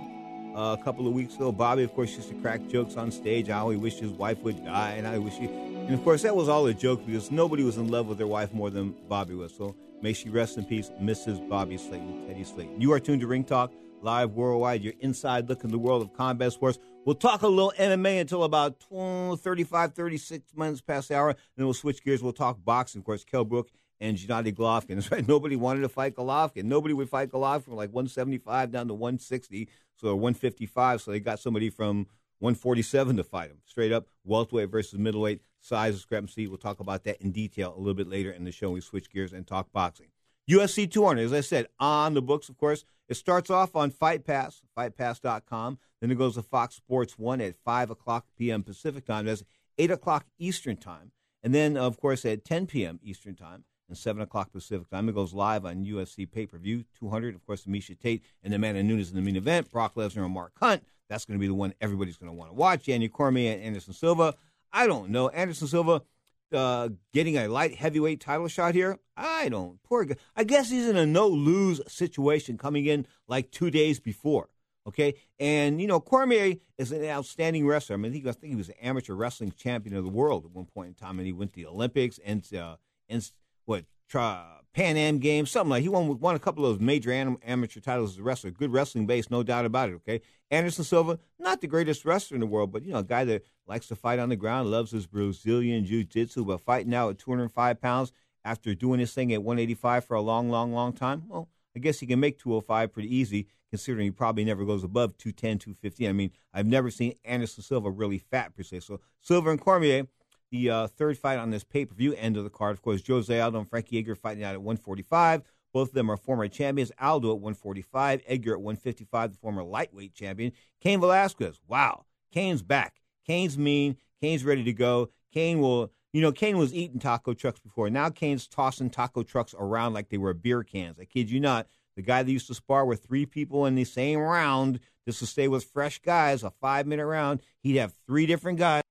Uh, 0.55 0.77
a 0.79 0.85
couple 0.85 1.09
of 1.09 1.13
weeks 1.13 1.35
ago, 1.35 1.51
Bobby, 1.51 1.83
of 1.83 1.93
course, 1.95 2.15
used 2.15 2.29
to 2.29 2.35
crack 2.37 2.65
jokes 2.69 2.97
on 2.97 3.11
stage 3.11 3.49
how 3.49 3.71
he 3.71 3.77
wished 3.77 3.99
his 3.99 4.13
wife 4.13 4.39
would 4.43 4.65
die, 4.65 4.93
and 4.93 5.05
he 5.05 5.19
wish 5.19 5.35
he. 5.35 5.47
And 5.47 5.93
of 5.93 6.05
course, 6.05 6.23
that 6.23 6.37
was 6.37 6.49
all 6.49 6.65
a 6.69 6.73
joke 6.73 7.05
because 7.05 7.33
nobody 7.33 7.65
was 7.65 7.77
in 7.77 7.89
love 7.89 8.07
with 8.07 8.19
their 8.19 8.29
wife 8.29 8.55
more 8.55 8.71
than 8.71 8.95
Bobby 9.09 9.35
was. 9.35 9.53
So 9.53 9.75
may 10.01 10.13
she 10.13 10.29
rest 10.29 10.59
in 10.59 10.65
peace, 10.65 10.93
Mrs. 11.03 11.49
Bobby 11.49 11.77
Slayton, 11.77 12.29
Teddy 12.29 12.45
Slayton. 12.45 12.81
You 12.81 12.93
are 12.93 13.01
tuned 13.01 13.23
to 13.23 13.27
Ring 13.27 13.43
Talk 13.43 13.73
live 14.03 14.33
worldwide. 14.33 14.83
Your 14.83 14.95
inside 15.01 15.49
look 15.49 15.65
in 15.65 15.71
the 15.71 15.79
world 15.79 16.03
of 16.03 16.13
combat 16.15 16.53
sports. 16.53 16.79
We'll 17.07 17.15
talk 17.15 17.41
a 17.41 17.49
little 17.49 17.73
MMA 17.79 18.21
until 18.21 18.45
about 18.45 18.79
12, 18.81 19.41
35, 19.41 19.95
36 19.95 20.55
minutes 20.55 20.81
past 20.83 21.09
the 21.09 21.17
hour. 21.17 21.35
Then 21.57 21.65
we'll 21.65 21.73
switch 21.73 22.05
gears. 22.05 22.23
We'll 22.23 22.35
talk 22.35 22.63
boxing. 22.63 23.01
Of 23.01 23.07
course, 23.07 23.25
Kell 23.25 23.45
Brook 23.45 23.71
and 24.01 24.19
Gennady 24.19 24.55
Golovkin. 24.55 24.89
That's 24.97 25.11
right. 25.11 25.27
Nobody 25.27 25.57
wanted 25.57 25.81
to 25.81 25.89
fight 25.89 26.15
Golovkin. 26.15 26.65
Nobody 26.65 26.93
would 26.93 27.09
fight 27.09 27.31
Golovkin 27.31 27.65
from 27.65 27.77
like 27.77 27.91
175 27.91 28.71
down 28.71 28.89
to 28.89 28.95
160, 28.95 29.69
so 29.97 30.15
155. 30.15 31.01
So 31.01 31.11
they 31.11 31.21
got 31.21 31.41
somebody 31.41 31.71
from 31.71 32.07
147 32.41 33.17
to 33.17 33.25
fight 33.25 33.51
him. 33.51 33.59
Straight 33.65 33.93
up, 33.93 34.07
welterweight 34.25 34.71
versus 34.71 34.99
middleweight 34.99 35.41
size 35.63 35.95
discrepancy. 35.95 36.49
We'll 36.49 36.59
talk 36.59 36.81
about 36.81 37.05
that 37.05 37.21
in 37.23 37.33
detail 37.33 37.75
a 37.75 37.79
little 37.79 37.95
bit 37.95 38.09
later 38.09 38.31
in 38.31 38.45
the 38.45 38.53
show. 38.53 38.71
We 38.71 38.83
switch 38.83 39.11
gears 39.11 39.33
and 39.33 39.47
talk 39.47 39.73
boxing. 39.73 40.09
UFC 40.51 40.91
200, 40.91 41.23
as 41.23 41.33
I 41.33 41.41
said, 41.41 41.67
on 41.79 42.13
the 42.15 42.23
books, 42.23 42.49
of 42.49 42.59
course. 42.59 42.85
It 43.11 43.17
starts 43.17 43.51
off 43.51 43.75
on 43.75 43.91
Fight 43.91 44.25
Pass, 44.25 44.63
fightpass.com. 44.79 45.79
Then 46.01 46.13
it 46.13 46.15
goes 46.15 46.37
to 46.37 46.43
Fox 46.43 46.77
Sports 46.77 47.19
1 47.19 47.41
at 47.41 47.57
5 47.57 47.91
o'clock 47.91 48.27
p.m. 48.39 48.63
Pacific 48.63 49.05
time. 49.05 49.27
That's 49.27 49.43
8 49.79 49.91
o'clock 49.91 50.27
Eastern 50.39 50.77
time. 50.77 51.11
And 51.43 51.53
then, 51.53 51.77
of 51.77 52.01
course, 52.01 52.25
at 52.25 52.45
10 52.45 52.69
p.m. 52.69 53.01
Eastern 53.03 53.35
time 53.35 53.65
and 53.89 53.99
7 53.99 54.23
o'clock 54.23 54.53
Pacific 54.53 54.89
time, 54.89 55.09
it 55.09 55.17
goes 55.17 55.35
live 55.35 55.67
on 55.67 55.85
UFC 55.85 56.31
pay 56.31 56.47
per 56.47 56.57
view 56.57 56.85
200. 57.01 57.35
Of 57.35 57.45
course, 57.45 57.65
Miesha 57.65 57.99
Tate 57.99 58.23
and 58.45 58.55
Amanda 58.55 58.81
Nunes 58.85 59.11
in 59.11 59.17
the 59.17 59.23
main 59.23 59.35
event, 59.35 59.73
Brock 59.73 59.97
Lesnar 59.97 60.25
and 60.25 60.33
Mark 60.33 60.53
Hunt. 60.61 60.85
That's 61.09 61.25
going 61.25 61.37
to 61.37 61.41
be 61.41 61.49
the 61.49 61.55
one 61.55 61.75
everybody's 61.81 62.17
going 62.17 62.31
to 62.31 62.39
want 62.39 62.53
to 62.53 62.55
watch. 62.55 62.87
Daniel 62.87 63.11
Cormier 63.11 63.55
and 63.55 63.63
Anderson 63.63 63.93
Silva. 63.93 64.37
I 64.73 64.87
don't 64.87 65.11
know. 65.11 65.29
Anderson 65.31 65.67
Silva 65.67 66.03
uh, 66.53 66.91
getting 67.13 67.37
a 67.37 67.49
light 67.49 67.77
heavyweight 67.77 68.21
title 68.21 68.49
shot 68.49 68.75
here? 68.75 68.99
I 69.17 69.49
don't. 69.49 69.83
Poor 69.83 70.05
guy. 70.05 70.17
I 70.37 70.45
guess 70.45 70.71
he's 70.71 70.89
in 70.89 70.97
a 70.97 71.07
no 71.07 71.29
lose 71.29 71.81
situation 71.89 72.59
coming 72.59 72.87
in 72.87 73.07
like 73.29 73.51
two 73.51 73.71
days 73.71 74.01
before. 74.01 74.49
Okay, 74.87 75.15
and 75.39 75.81
you 75.81 75.87
know 75.87 76.01
Cormier 76.01 76.57
is 76.79 76.91
an 76.91 77.05
outstanding 77.05 77.67
wrestler. 77.67 77.95
I 77.95 77.99
mean, 77.99 78.13
he, 78.13 78.21
I 78.21 78.33
think 78.33 78.53
he 78.53 78.57
was 78.57 78.71
an 78.71 78.77
amateur 78.81 79.15
wrestling 79.15 79.53
champion 79.53 79.95
of 79.95 80.05
the 80.05 80.11
world 80.11 80.47
at 80.47 80.53
one 80.53 80.65
point 80.65 80.89
in 80.89 80.95
time, 80.95 81.19
and 81.19 81.27
he 81.27 81.33
went 81.33 81.53
to 81.53 81.61
the 81.61 81.67
Olympics 81.67 82.19
and 82.25 82.43
uh, 82.55 82.77
and 83.09 83.31
what 83.67 83.85
Pan 84.13 84.97
Am 84.97 85.19
Games, 85.19 85.51
something 85.51 85.71
like. 85.71 85.83
He 85.83 85.89
won 85.89 86.19
won 86.21 86.37
a 86.37 86.39
couple 86.39 86.65
of 86.67 86.81
major 86.81 87.11
amateur 87.13 87.81
titles 87.81 88.13
as 88.13 88.19
a 88.19 88.23
wrestler. 88.23 88.51
Good 88.51 88.73
wrestling 88.73 89.07
base, 89.07 89.31
no 89.31 89.43
doubt 89.43 89.65
about 89.65 89.91
it. 89.91 89.95
Okay, 89.95 90.21
Anderson 90.51 90.85
Silva, 90.85 91.19
not 91.39 91.61
the 91.61 91.67
greatest 91.67 92.05
wrestler 92.05 92.37
in 92.37 92.41
the 92.41 92.47
world, 92.47 92.73
but 92.73 92.85
you 92.85 92.93
know, 92.93 92.99
a 93.01 93.05
guy 93.05 93.25
that 93.25 93.43
likes 93.67 93.89
to 93.89 93.97
fight 93.97 94.19
on 94.19 94.29
the 94.29 94.37
ground, 94.37 94.71
loves 94.71 94.91
his 94.91 95.07
Brazilian 95.07 95.85
jiu-jitsu, 95.85 96.45
but 96.45 96.61
fighting 96.61 96.91
now 96.91 97.09
at 97.09 97.19
205 97.19 97.81
pounds 97.81 98.13
after 98.45 98.75
doing 98.75 99.01
this 99.01 99.13
thing 99.13 99.33
at 99.33 99.43
185 99.43 100.05
for 100.05 100.15
a 100.15 100.21
long, 100.21 100.51
long, 100.51 100.73
long 100.73 100.93
time. 100.93 101.25
Well, 101.29 101.49
I 101.77 101.79
guess 101.79 102.01
he 102.01 102.07
can 102.07 102.19
make 102.21 102.39
205 102.39 102.93
pretty 102.93 103.15
easy, 103.15 103.47
considering 103.71 104.07
he 104.07 104.11
probably 104.11 104.45
never 104.45 104.65
goes 104.65 104.83
above 104.83 105.17
210, 105.19 105.59
215. 105.59 106.09
I 106.09 106.13
mean, 106.13 106.31
I've 106.53 106.67
never 106.67 106.91
seen 106.91 107.15
Anderson 107.25 107.63
Silva 107.63 107.91
really 107.91 108.19
fat 108.19 108.57
per 108.57 108.63
se. 108.63 108.81
So 108.81 109.01
Silva 109.21 109.51
and 109.51 109.61
Cormier 109.61 110.09
the 110.51 110.71
uh, 110.71 110.87
third 110.87 111.19
fight 111.19 111.39
on 111.39 111.51
this 111.51 111.65
pay 111.65 111.85
per 111.85 111.95
view 111.95 112.15
end 112.15 112.37
of 112.37 112.45
the 112.45 112.51
card. 112.51 112.73
Of 112.73 112.83
course, 112.83 113.03
Jose 113.07 113.41
Aldo 113.41 113.59
and 113.59 113.69
Frankie 113.69 113.99
Edgar 113.99 114.15
fighting 114.15 114.45
out 114.45 114.55
at 114.55 114.63
145. 114.63 115.43
Both 115.73 115.89
of 115.89 115.95
them 115.95 116.11
are 116.11 116.17
former 116.17 116.49
champions. 116.49 116.91
Aldo 117.01 117.29
at 117.31 117.41
145, 117.41 118.23
Edgar 118.27 118.55
at 118.55 118.61
155, 118.61 119.33
the 119.33 119.39
former 119.39 119.63
lightweight 119.63 120.15
champion. 120.15 120.53
Cain 120.81 121.01
Velasquez, 121.01 121.61
wow, 121.67 122.05
Cain's 122.33 122.63
back. 122.63 122.97
Cain's 123.27 123.57
mean. 123.57 123.97
Cain's 124.21 124.45
ready 124.45 124.65
to 124.65 124.73
go. 124.73 125.11
Cain 125.33 125.61
will, 125.61 125.93
you 126.13 126.21
know, 126.21 126.33
Cain 126.33 126.59
was 126.59 126.75
eating 126.75 126.99
taco 126.99 127.33
trucks 127.33 127.61
before. 127.61 127.89
Now 127.89 128.11
Cain's 128.11 128.49
tossing 128.49 128.91
taco 128.91 129.23
trucks 129.23 129.55
around 129.59 129.95
like 129.95 130.09
they 130.09 130.19
were 130.19 130.35
beer 130.35 130.63
cans. 130.65 130.99
I 130.99 131.05
kid 131.05 131.31
you 131.31 131.41
not. 131.41 131.69
The 131.97 132.03
guy 132.03 132.23
that 132.23 132.31
used 132.31 132.47
to 132.49 132.55
spar 132.55 132.85
with 132.85 133.05
three 133.05 133.27
people 133.27 133.67
in 133.67 133.75
the 133.75 133.85
same 133.85 134.19
round 134.19 134.81
just 135.07 135.19
to 135.21 135.27
stay 135.27 135.49
with 135.49 135.65
fresh 135.65 136.01
guys, 136.01 136.43
a 136.43 136.51
five 136.51 136.87
minute 136.87 137.07
round, 137.07 137.41
he'd 137.63 137.77
have 137.77 137.95
three 138.07 138.27
different 138.27 138.59
guys 138.59 138.83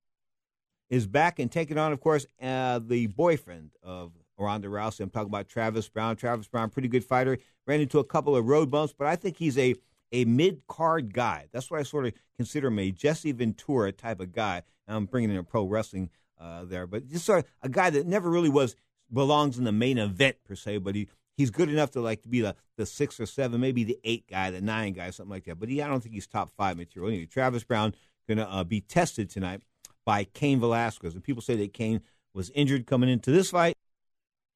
is 0.89 1.05
back 1.05 1.39
and 1.39 1.51
taking 1.51 1.77
on, 1.77 1.91
of 1.91 1.99
course, 1.99 2.25
uh, 2.41 2.79
the 2.79 3.07
boyfriend 3.07 3.71
of 3.83 4.11
Ronda 4.37 4.67
Rousey. 4.67 5.01
I'm 5.01 5.09
talking 5.09 5.29
about 5.29 5.47
Travis 5.47 5.87
Browne. 5.87 6.15
Travis 6.15 6.47
Browne, 6.47 6.69
pretty 6.69 6.87
good 6.87 7.03
fighter. 7.03 7.37
Ran 7.67 7.81
into 7.81 7.99
a 7.99 8.03
couple 8.03 8.35
of 8.35 8.45
road 8.45 8.71
bumps, 8.71 8.93
but 8.97 9.07
I 9.07 9.15
think 9.15 9.37
he's 9.37 9.57
a 9.57 9.75
a 10.11 10.25
mid 10.25 10.65
card 10.67 11.13
guy. 11.13 11.47
That's 11.51 11.69
what 11.69 11.79
I 11.79 11.83
sort 11.83 12.07
of 12.07 12.13
consider 12.35 12.69
him 12.69 12.79
a 12.79 12.91
Jesse 12.91 13.31
Ventura 13.31 13.91
type 13.91 14.19
of 14.19 14.33
guy. 14.33 14.63
I'm 14.87 15.05
bringing 15.05 15.29
in 15.29 15.37
a 15.37 15.43
pro 15.43 15.65
wrestling 15.65 16.09
uh, 16.39 16.65
there, 16.65 16.87
but 16.87 17.07
just 17.07 17.25
sort 17.25 17.39
of 17.39 17.45
a 17.61 17.69
guy 17.69 17.91
that 17.91 18.07
never 18.07 18.29
really 18.29 18.49
was 18.49 18.75
belongs 19.13 19.59
in 19.59 19.65
the 19.65 19.71
main 19.71 19.97
event 19.97 20.37
per 20.45 20.55
se, 20.55 20.79
but 20.79 20.95
he. 20.95 21.07
He's 21.37 21.51
good 21.51 21.69
enough 21.69 21.91
to 21.91 22.01
like 22.01 22.21
to 22.23 22.27
be 22.27 22.41
the, 22.41 22.53
the 22.75 22.85
six 22.85 23.17
or 23.17 23.25
seven, 23.25 23.61
maybe 23.61 23.85
the 23.85 23.97
eight 24.03 24.25
guy, 24.29 24.51
the 24.51 24.59
nine 24.59 24.91
guy, 24.91 25.09
something 25.09 25.31
like 25.31 25.45
that. 25.45 25.57
But 25.57 25.69
he, 25.69 25.81
I 25.81 25.87
don't 25.87 26.01
think 26.03 26.13
he's 26.13 26.27
top 26.27 26.51
five 26.51 26.75
material. 26.75 27.09
Anyway, 27.09 27.27
Travis 27.27 27.63
Browne 27.63 27.95
going 28.27 28.39
to 28.39 28.49
uh, 28.49 28.65
be 28.65 28.81
tested 28.81 29.29
tonight 29.29 29.61
by 30.09 30.23
Cain 30.23 30.59
Velasquez. 30.59 31.13
And 31.13 31.23
people 31.23 31.43
say 31.43 31.55
that 31.57 31.71
Cain 31.71 32.01
was 32.33 32.49
injured 32.55 32.87
coming 32.87 33.09
into 33.09 33.29
this 33.29 33.51
fight. 33.51 33.77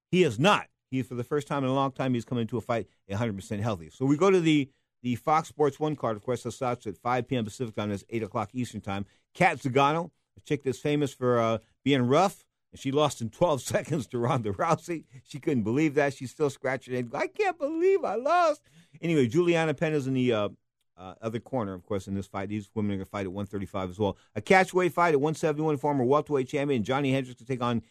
He 0.09 0.23
is 0.23 0.39
not. 0.39 0.65
He, 0.89 1.03
for 1.03 1.13
the 1.13 1.23
first 1.23 1.47
time 1.47 1.63
in 1.63 1.69
a 1.69 1.73
long 1.75 1.91
time, 1.91 2.15
he's 2.15 2.25
coming 2.25 2.41
into 2.41 2.57
a 2.57 2.61
fight 2.61 2.87
100% 3.07 3.59
healthy. 3.59 3.91
So 3.91 4.03
we 4.03 4.17
go 4.17 4.31
to 4.31 4.39
the 4.39 4.71
the 5.03 5.13
Fox 5.13 5.49
Sports 5.49 5.79
1 5.79 5.95
card, 5.95 6.17
of 6.17 6.23
course, 6.23 6.41
that 6.41 6.53
starts 6.53 6.87
at 6.87 6.97
5 6.97 7.27
p.m. 7.27 7.43
Pacific 7.45 7.75
time. 7.75 7.91
That's 7.91 8.03
8 8.09 8.23
o'clock 8.23 8.49
Eastern 8.53 8.81
time. 8.81 9.05
Cat 9.35 9.59
Zingano, 9.59 10.09
a 10.35 10.41
chick 10.41 10.63
that's 10.63 10.79
famous 10.79 11.13
for 11.13 11.39
uh, 11.39 11.59
being 11.83 12.07
rough, 12.07 12.45
and 12.71 12.79
she 12.79 12.91
lost 12.91 13.21
in 13.21 13.29
12 13.29 13.61
seconds 13.73 14.07
to 14.07 14.17
Ronda 14.17 14.53
Rousey. 14.53 15.03
She 15.23 15.39
couldn't 15.39 15.63
believe 15.63 15.93
that. 15.93 16.15
She's 16.15 16.31
still 16.31 16.49
scratching 16.49 16.95
her 16.95 17.01
head. 17.01 17.11
I 17.13 17.27
can't 17.27 17.59
believe 17.59 18.03
I 18.03 18.15
lost. 18.15 18.61
Anyway, 19.03 19.27
Julianna 19.27 19.75
Peña's 19.75 20.07
in 20.07 20.15
the 20.15 20.33
uh, 20.33 20.49
uh, 20.97 21.15
other 21.21 21.39
corner, 21.39 21.73
of 21.73 21.83
course, 21.85 22.07
in 22.07 22.15
this 22.15 22.27
fight. 22.27 22.49
These 22.49 22.69
women 22.73 22.91
are 22.91 22.95
going 22.95 23.05
to 23.05 23.09
fight 23.09 23.25
at 23.25 23.31
135 23.31 23.89
as 23.89 23.99
well. 23.99 24.17
A 24.35 24.41
catchweight 24.41 24.91
fight 24.91 25.13
at 25.13 25.21
171, 25.21 25.77
former 25.77 26.03
welterweight 26.03 26.47
champion 26.47 26.83
Johnny 26.83 27.11
Hendricks 27.11 27.39
to 27.39 27.45
take 27.45 27.61
on 27.61 27.81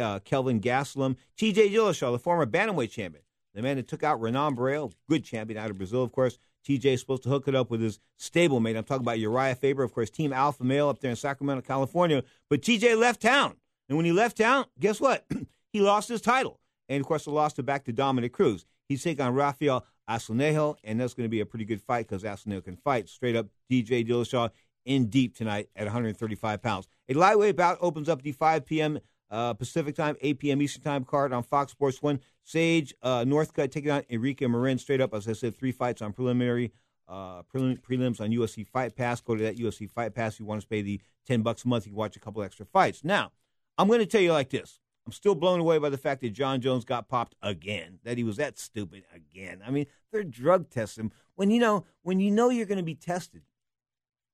uh, 0.00 0.18
Kelvin 0.20 0.60
Gastelum. 0.60 1.16
TJ 1.36 1.72
Dillashaw, 1.72 2.12
the 2.12 2.18
former 2.18 2.46
bantamweight 2.46 2.90
champion. 2.90 3.24
The 3.54 3.62
man 3.62 3.76
that 3.76 3.88
took 3.88 4.02
out 4.02 4.20
Renan 4.20 4.56
Barão, 4.56 4.92
good 5.08 5.24
champion 5.24 5.58
out 5.58 5.70
of 5.70 5.76
Brazil, 5.76 6.02
of 6.02 6.12
course. 6.12 6.38
TJ 6.66 6.84
is 6.86 7.00
supposed 7.00 7.24
to 7.24 7.28
hook 7.28 7.48
it 7.48 7.54
up 7.54 7.70
with 7.70 7.80
his 7.80 7.98
stablemate. 8.18 8.76
I'm 8.76 8.84
talking 8.84 9.02
about 9.02 9.18
Urijah 9.18 9.58
Faber, 9.58 9.82
of 9.82 9.92
course, 9.92 10.10
Team 10.10 10.32
Alpha 10.32 10.64
Male 10.64 10.88
up 10.88 11.00
there 11.00 11.10
in 11.10 11.16
Sacramento, 11.16 11.62
California. 11.62 12.22
But 12.48 12.62
TJ 12.62 12.98
left 12.98 13.20
town. 13.20 13.56
And 13.88 13.96
when 13.96 14.06
he 14.06 14.12
left 14.12 14.38
town, 14.38 14.66
guess 14.78 15.00
what? 15.00 15.26
he 15.72 15.80
lost 15.80 16.08
his 16.08 16.20
title. 16.20 16.60
And, 16.88 17.00
of 17.00 17.06
course, 17.06 17.24
he 17.24 17.30
lost 17.30 17.58
it 17.58 17.64
back 17.64 17.84
to 17.84 17.92
Dominick 17.92 18.32
Cruz. 18.32 18.64
He's 18.88 19.02
taking 19.02 19.24
on 19.24 19.34
Raphael 19.34 19.86
Assunção, 20.08 20.76
and 20.84 21.00
that's 21.00 21.14
going 21.14 21.24
to 21.24 21.30
be 21.30 21.40
a 21.40 21.46
pretty 21.46 21.64
good 21.64 21.80
fight 21.80 22.08
because 22.08 22.22
Assunção 22.22 22.64
can 22.64 22.76
fight. 22.76 23.08
Straight 23.08 23.36
up, 23.36 23.46
TJ 23.70 24.08
Dillashaw 24.08 24.50
in 24.84 25.06
deep 25.06 25.36
tonight 25.36 25.68
at 25.76 25.84
135 25.84 26.62
pounds. 26.62 26.88
A 27.08 27.14
lightweight 27.14 27.56
bout 27.56 27.78
opens 27.80 28.08
up 28.08 28.22
the 28.22 28.32
5 28.32 28.66
p.m. 28.66 28.98
Uh, 29.30 29.54
Pacific 29.54 29.94
time, 29.94 30.16
8 30.20 30.38
p.m. 30.38 30.60
Eastern 30.60 30.82
time 30.82 31.04
card 31.04 31.32
on 31.32 31.42
Fox 31.42 31.72
Sports 31.72 32.02
1. 32.02 32.20
Sage 32.44 32.92
uh, 33.02 33.20
Northcutt 33.20 33.70
taking 33.70 33.90
on 33.90 34.02
Enrique 34.10 34.46
Marin. 34.46 34.78
Straight 34.78 35.00
up, 35.00 35.14
as 35.14 35.26
I 35.28 35.32
said, 35.32 35.56
three 35.56 35.72
fights 35.72 36.02
on 36.02 36.12
preliminary 36.12 36.72
uh, 37.08 37.42
prelim- 37.42 37.80
prelims 37.80 38.20
on 38.20 38.30
UFC 38.30 38.66
Fight 38.66 38.96
Pass. 38.96 39.20
Go 39.20 39.36
to 39.36 39.42
that 39.44 39.56
UFC 39.56 39.88
Fight 39.88 40.14
Pass. 40.14 40.34
If 40.34 40.40
you 40.40 40.46
want 40.46 40.60
to 40.62 40.66
pay 40.66 40.82
the 40.82 41.00
10 41.26 41.42
bucks 41.42 41.64
a 41.64 41.68
month, 41.68 41.86
you 41.86 41.92
can 41.92 41.98
watch 41.98 42.16
a 42.16 42.20
couple 42.20 42.42
extra 42.42 42.66
fights. 42.66 43.04
Now, 43.04 43.32
I'm 43.78 43.88
going 43.88 44.00
to 44.00 44.06
tell 44.06 44.20
you 44.20 44.32
like 44.32 44.50
this. 44.50 44.80
I'm 45.06 45.12
still 45.12 45.34
blown 45.34 45.60
away 45.60 45.78
by 45.78 45.88
the 45.88 45.98
fact 45.98 46.20
that 46.20 46.30
Jon 46.30 46.60
Jones 46.60 46.84
got 46.84 47.08
popped 47.08 47.34
again. 47.42 47.98
That 48.04 48.18
he 48.18 48.24
was 48.24 48.36
that 48.36 48.58
stupid 48.58 49.04
again. 49.14 49.60
I 49.66 49.70
mean, 49.70 49.86
they're 50.12 50.24
drug 50.24 50.70
testing. 50.70 51.12
When 51.34 51.50
you 51.50 51.60
know 51.60 51.84
when 52.02 52.20
you 52.20 52.30
know 52.30 52.50
you're 52.50 52.66
going 52.66 52.78
to 52.78 52.84
be 52.84 52.94
tested, 52.94 53.42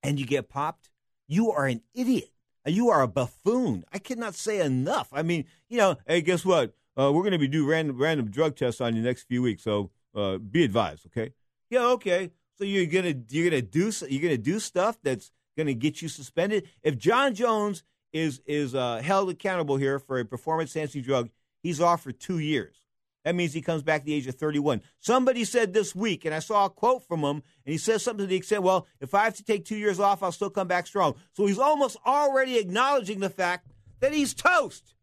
and 0.02 0.18
you 0.18 0.26
get 0.26 0.48
popped, 0.48 0.90
you 1.26 1.50
are 1.50 1.66
an 1.66 1.82
idiot. 1.94 2.30
You 2.66 2.90
are 2.90 3.02
a 3.02 3.08
buffoon. 3.08 3.84
I 3.92 3.98
cannot 3.98 4.34
say 4.34 4.60
enough. 4.60 5.08
I 5.12 5.22
mean, 5.22 5.46
you 5.68 5.78
know, 5.78 5.96
hey, 6.06 6.20
guess 6.20 6.44
what? 6.44 6.74
Uh, 6.98 7.12
we're 7.12 7.22
going 7.22 7.32
to 7.32 7.38
be 7.38 7.48
do 7.48 7.66
random 7.66 7.96
random 7.96 8.30
drug 8.30 8.56
tests 8.56 8.80
on 8.80 8.94
you 8.94 9.02
next 9.02 9.22
few 9.22 9.40
weeks. 9.42 9.62
So 9.62 9.90
uh, 10.14 10.38
be 10.38 10.64
advised, 10.64 11.06
okay? 11.06 11.32
Yeah, 11.70 11.86
okay. 11.86 12.30
So 12.56 12.64
you're 12.64 12.86
gonna 12.86 13.14
you're 13.30 13.48
gonna 13.50 13.62
do 13.62 13.92
you're 14.08 14.22
gonna 14.22 14.36
do 14.36 14.58
stuff 14.58 14.98
that's 15.02 15.30
gonna 15.56 15.74
get 15.74 16.02
you 16.02 16.08
suspended. 16.08 16.68
If 16.82 16.98
Jon 16.98 17.34
Jones 17.34 17.84
is 18.12 18.40
is 18.46 18.74
uh, 18.74 19.00
held 19.04 19.30
accountable 19.30 19.76
here 19.76 19.98
for 19.98 20.18
a 20.18 20.24
performance 20.24 20.74
enhancing 20.74 21.02
drug, 21.02 21.30
he's 21.62 21.80
off 21.80 22.02
for 22.02 22.12
two 22.12 22.38
years. 22.38 22.76
That 23.24 23.34
means 23.34 23.52
he 23.52 23.60
comes 23.60 23.82
back 23.82 24.00
at 24.00 24.06
the 24.06 24.14
age 24.14 24.26
of 24.26 24.36
31. 24.36 24.80
Somebody 25.00 25.44
said 25.44 25.74
this 25.74 25.94
week, 25.94 26.24
and 26.24 26.34
I 26.34 26.38
saw 26.38 26.64
a 26.64 26.70
quote 26.70 27.02
from 27.06 27.20
him, 27.20 27.42
and 27.66 27.72
he 27.72 27.76
says 27.76 28.02
something 28.02 28.24
to 28.24 28.26
the 28.26 28.36
extent, 28.36 28.62
well, 28.62 28.86
if 29.00 29.12
I 29.12 29.24
have 29.24 29.34
to 29.36 29.44
take 29.44 29.64
two 29.64 29.76
years 29.76 30.00
off, 30.00 30.22
I'll 30.22 30.32
still 30.32 30.50
come 30.50 30.68
back 30.68 30.86
strong. 30.86 31.14
So 31.32 31.44
he's 31.44 31.58
almost 31.58 31.98
already 32.06 32.56
acknowledging 32.56 33.20
the 33.20 33.28
fact 33.28 33.68
that 34.00 34.14
he's 34.14 34.32
toast, 34.32 34.94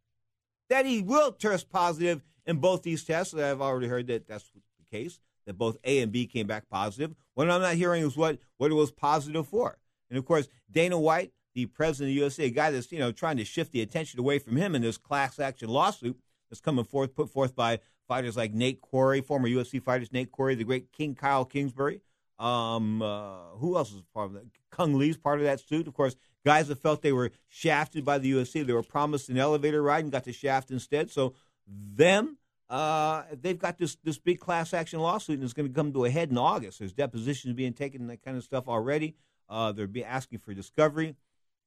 that 0.70 0.86
he 0.86 1.02
will 1.02 1.34
test 1.34 1.70
positive 1.70 2.24
in 2.46 2.58
both 2.58 2.82
these 2.84 3.04
tests. 3.04 3.34
I've 3.36 3.62
already 3.62 3.88
heard 3.88 4.08
that 4.08 4.28
that's 4.28 4.50
the 4.54 4.98
case, 4.98 5.20
that 5.46 5.58
both 5.58 5.78
A 5.84 6.00
and 6.00 6.12
B 6.12 6.26
came 6.26 6.48
back 6.48 6.68
positive. 6.68 7.14
What 7.36 7.52
I'm 7.52 7.62
not 7.62 7.76
hearing 7.76 8.04
is 8.04 8.18
what, 8.18 8.40
what 8.58 8.72
it 8.72 8.76
was 8.76 8.92
positive 8.92 9.48
for. 9.48 9.78
And 10.10 10.18
of 10.18 10.26
course, 10.26 10.48
Dana 10.72 10.98
White, 10.98 11.32
the 11.56 11.66
president 11.68 12.12
of 12.12 12.16
the 12.16 12.20
USA, 12.20 12.46
a 12.46 12.50
guy 12.50 12.70
that's 12.70 12.92
you 12.92 13.00
know 13.00 13.12
trying 13.12 13.38
to 13.38 13.46
shift 13.46 13.72
the 13.72 13.82
attention 13.82 14.20
away 14.20 14.38
from 14.38 14.58
him 14.58 14.76
in 14.76 14.82
this 14.82 14.98
class 14.98 15.40
action 15.40 15.70
lawsuit 15.70 16.20
that's 16.50 16.62
coming 16.62 16.86
forth, 16.86 17.16
put 17.16 17.30
forth 17.30 17.56
by 17.56 17.80
fighters 18.08 18.38
like 18.38 18.54
Nate 18.54 18.82
Quarry, 18.82 19.22
former 19.22 19.48
UFC 19.48 19.82
fighters 19.82 20.12
Nate 20.12 20.32
Quarry, 20.32 20.56
the 20.56 20.64
great 20.64 20.92
King 20.92 21.16
Kyle 21.16 21.46
Kingsbury. 21.46 22.02
Um, 22.38 23.02
uh, 23.02 23.56
who 23.58 23.78
else 23.78 23.94
is 23.94 24.04
part 24.14 24.28
of 24.28 24.34
that? 24.34 24.46
Cung 24.70 24.96
Le's 24.96 25.18
part 25.18 25.40
of 25.40 25.46
that 25.46 25.62
suit. 25.62 25.88
Of 25.88 25.94
course, 25.94 26.18
guys 26.46 26.68
that 26.68 26.82
felt 26.82 27.02
they 27.02 27.14
were 27.14 27.32
shafted 27.48 28.04
by 28.04 28.18
the 28.18 28.32
UFC, 28.34 28.66
they 28.66 28.74
were 28.74 28.84
promised 28.84 29.30
an 29.30 29.38
elevator 29.38 29.82
ride 29.82 30.04
and 30.04 30.12
got 30.12 30.26
the 30.26 30.34
shaft 30.34 30.70
instead. 30.70 31.10
So 31.10 31.34
them, 31.66 32.38
uh, 32.70 33.24
they've 33.42 33.58
got 33.58 33.78
this 33.78 33.96
this 34.04 34.18
big 34.18 34.40
class 34.40 34.74
action 34.74 35.00
lawsuit, 35.00 35.36
and 35.36 35.44
it's 35.44 35.54
going 35.54 35.70
to 35.70 35.74
come 35.74 35.94
to 35.94 36.04
a 36.04 36.10
head 36.10 36.30
in 36.30 36.38
August. 36.38 36.80
There's 36.80 36.92
depositions 36.92 37.54
being 37.54 37.74
taken 37.74 38.02
and 38.02 38.10
that 38.10 38.22
kind 38.22 38.36
of 38.36 38.44
stuff 38.44 38.68
already. 38.68 39.16
Uh, 39.48 39.72
they're 39.72 39.88
be 39.88 40.04
asking 40.04 40.40
for 40.40 40.54
discovery. 40.54 41.16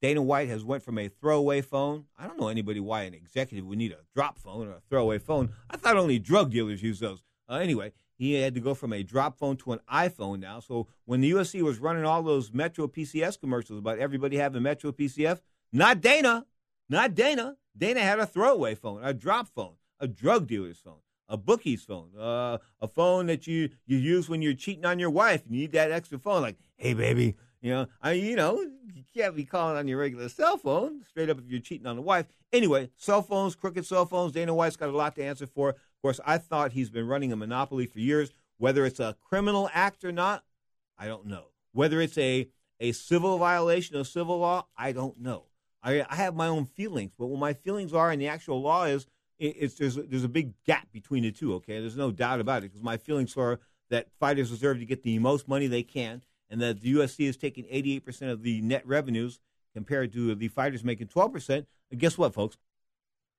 Dana 0.01 0.23
White 0.23 0.49
has 0.49 0.65
went 0.65 0.83
from 0.83 0.99
a 0.99 1.09
throwaway 1.09 1.61
phone. 1.61 2.05
I 2.19 2.27
don't 2.27 2.39
know 2.39 2.49
anybody 2.49 2.81
why 2.81 3.03
an 3.03 3.15
executive 3.15 3.67
would 3.67 3.79
need 3.79 3.93
a 3.93 4.05
drop 4.15 4.39
phone 4.39 4.69
or 4.69 4.73
a 4.73 4.83
throwaway 4.89 5.19
phone. 5.19 5.51
I 5.71 5.77
thought 5.77 5.97
only 5.97 6.19
drug 6.19 6.51
dealers 6.51 6.83
use 6.83 7.01
those. 7.01 7.23
Uh, 7.49 7.57
anyway, 7.57 7.93
he 8.17 8.35
had 8.35 8.55
to 8.55 8.61
go 8.61 8.75
from 8.75 8.93
a 8.93 9.03
drop 9.03 9.39
phone 9.39 9.57
to 9.59 9.73
an 9.73 9.81
iPhone 9.93 10.41
now. 10.41 10.61
So 10.61 10.87
when 11.05 11.21
the 11.21 11.31
UFC 11.31 11.63
was 11.63 11.79
running 11.79 12.05
all 12.05 12.23
those 12.23 12.53
Metro 12.53 12.87
PCS 12.87 13.41
commercials 13.41 13.79
about 13.79 13.99
everybody 13.99 14.37
having 14.37 14.63
Metro 14.63 14.93
PCS, 14.93 15.41
not 15.73 16.01
Dana, 16.01 16.47
not 16.89 17.15
Dana. 17.15 17.57
Dana 17.77 18.01
had 18.01 18.19
a 18.19 18.27
throwaway 18.27 18.75
phone, 18.75 19.03
a 19.05 19.15
drop 19.15 19.49
phone, 19.49 19.75
a 20.01 20.09
drug 20.09 20.47
dealer's 20.47 20.79
phone, 20.79 21.01
a 21.29 21.37
bookie's 21.37 21.85
phone, 21.85 22.11
uh, 22.19 22.59
a 22.81 22.89
phone 22.89 23.27
that 23.27 23.47
you 23.47 23.71
you 23.87 23.97
use 23.97 24.29
when 24.29 24.43
you're 24.43 24.55
cheating 24.55 24.85
on 24.85 24.99
your 24.99 25.11
wife. 25.11 25.43
You 25.49 25.61
need 25.61 25.73
that 25.73 25.93
extra 25.93 26.19
phone, 26.19 26.43
like, 26.43 26.57
hey 26.77 26.95
baby, 26.95 27.37
you 27.61 27.73
know, 27.73 27.87
I 28.01 28.12
you 28.12 28.37
know, 28.37 28.61
you 28.94 29.03
can't 29.14 29.35
be 29.35 29.44
calling 29.44 29.77
on 29.77 29.88
your 29.88 29.99
regular 29.99 30.29
cell 30.29 30.57
phone 30.57 31.03
straight 31.09 31.31
up 31.31 31.38
if 31.38 31.49
you're 31.49 31.61
cheating 31.61 31.87
on 31.87 31.97
the 31.97 32.03
wife. 32.03 32.27
Anyway, 32.53 32.90
cell 32.97 33.23
phones, 33.23 33.55
crooked 33.55 33.85
cell 33.85 34.07
phones. 34.07 34.33
Dana 34.33 34.55
White's 34.55 34.77
got 34.77 34.88
a 34.88 34.97
lot 34.97 35.14
to 35.16 35.25
answer 35.25 35.47
for. 35.47 35.71
Of 35.71 35.77
course, 36.03 36.21
I 36.25 36.38
thought 36.38 36.73
he's 36.73 36.90
been 36.90 37.07
running 37.07 37.33
a 37.33 37.37
monopoly 37.37 37.87
for 37.87 37.99
years. 37.99 38.31
Whether 38.59 38.87
it's 38.87 39.01
a 39.01 39.16
criminal 39.29 39.68
act 39.73 40.05
or 40.05 40.12
not, 40.12 40.44
I 40.97 41.07
don't 41.07 41.27
know. 41.27 41.47
Whether 41.73 42.01
it's 42.01 42.18
a 42.18 42.49
a 42.81 42.92
civil 42.92 43.38
violation 43.38 43.97
of 43.97 44.07
civil 44.07 44.38
law, 44.38 44.66
I 44.77 44.92
don't 44.92 45.21
know. 45.21 45.47
I, 45.83 46.05
I 46.09 46.16
have 46.16 46.35
my 46.35 46.49
own 46.49 46.64
feelings, 46.64 47.12
but 47.18 47.27
what 47.27 47.40
my 47.40 47.53
feelings 47.53 47.92
are 47.92 48.11
and 48.11 48.21
the 48.21 48.29
actual 48.29 48.61
law 48.61 48.85
is, 48.85 49.07
it, 49.38 49.57
it's 49.59 49.75
there's 49.75 49.97
there's 49.97 50.25
a 50.25 50.29
big 50.29 50.55
gap 50.64 50.88
between 50.92 51.25
the 51.25 51.33
two. 51.33 51.55
Okay, 51.55 51.81
there's 51.81 51.97
no 51.97 52.12
doubt 52.12 52.40
about 52.40 52.59
it 52.59 52.71
because 52.71 52.83
my 52.83 52.97
feelings 52.97 53.37
are 53.37 53.61
that 53.90 54.09
fighters 54.21 54.51
deserve 54.51 54.79
to 54.79 54.85
get 54.85 55.03
the 55.03 55.18
most 55.18 55.49
money 55.49 55.66
they 55.66 55.83
can 55.83 56.23
and 56.51 56.61
that 56.61 56.81
the 56.81 56.95
UFC 56.95 57.29
is 57.29 57.37
taking 57.37 57.65
88% 57.65 58.31
of 58.31 58.43
the 58.43 58.61
net 58.61 58.87
revenues 58.87 59.41
compared 59.75 60.13
to 60.13 60.35
the 60.35 60.49
fighters 60.49 60.83
making 60.85 61.09
12%, 61.09 61.67
and 61.91 62.01
guess 62.01 62.19
what, 62.19 62.35
folks? 62.35 62.57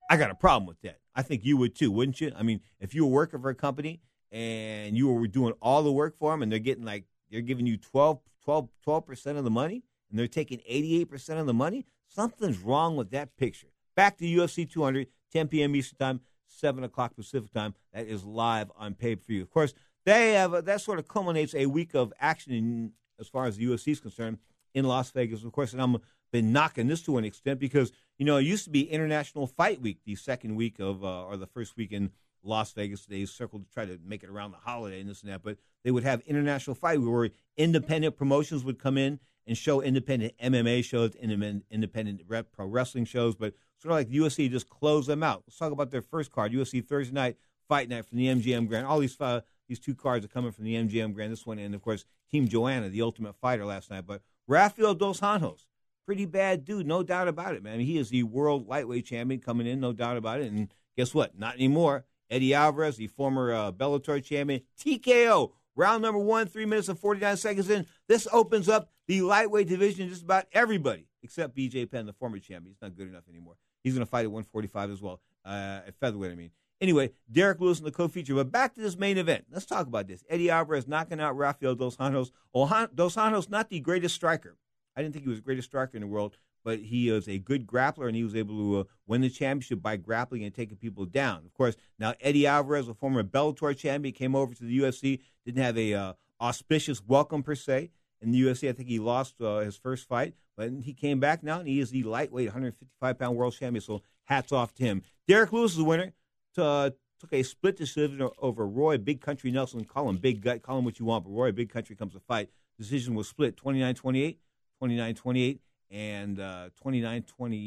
I 0.10 0.18
got 0.18 0.32
a 0.32 0.36
problem 0.36 0.68
with 0.68 0.82
that. 0.82 1.00
I 1.16 1.22
think 1.22 1.46
you 1.46 1.58
would 1.58 1.76
too, 1.76 1.92
wouldn't 1.92 2.20
you? 2.20 2.32
I 2.36 2.44
mean, 2.44 2.62
if 2.80 2.96
you 2.96 3.06
were 3.06 3.12
working 3.12 3.42
for 3.42 3.50
a 3.50 3.56
company 3.56 4.00
and 4.32 4.98
you 4.98 5.12
were 5.12 5.28
doing 5.28 5.54
all 5.62 5.84
the 5.84 5.92
work 5.92 6.18
for 6.18 6.32
them 6.32 6.42
and 6.42 6.52
they're 6.52 6.60
getting 6.60 6.86
like, 6.86 7.06
they're 7.30 7.42
giving 7.42 7.68
you 7.68 7.78
12, 7.78 8.20
12, 8.44 8.70
12% 8.88 9.38
of 9.38 9.44
the 9.44 9.52
money 9.52 9.84
and 10.10 10.18
they're 10.18 10.28
taking 10.28 10.60
88% 10.60 11.40
of 11.40 11.46
the 11.46 11.54
money, 11.54 11.86
something's 12.08 12.58
wrong 12.60 12.96
with 12.96 13.12
that 13.12 13.38
picture. 13.38 13.68
Back 13.96 14.18
to 14.18 14.26
UFC 14.26 14.70
200, 14.70 15.08
10 15.32 15.48
p.m. 15.48 15.76
Eastern 15.76 15.98
Time, 15.98 16.22
7 16.48 16.84
o'clock 16.84 17.16
Pacific 17.16 17.52
Time. 17.52 17.76
That 17.94 18.08
is 18.08 18.24
live 18.24 18.72
on 18.78 18.96
pay 18.96 19.16
per 19.16 19.24
view. 19.26 19.42
Of 19.44 19.52
course, 19.52 19.74
they 20.10 20.34
have 20.34 20.66
that 20.66 20.82
sort 20.82 21.00
of 21.00 21.08
culminates 21.08 21.54
a 21.56 21.66
week 21.66 21.94
of 21.94 22.14
action 22.20 22.54
in, 22.54 22.92
as 23.20 23.28
far 23.28 23.46
as 23.46 23.58
the 23.58 23.66
UFC 23.66 23.90
is 23.90 24.00
concerned 24.00 24.38
in 24.74 24.86
Las 24.86 25.12
Vegas, 25.12 25.44
of 25.44 25.52
course. 25.52 25.74
And 25.74 25.82
I'm 25.82 25.98
been 26.32 26.52
knocking 26.52 26.88
this 26.88 27.02
to 27.02 27.18
an 27.18 27.26
extent 27.26 27.60
because 27.60 27.92
you 28.18 28.26
know 28.26 28.38
it 28.38 28.44
used 28.44 28.64
to 28.64 28.70
be 28.70 28.84
International 28.84 29.48
Fight 29.48 29.82
Week, 29.82 30.00
the 30.06 30.16
second 30.16 30.56
week 30.56 30.80
of 30.80 31.04
uh, 31.04 31.24
or 31.26 31.38
the 31.38 31.48
first 31.48 31.76
week 31.76 31.92
in 31.92 32.12
Las 32.44 32.72
Vegas. 32.74 33.06
They 33.06 33.26
circled 33.26 33.66
to 33.66 33.74
try 33.74 33.86
to 33.86 34.00
make 34.06 34.24
it 34.24 34.30
around 34.30 34.52
the 34.52 34.58
holiday 34.58 35.00
and 35.00 35.10
this 35.10 35.22
and 35.22 35.32
that, 35.32 35.44
but 35.44 35.58
they 35.84 35.92
would 35.92 36.04
have 36.04 36.22
International 36.22 36.76
Fight 36.76 37.00
Week 37.00 37.10
where 37.10 37.30
independent 37.58 38.16
promotions 38.16 38.64
would 38.64 38.80
come 38.80 38.98
in 38.98 39.20
and 39.48 39.58
show 39.58 39.82
independent 39.82 40.34
MMA 40.38 40.84
shows, 40.84 41.16
independent 41.16 42.22
pro 42.52 42.66
wrestling 42.68 43.06
shows, 43.06 43.36
but 43.36 43.56
sort 43.80 43.92
of 43.92 43.98
like 43.98 44.10
UFC 44.10 44.50
just 44.52 44.70
close 44.70 45.08
them 45.08 45.24
out. 45.24 45.44
Let's 45.48 45.58
talk 45.58 45.72
about 45.72 45.90
their 45.90 46.04
first 46.04 46.32
card, 46.32 46.52
UFC 46.52 46.86
Thursday 46.86 47.14
night 47.14 47.38
fight 47.68 47.88
night 47.88 48.06
from 48.06 48.18
the 48.18 48.28
MGM 48.28 48.68
Grand. 48.68 48.86
All 48.86 49.00
these 49.00 49.20
uh, 49.22 49.42
these 49.70 49.80
two 49.80 49.96
cards 49.96 50.26
are 50.26 50.30
coming 50.30 50.52
from 50.52 50.66
the 50.66 50.74
MGM 50.76 51.14
Grand. 51.14 51.32
This 51.32 51.46
one, 51.46 51.60
and 51.60 51.74
of 51.74 51.82
course, 51.82 52.04
Team 52.30 52.48
Joanna, 52.48 52.90
the 52.90 53.02
Ultimate 53.02 53.36
Fighter, 53.38 53.66
last 53.66 53.90
night. 53.90 54.06
But 54.06 54.22
Rafael 54.48 54.96
dos 54.96 55.22
Anjos, 55.22 55.68
pretty 56.06 56.26
bad 56.26 56.66
dude, 56.66 56.88
no 56.88 57.04
doubt 57.04 57.28
about 57.28 57.56
it, 57.56 57.64
man. 57.64 57.80
He 57.80 57.98
is 57.98 58.10
the 58.10 58.24
world 58.24 58.68
lightweight 58.68 59.06
champion 59.06 59.40
coming 59.40 59.68
in, 59.68 59.80
no 59.80 59.94
doubt 59.94 60.18
about 60.18 60.42
it. 60.42 60.52
And 60.52 60.74
guess 60.98 61.14
what? 61.14 61.38
Not 61.40 61.56
anymore. 61.56 62.04
Eddie 62.30 62.54
Alvarez, 62.54 62.98
the 62.98 63.08
former 63.08 63.54
uh, 63.54 63.72
Bellator 63.72 64.24
champion, 64.24 64.62
TKO. 64.80 65.52
Round 65.76 66.02
number 66.02 66.20
one, 66.20 66.48
three 66.48 66.66
minutes 66.66 66.90
and 66.90 67.00
49 67.00 67.38
seconds 67.38 67.70
in. 67.70 67.86
This 68.08 68.28
opens 68.34 68.68
up 68.68 68.90
the 69.08 69.22
lightweight 69.22 69.68
division 69.68 70.10
just 70.10 70.24
about 70.24 70.46
everybody 70.52 71.08
except 71.24 71.56
BJ 71.56 71.90
Penn, 71.90 72.06
the 72.06 72.14
former 72.14 72.40
champion. 72.40 72.74
He's 72.74 72.82
not 72.82 72.96
good 72.96 73.08
enough 73.08 73.24
anymore. 73.30 73.56
He's 73.84 73.94
going 73.94 74.06
to 74.06 74.10
fight 74.10 74.26
at 74.26 74.32
145 74.32 74.92
as 74.92 75.02
well, 75.02 75.22
uh, 75.46 75.82
at 75.88 75.96
featherweight, 76.00 76.32
I 76.32 76.36
mean. 76.36 76.52
Anyway, 76.82 77.12
Derrick 77.30 77.60
Lewis 77.60 77.80
in 77.80 77.86
the 77.86 77.92
co-feature. 77.92 78.36
But 78.36 78.52
back 78.52 78.74
to 78.76 78.82
this 78.82 78.98
main 78.98 79.18
event. 79.18 79.46
Let's 79.52 79.66
talk 79.66 79.88
about 79.88 80.08
this. 80.08 80.24
Eddie 80.30 80.50
Alvarez 80.50 80.88
knocking 80.88 81.20
out 81.20 81.38
Rafael 81.38 81.76
Dos 81.76 81.98
Anjos. 81.98 82.32
Dos 82.54 83.16
Anjos, 83.16 83.50
not 83.50 83.70
the 83.70 83.80
greatest 83.80 84.16
striker. 84.16 84.58
I 84.96 85.02
didn't 85.02 85.14
think 85.14 85.24
he 85.24 85.30
was 85.30 85.40
the 85.40 85.44
greatest 85.44 85.68
striker 85.68 85.98
in 85.98 86.02
the 86.02 86.08
world, 86.08 86.38
but 86.64 86.80
he 86.80 87.10
is 87.10 87.28
a 87.28 87.38
good 87.38 87.68
grappler, 87.68 88.08
and 88.08 88.16
he 88.16 88.24
was 88.24 88.36
able 88.36 88.56
to 88.58 88.80
uh, 88.80 88.84
win 89.08 89.22
the 89.22 89.30
championship 89.30 89.82
by 89.82 89.98
grappling 89.98 90.44
and 90.44 90.54
taking 90.54 90.78
people 90.78 91.06
down. 91.06 91.46
Of 91.46 91.54
course, 91.54 91.76
now 91.98 92.14
Eddie 92.22 92.48
Alvarez, 92.48 92.88
a 92.88 92.94
former 92.94 93.24
Bellator 93.24 93.76
champion, 93.78 94.14
came 94.14 94.36
over 94.36 94.54
to 94.54 94.64
the 94.64 94.80
UFC. 94.80 95.20
Didn't 95.46 95.64
have 95.64 95.78
a 95.78 95.94
uh, 95.94 96.14
auspicious 96.42 97.02
welcome 97.06 97.44
per 97.44 97.56
se 97.56 97.92
in 98.22 98.32
the 98.32 98.42
UFC. 98.42 98.70
I 98.70 98.74
think 98.74 98.90
he 98.90 99.00
lost 99.00 99.42
uh, 99.42 99.60
his 99.60 99.76
first 99.76 100.08
fight, 100.08 100.34
but 100.56 100.72
he 100.82 100.94
came 100.94 101.20
back 101.20 101.44
now, 101.44 101.60
and 101.60 101.68
he 101.68 101.80
is 101.80 101.92
the 101.92 102.04
lightweight 102.04 102.48
155 102.48 103.20
pound 103.20 103.38
world 103.38 103.54
champion. 103.54 103.82
So 103.82 104.02
hats 104.26 104.52
off 104.52 104.74
to 104.76 104.84
him. 104.84 105.04
Derrick 105.28 105.52
Lewis 105.52 105.72
is 105.72 105.78
the 105.78 105.84
winner 105.84 106.14
uh, 106.60 106.92
took 107.20 107.34
a 107.34 107.44
split 107.44 107.76
decision 107.78 108.28
over 108.40 108.68
Roy 108.68 108.98
Big 108.98 109.22
Country 109.22 109.52
Nelson. 109.52 109.84
Call 109.86 110.10
him 110.10 110.18
Big 110.18 110.42
Gut, 110.42 110.62
call 110.62 110.80
him 110.80 110.86
what 110.86 111.00
you 111.00 111.06
want, 111.06 111.26
but 111.26 111.32
Roy 111.32 111.52
Big 111.52 111.70
Country 111.70 111.96
comes 111.96 112.14
to 112.14 112.20
fight. 112.20 112.50
Decision 112.78 113.16
was 113.16 113.28
split 113.28 113.58
29 113.58 113.96
28, 113.96 114.40
29 114.78 115.16
28, 115.16 115.62
and 115.92 116.40
uh, 116.40 116.70
29 116.82 117.24
20. 117.24 117.58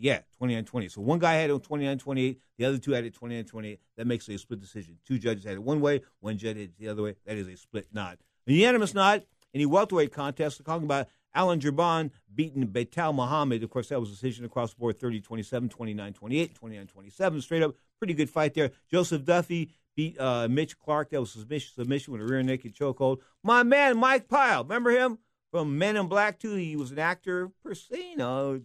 Yeah, 0.00 0.20
29 0.38 0.64
20. 0.64 0.88
So 0.88 1.00
one 1.00 1.18
guy 1.18 1.34
had 1.34 1.50
it 1.50 1.62
29 1.62 1.98
28, 1.98 2.40
the 2.58 2.64
other 2.64 2.78
two 2.78 2.92
had 2.92 3.04
it 3.04 3.14
29 3.14 3.44
28. 3.44 3.80
That 3.96 4.06
makes 4.06 4.28
it 4.28 4.34
a 4.34 4.38
split 4.38 4.60
decision. 4.60 4.98
Two 5.06 5.18
judges 5.18 5.44
had 5.44 5.54
it 5.54 5.62
one 5.62 5.80
way, 5.80 6.02
one 6.20 6.38
judge 6.38 6.56
had 6.56 6.68
it 6.68 6.78
the 6.78 6.88
other 6.88 7.02
way. 7.02 7.16
That 7.26 7.36
is 7.36 7.48
a 7.48 7.56
split 7.56 7.88
nod. 7.92 8.18
A 8.46 8.52
unanimous 8.52 8.94
nod 8.94 9.24
in 9.52 9.60
the 9.60 9.66
welterweight 9.66 10.12
contest. 10.12 10.60
We're 10.60 10.72
talking 10.72 10.84
about 10.84 11.08
Alan 11.34 11.60
Jouban 11.60 12.10
beaten 12.34 12.66
Belal 12.66 13.14
Muhammad. 13.14 13.62
Of 13.62 13.70
course, 13.70 13.88
that 13.88 14.00
was 14.00 14.10
a 14.10 14.12
decision 14.12 14.44
across 14.44 14.72
the 14.74 14.80
board 14.80 15.00
30 15.00 15.20
27, 15.20 15.68
29 15.68 16.12
28, 16.12 16.54
29 16.54 16.86
27. 16.86 17.40
Straight 17.40 17.62
up 17.62 17.74
Pretty 17.98 18.14
good 18.14 18.30
fight 18.30 18.54
there. 18.54 18.70
Joseph 18.90 19.24
Duffy 19.24 19.70
beat 19.96 20.20
uh, 20.20 20.48
Mitch 20.48 20.78
Clark. 20.78 21.10
That 21.10 21.20
was 21.20 21.32
submission, 21.32 21.72
submission 21.74 22.12
with 22.12 22.22
a 22.22 22.26
rear 22.26 22.42
naked 22.42 22.74
chokehold. 22.74 23.18
My 23.42 23.62
man, 23.62 23.96
Mike 23.96 24.28
Pyle. 24.28 24.62
Remember 24.62 24.90
him 24.90 25.18
from 25.50 25.78
Men 25.78 25.96
in 25.96 26.06
Black 26.06 26.38
2? 26.38 26.54
He 26.56 26.76
was 26.76 26.90
an 26.90 26.98
actor, 26.98 27.50
per 27.62 27.74
se, 27.74 28.10
you 28.10 28.16
know, 28.16 28.60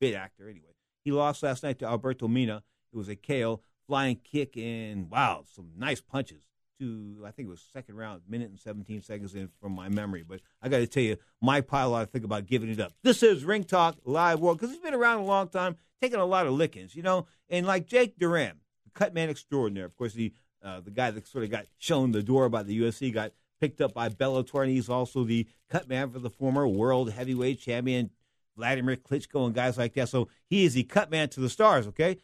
bit 0.00 0.14
actor 0.14 0.48
anyway. 0.48 0.74
He 1.04 1.12
lost 1.12 1.42
last 1.42 1.62
night 1.62 1.78
to 1.78 1.86
Alberto 1.86 2.28
Mina. 2.28 2.62
It 2.92 2.96
was 2.96 3.08
a 3.08 3.16
KO, 3.16 3.62
flying 3.86 4.16
kick, 4.16 4.56
and 4.56 5.10
wow, 5.10 5.44
some 5.54 5.70
nice 5.76 6.00
punches. 6.00 6.42
To 6.80 7.22
I 7.24 7.30
think 7.30 7.46
it 7.46 7.50
was 7.50 7.64
second 7.72 7.96
round, 7.96 8.22
minute 8.28 8.50
and 8.50 8.60
17 8.60 9.02
seconds 9.02 9.34
in 9.34 9.48
from 9.60 9.72
my 9.72 9.88
memory. 9.88 10.22
But 10.22 10.40
I 10.60 10.68
got 10.68 10.78
to 10.78 10.86
tell 10.86 11.02
you, 11.02 11.16
Mike 11.40 11.66
Pyle 11.66 11.94
I 11.94 12.04
think 12.04 12.24
about 12.24 12.46
giving 12.46 12.68
it 12.68 12.80
up. 12.80 12.92
This 13.02 13.22
is 13.22 13.44
Ring 13.44 13.64
Talk 13.64 13.96
Live 14.04 14.40
World 14.40 14.58
because 14.58 14.74
he's 14.74 14.82
been 14.82 14.94
around 14.94 15.20
a 15.20 15.24
long 15.24 15.48
time, 15.48 15.76
taking 16.02 16.18
a 16.18 16.24
lot 16.24 16.46
of 16.46 16.52
lickings, 16.52 16.94
you 16.94 17.02
know. 17.02 17.26
And 17.48 17.66
like 17.66 17.86
Jake 17.86 18.18
Duran, 18.18 18.60
cut 18.94 19.14
man 19.14 19.30
extraordinaire. 19.30 19.86
Of 19.86 19.96
course, 19.96 20.12
the 20.12 20.32
uh, 20.62 20.80
the 20.80 20.90
guy 20.90 21.10
that 21.10 21.26
sort 21.26 21.44
of 21.44 21.50
got 21.50 21.66
shown 21.78 22.12
the 22.12 22.22
door 22.22 22.48
by 22.48 22.62
the 22.62 22.78
UFC 22.78 23.12
got 23.12 23.32
picked 23.60 23.80
up 23.80 23.94
by 23.94 24.08
Bellator, 24.08 24.62
and 24.62 24.70
he's 24.70 24.88
also 24.88 25.24
the 25.24 25.46
cut 25.70 25.88
man 25.88 26.10
for 26.10 26.18
the 26.18 26.30
former 26.30 26.66
world 26.66 27.12
heavyweight 27.12 27.60
champion 27.60 28.10
Vladimir 28.56 28.96
Klitschko 28.96 29.46
and 29.46 29.54
guys 29.54 29.78
like 29.78 29.94
that. 29.94 30.08
So 30.08 30.28
he 30.48 30.64
is 30.64 30.74
the 30.74 30.82
cut 30.82 31.10
man 31.10 31.28
to 31.30 31.40
the 31.40 31.48
stars. 31.48 31.86
Okay, 31.86 32.18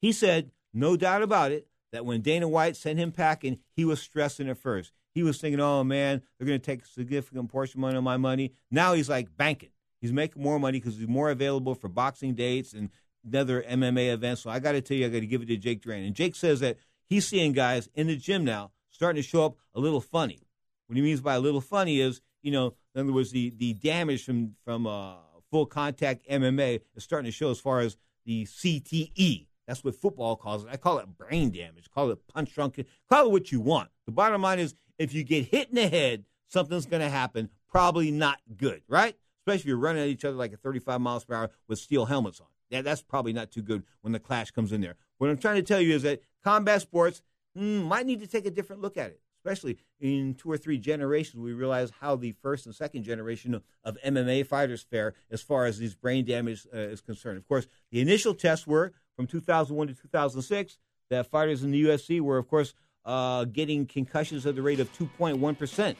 he 0.00 0.12
said 0.12 0.50
no 0.74 0.96
doubt 0.96 1.22
about 1.22 1.52
it 1.52 1.68
that 1.96 2.04
when 2.04 2.20
Dana 2.20 2.46
White 2.46 2.76
sent 2.76 2.98
him 2.98 3.10
packing, 3.10 3.58
he 3.74 3.84
was 3.84 4.00
stressing 4.00 4.48
at 4.48 4.58
first. 4.58 4.92
He 5.14 5.22
was 5.22 5.40
thinking, 5.40 5.60
"Oh 5.60 5.82
man, 5.82 6.22
they're 6.38 6.46
going 6.46 6.60
to 6.60 6.64
take 6.64 6.82
a 6.82 6.86
significant 6.86 7.50
portion 7.50 7.82
of 7.82 8.04
my 8.04 8.18
money." 8.18 8.52
Now 8.70 8.92
he's 8.92 9.08
like 9.08 9.34
banking. 9.36 9.70
He's 10.00 10.12
making 10.12 10.42
more 10.42 10.58
money 10.58 10.78
because 10.78 10.98
he's 10.98 11.08
more 11.08 11.30
available 11.30 11.74
for 11.74 11.88
boxing 11.88 12.34
dates 12.34 12.74
and 12.74 12.90
another 13.24 13.62
MMA 13.62 14.12
event. 14.12 14.38
So 14.38 14.50
I 14.50 14.58
got 14.58 14.72
to 14.72 14.82
tell 14.82 14.96
you, 14.96 15.06
I 15.06 15.08
got 15.08 15.20
to 15.20 15.26
give 15.26 15.40
it 15.40 15.46
to 15.46 15.56
Jake 15.56 15.80
Duran. 15.80 16.04
And 16.04 16.14
Jake 16.14 16.36
says 16.36 16.60
that 16.60 16.76
he's 17.06 17.26
seeing 17.26 17.52
guys 17.52 17.88
in 17.94 18.08
the 18.08 18.16
gym 18.16 18.44
now 18.44 18.72
starting 18.90 19.22
to 19.22 19.26
show 19.26 19.46
up 19.46 19.56
a 19.74 19.80
little 19.80 20.02
funny. 20.02 20.42
What 20.86 20.96
he 20.96 21.02
means 21.02 21.20
by 21.20 21.34
a 21.34 21.40
little 21.40 21.62
funny 21.62 22.00
is, 22.00 22.20
you 22.42 22.52
know, 22.52 22.74
in 22.94 23.00
other 23.00 23.12
words, 23.12 23.30
the, 23.30 23.50
the 23.56 23.72
damage 23.72 24.24
from 24.24 24.54
from 24.64 24.86
uh, 24.86 25.14
full 25.50 25.66
contact 25.66 26.28
MMA 26.28 26.80
is 26.94 27.04
starting 27.04 27.30
to 27.30 27.32
show 27.32 27.50
as 27.50 27.58
far 27.58 27.80
as 27.80 27.96
the 28.26 28.44
CTE. 28.44 29.45
That's 29.66 29.82
what 29.82 29.94
football 29.96 30.36
calls 30.36 30.64
it. 30.64 30.70
I 30.70 30.76
call 30.76 30.98
it 30.98 31.18
brain 31.18 31.50
damage. 31.50 31.90
Call 31.92 32.10
it 32.10 32.18
punch 32.28 32.54
drunk. 32.54 32.84
Call 33.08 33.26
it 33.26 33.32
what 33.32 33.50
you 33.50 33.60
want. 33.60 33.90
The 34.06 34.12
bottom 34.12 34.42
line 34.42 34.58
is, 34.58 34.74
if 34.98 35.12
you 35.12 35.24
get 35.24 35.46
hit 35.46 35.68
in 35.70 35.74
the 35.74 35.88
head, 35.88 36.24
something's 36.48 36.86
going 36.86 37.02
to 37.02 37.08
happen. 37.08 37.50
probably 37.70 38.10
not 38.10 38.38
good, 38.56 38.82
right? 38.88 39.16
Especially 39.40 39.60
if 39.60 39.66
you're 39.66 39.76
running 39.76 40.02
at 40.02 40.08
each 40.08 40.24
other 40.24 40.36
like 40.36 40.52
a 40.52 40.56
35 40.56 41.00
miles 41.00 41.24
per 41.24 41.34
hour 41.34 41.50
with 41.68 41.78
steel 41.78 42.06
helmets 42.06 42.40
on. 42.40 42.46
Yeah, 42.70 42.82
that's 42.82 43.02
probably 43.02 43.32
not 43.32 43.50
too 43.50 43.62
good 43.62 43.84
when 44.00 44.12
the 44.12 44.18
clash 44.18 44.50
comes 44.50 44.72
in 44.72 44.80
there. 44.80 44.96
What 45.18 45.30
I'm 45.30 45.38
trying 45.38 45.56
to 45.56 45.62
tell 45.62 45.80
you 45.80 45.94
is 45.94 46.02
that 46.02 46.20
combat 46.42 46.82
sports 46.82 47.22
mm, 47.56 47.84
might 47.84 48.06
need 48.06 48.20
to 48.20 48.26
take 48.26 48.46
a 48.46 48.50
different 48.50 48.82
look 48.82 48.96
at 48.96 49.10
it, 49.10 49.20
especially 49.38 49.78
in 50.00 50.34
two 50.34 50.50
or 50.50 50.56
three 50.56 50.78
generations. 50.78 51.40
We 51.40 51.52
realize 51.52 51.92
how 52.00 52.16
the 52.16 52.32
first 52.42 52.66
and 52.66 52.74
second 52.74 53.04
generation 53.04 53.54
of, 53.84 53.98
MMA 54.04 54.46
fighters 54.46 54.82
fare 54.82 55.14
as 55.30 55.42
far 55.42 55.66
as 55.66 55.78
these 55.78 55.94
brain 55.94 56.24
damage 56.24 56.66
uh, 56.74 56.78
is 56.78 57.00
concerned. 57.00 57.38
Of 57.38 57.46
course, 57.46 57.66
the 57.90 58.00
initial 58.00 58.34
tests 58.34 58.66
were 58.66 58.92
from 59.16 59.26
2001 59.26 59.88
to 59.88 59.94
2006 59.94 60.78
that 61.10 61.26
fighters 61.26 61.64
in 61.64 61.70
the 61.70 61.84
UFC 61.84 62.20
were, 62.20 62.38
of 62.38 62.48
course, 62.48 62.74
uh, 63.04 63.44
getting 63.44 63.86
concussions 63.86 64.44
at 64.46 64.54
the 64.54 64.62
rate 64.62 64.80
of 64.80 64.92
2.1%. 64.96 65.96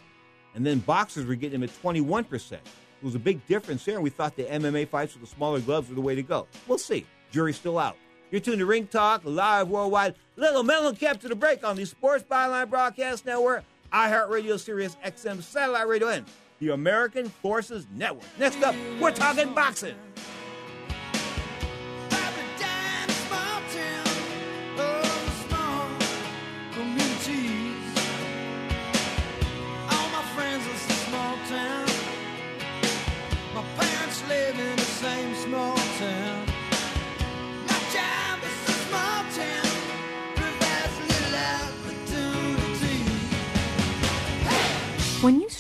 And 0.55 0.67
then 0.67 0.79
boxers 0.81 1.27
were 1.27 1.35
getting 1.35 1.61
them 1.61 1.69
at 1.69 1.83
21%. 1.83 2.53
It 2.53 2.61
was 3.03 3.15
a 3.15 3.19
big 3.19 3.47
difference 3.47 3.85
there, 3.85 3.95
and 3.95 4.03
we 4.03 4.11
thought 4.11 4.37
the 4.37 4.45
MMA 4.45 4.89
fights 4.89 5.15
with 5.15 5.23
the 5.23 5.35
smaller 5.35 5.61
gloves 5.61 5.89
were 5.89 5.95
the 5.95 6.01
way 6.01 6.15
to 6.15 6.23
go. 6.23 6.47
We'll 6.67 6.79
see. 6.79 7.07
Jury's 7.31 7.57
still 7.57 7.79
out. 7.79 7.97
You're 8.31 8.41
tuned 8.41 8.59
to 8.59 8.67
Ring 8.67 8.87
Talk, 8.87 9.23
live 9.25 9.69
worldwide. 9.69 10.15
Little 10.37 10.65
Mellencamp 10.65 11.21
to 11.21 11.29
the 11.29 11.37
break 11.37 11.63
on 11.63 11.77
the 11.77 11.85
Sports 11.85 12.25
Byline 12.29 12.69
Broadcast 12.69 13.25
Network, 13.25 13.65
iHeartRadio, 13.93 14.59
Sirius 14.59 14.97
XM, 15.05 15.43
Satellite 15.43 15.87
Radio, 15.87 16.09
and 16.09 16.27
the 16.59 16.71
American 16.71 17.29
Forces 17.29 17.87
Network. 17.95 18.25
Next 18.39 18.63
up, 18.63 18.75
we're 19.01 19.13
talking 19.13 19.55
boxing. 19.55 19.95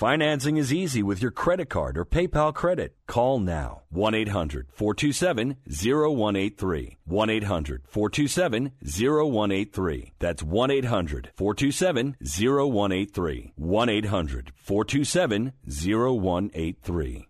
Financing 0.00 0.56
is 0.56 0.72
easy 0.72 1.02
with 1.02 1.20
your 1.20 1.30
credit 1.30 1.68
card 1.68 1.98
or 1.98 2.06
PayPal 2.06 2.54
credit. 2.54 2.96
Call 3.06 3.38
now 3.38 3.82
1 3.90 4.14
800 4.14 4.68
427 4.70 5.58
0183. 5.68 6.96
1 7.04 7.28
800 7.28 7.82
427 7.86 8.72
0183. 8.80 10.12
That's 10.18 10.42
1 10.42 10.70
800 10.70 11.30
427 11.34 12.16
0183. 12.18 13.52
1 13.56 13.88
800 13.90 14.52
427 14.56 15.52
0183. 15.66 17.29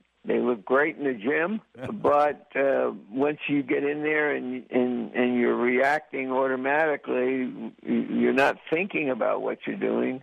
they 0.23 0.39
look 0.39 0.63
great 0.63 0.97
in 0.97 1.03
the 1.05 1.13
gym, 1.13 1.61
but 2.01 2.47
uh, 2.55 2.91
once 3.11 3.39
you 3.47 3.63
get 3.63 3.83
in 3.83 4.03
there 4.03 4.35
and 4.35 4.63
and 4.69 5.11
and 5.15 5.35
you're 5.35 5.55
reacting 5.55 6.31
automatically, 6.31 7.51
you're 7.83 8.33
not 8.33 8.57
thinking 8.69 9.09
about 9.09 9.41
what 9.41 9.59
you're 9.65 9.77
doing, 9.77 10.21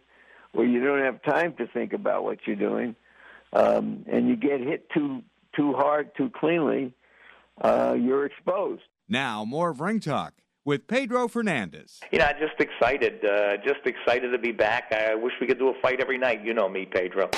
or 0.52 0.64
you 0.64 0.84
don't 0.84 1.02
have 1.02 1.20
time 1.22 1.54
to 1.56 1.66
think 1.66 1.92
about 1.92 2.22
what 2.22 2.38
you're 2.46 2.56
doing, 2.56 2.94
um, 3.52 4.04
and 4.10 4.28
you 4.28 4.36
get 4.36 4.60
hit 4.60 4.88
too 4.90 5.22
too 5.56 5.72
hard, 5.72 6.14
too 6.16 6.30
cleanly, 6.30 6.94
uh, 7.60 7.96
you're 7.98 8.24
exposed. 8.24 8.82
Now 9.08 9.44
more 9.44 9.70
of 9.70 9.80
Ring 9.80 9.98
Talk 9.98 10.34
with 10.64 10.86
Pedro 10.86 11.26
Fernandez. 11.26 11.98
You 12.12 12.20
know, 12.20 12.26
I'm 12.26 12.36
just 12.38 12.60
excited, 12.60 13.24
uh, 13.24 13.56
just 13.66 13.84
excited 13.84 14.30
to 14.30 14.38
be 14.38 14.52
back. 14.52 14.92
I 14.92 15.16
wish 15.16 15.32
we 15.40 15.48
could 15.48 15.58
do 15.58 15.70
a 15.70 15.74
fight 15.82 16.00
every 16.00 16.18
night. 16.18 16.44
You 16.44 16.54
know 16.54 16.68
me, 16.68 16.86
Pedro. 16.86 17.30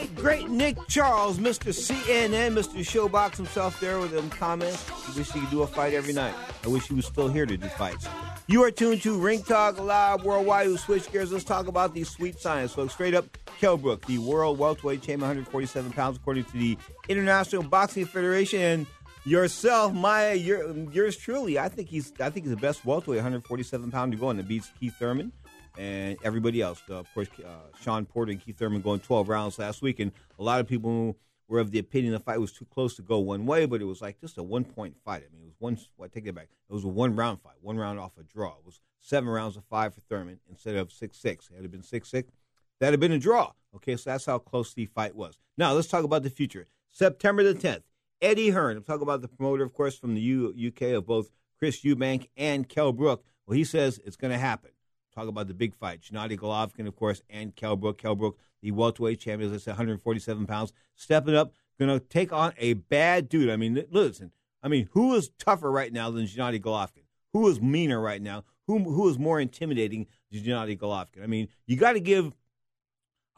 Late, 0.00 0.14
great 0.14 0.48
Nick 0.48 0.76
Charles, 0.88 1.38
Mr. 1.38 1.72
CNN, 1.72 2.52
Mr. 2.52 2.80
Showbox 2.80 3.36
himself 3.36 3.80
there 3.80 3.98
with 3.98 4.10
them 4.10 4.28
comments. 4.28 4.88
He 5.06 5.18
wish 5.18 5.30
he 5.32 5.40
could 5.40 5.50
do 5.50 5.62
a 5.62 5.66
fight 5.66 5.94
every 5.94 6.12
night. 6.12 6.34
I 6.64 6.68
wish 6.68 6.86
he 6.88 6.94
was 6.94 7.06
still 7.06 7.28
here 7.28 7.46
to 7.46 7.56
do 7.56 7.68
fights. 7.68 8.06
You 8.46 8.62
are 8.64 8.70
tuned 8.70 9.02
to 9.02 9.18
Ring 9.18 9.42
Talk 9.42 9.80
Live 9.80 10.22
Worldwide. 10.24 10.66
Who 10.66 10.76
switch 10.76 11.10
gears? 11.10 11.32
Let's 11.32 11.44
talk 11.44 11.66
about 11.66 11.94
the 11.94 12.04
sweet 12.04 12.38
science. 12.38 12.74
folks. 12.74 12.92
straight 12.92 13.14
up, 13.14 13.24
Kell 13.58 13.76
Brook, 13.76 14.04
the 14.06 14.18
world 14.18 14.58
welterweight 14.58 15.00
champion, 15.00 15.20
147 15.20 15.92
pounds, 15.92 16.18
according 16.18 16.44
to 16.44 16.52
the 16.52 16.76
International 17.08 17.62
Boxing 17.62 18.04
Federation, 18.04 18.60
and 18.60 18.86
yourself, 19.24 19.94
Maya, 19.94 20.34
yours 20.34 21.16
truly. 21.16 21.58
I 21.58 21.68
think 21.68 21.88
he's, 21.88 22.12
I 22.20 22.28
think 22.28 22.44
he's 22.46 22.54
the 22.54 22.60
best 22.60 22.84
welterweight, 22.84 23.18
147 23.18 23.90
pound. 23.90 23.92
pounder 23.92 24.16
going 24.18 24.36
that 24.36 24.46
beats 24.46 24.70
Keith 24.78 24.94
Thurman 24.98 25.32
and 25.78 26.16
everybody 26.22 26.60
else. 26.60 26.82
Uh, 26.88 26.96
of 26.96 27.12
course, 27.14 27.28
uh, 27.44 27.50
Shawn 27.80 28.06
Porter 28.06 28.32
and 28.32 28.40
Keith 28.40 28.58
Thurman 28.58 28.82
going 28.82 29.00
12 29.00 29.28
rounds 29.28 29.58
last 29.58 29.82
week, 29.82 30.00
and 30.00 30.12
a 30.38 30.42
lot 30.42 30.60
of 30.60 30.66
people 30.66 31.16
were 31.48 31.60
of 31.60 31.70
the 31.70 31.78
opinion 31.78 32.12
the 32.12 32.20
fight 32.20 32.40
was 32.40 32.52
too 32.52 32.66
close 32.66 32.96
to 32.96 33.02
go 33.02 33.18
one 33.18 33.46
way, 33.46 33.66
but 33.66 33.80
it 33.80 33.84
was 33.84 34.02
like 34.02 34.20
just 34.20 34.38
a 34.38 34.42
one 34.42 34.64
point 34.64 34.96
fight. 35.04 35.22
I 35.22 35.32
mean, 35.32 35.42
it 35.42 35.46
was 35.46 35.54
one. 35.58 35.78
Well, 35.96 36.06
I 36.06 36.08
take 36.08 36.24
that 36.24 36.34
back. 36.34 36.48
It 36.68 36.72
was 36.72 36.84
a 36.84 36.88
one 36.88 37.14
round 37.14 37.40
fight, 37.40 37.56
one 37.60 37.76
round 37.76 37.98
off 37.98 38.12
a 38.18 38.22
draw. 38.22 38.50
It 38.50 38.66
was 38.66 38.80
seven 39.00 39.28
rounds 39.28 39.56
of 39.56 39.64
five 39.64 39.94
for 39.94 40.00
Thurman 40.00 40.40
instead 40.50 40.76
of 40.76 40.92
six 40.92 41.18
six. 41.18 41.48
Had 41.54 41.64
it 41.64 41.70
been 41.70 41.82
six 41.82 42.10
six, 42.10 42.32
that'd 42.80 42.92
have 42.92 43.00
been 43.00 43.12
a 43.12 43.18
draw. 43.18 43.52
Okay, 43.76 43.96
so 43.96 44.10
that's 44.10 44.26
how 44.26 44.38
close 44.38 44.72
the 44.74 44.86
fight 44.86 45.14
was. 45.14 45.38
Now 45.58 45.72
let's 45.72 45.88
talk 45.88 46.04
about 46.04 46.22
the 46.22 46.30
future. 46.30 46.66
September 46.90 47.42
the 47.42 47.52
10th, 47.52 47.82
Eddie 48.22 48.50
Hearn. 48.50 48.78
I'm 48.78 48.82
talking 48.82 49.02
about 49.02 49.20
the 49.20 49.28
promoter, 49.28 49.62
of 49.62 49.74
course, 49.74 49.98
from 49.98 50.14
the 50.14 50.20
U- 50.20 50.54
UK 50.68 50.94
of 50.94 51.06
both 51.06 51.30
Chris 51.58 51.82
Eubank 51.82 52.28
and 52.38 52.66
Kell 52.66 52.92
Brook. 52.92 53.22
Well, 53.46 53.54
he 53.54 53.64
says 53.64 54.00
it's 54.04 54.16
going 54.16 54.32
to 54.32 54.38
happen. 54.38 54.70
Talk 55.16 55.28
about 55.28 55.48
the 55.48 55.54
big 55.54 55.74
fight. 55.74 56.02
Gennady 56.02 56.38
Golovkin, 56.38 56.86
of 56.86 56.94
course, 56.94 57.22
and 57.30 57.56
Kell 57.56 57.74
Brook. 57.74 57.96
Kell 57.96 58.14
Brook, 58.14 58.38
the 58.60 58.70
welterweight 58.70 59.18
champion, 59.18 59.50
as 59.50 59.62
I 59.62 59.64
said, 59.64 59.70
147 59.72 60.46
pounds, 60.46 60.74
stepping 60.94 61.34
up, 61.34 61.54
going 61.78 61.98
to 61.98 62.04
take 62.04 62.34
on 62.34 62.52
a 62.58 62.74
bad 62.74 63.30
dude. 63.30 63.48
I 63.48 63.56
mean, 63.56 63.82
listen, 63.90 64.30
I 64.62 64.68
mean, 64.68 64.90
who 64.92 65.14
is 65.14 65.30
tougher 65.38 65.70
right 65.70 65.90
now 65.90 66.10
than 66.10 66.26
Gennady 66.26 66.60
Golovkin? 66.60 67.04
Who 67.32 67.48
is 67.48 67.62
meaner 67.62 67.98
right 67.98 68.20
now? 68.20 68.44
Who 68.66 68.78
who 68.78 69.08
is 69.08 69.18
more 69.18 69.40
intimidating 69.40 70.06
than 70.30 70.42
Gennady 70.42 70.78
Golovkin? 70.78 71.22
I 71.22 71.26
mean, 71.26 71.48
you 71.66 71.76
got 71.76 71.94
to 71.94 72.00
give 72.00 72.34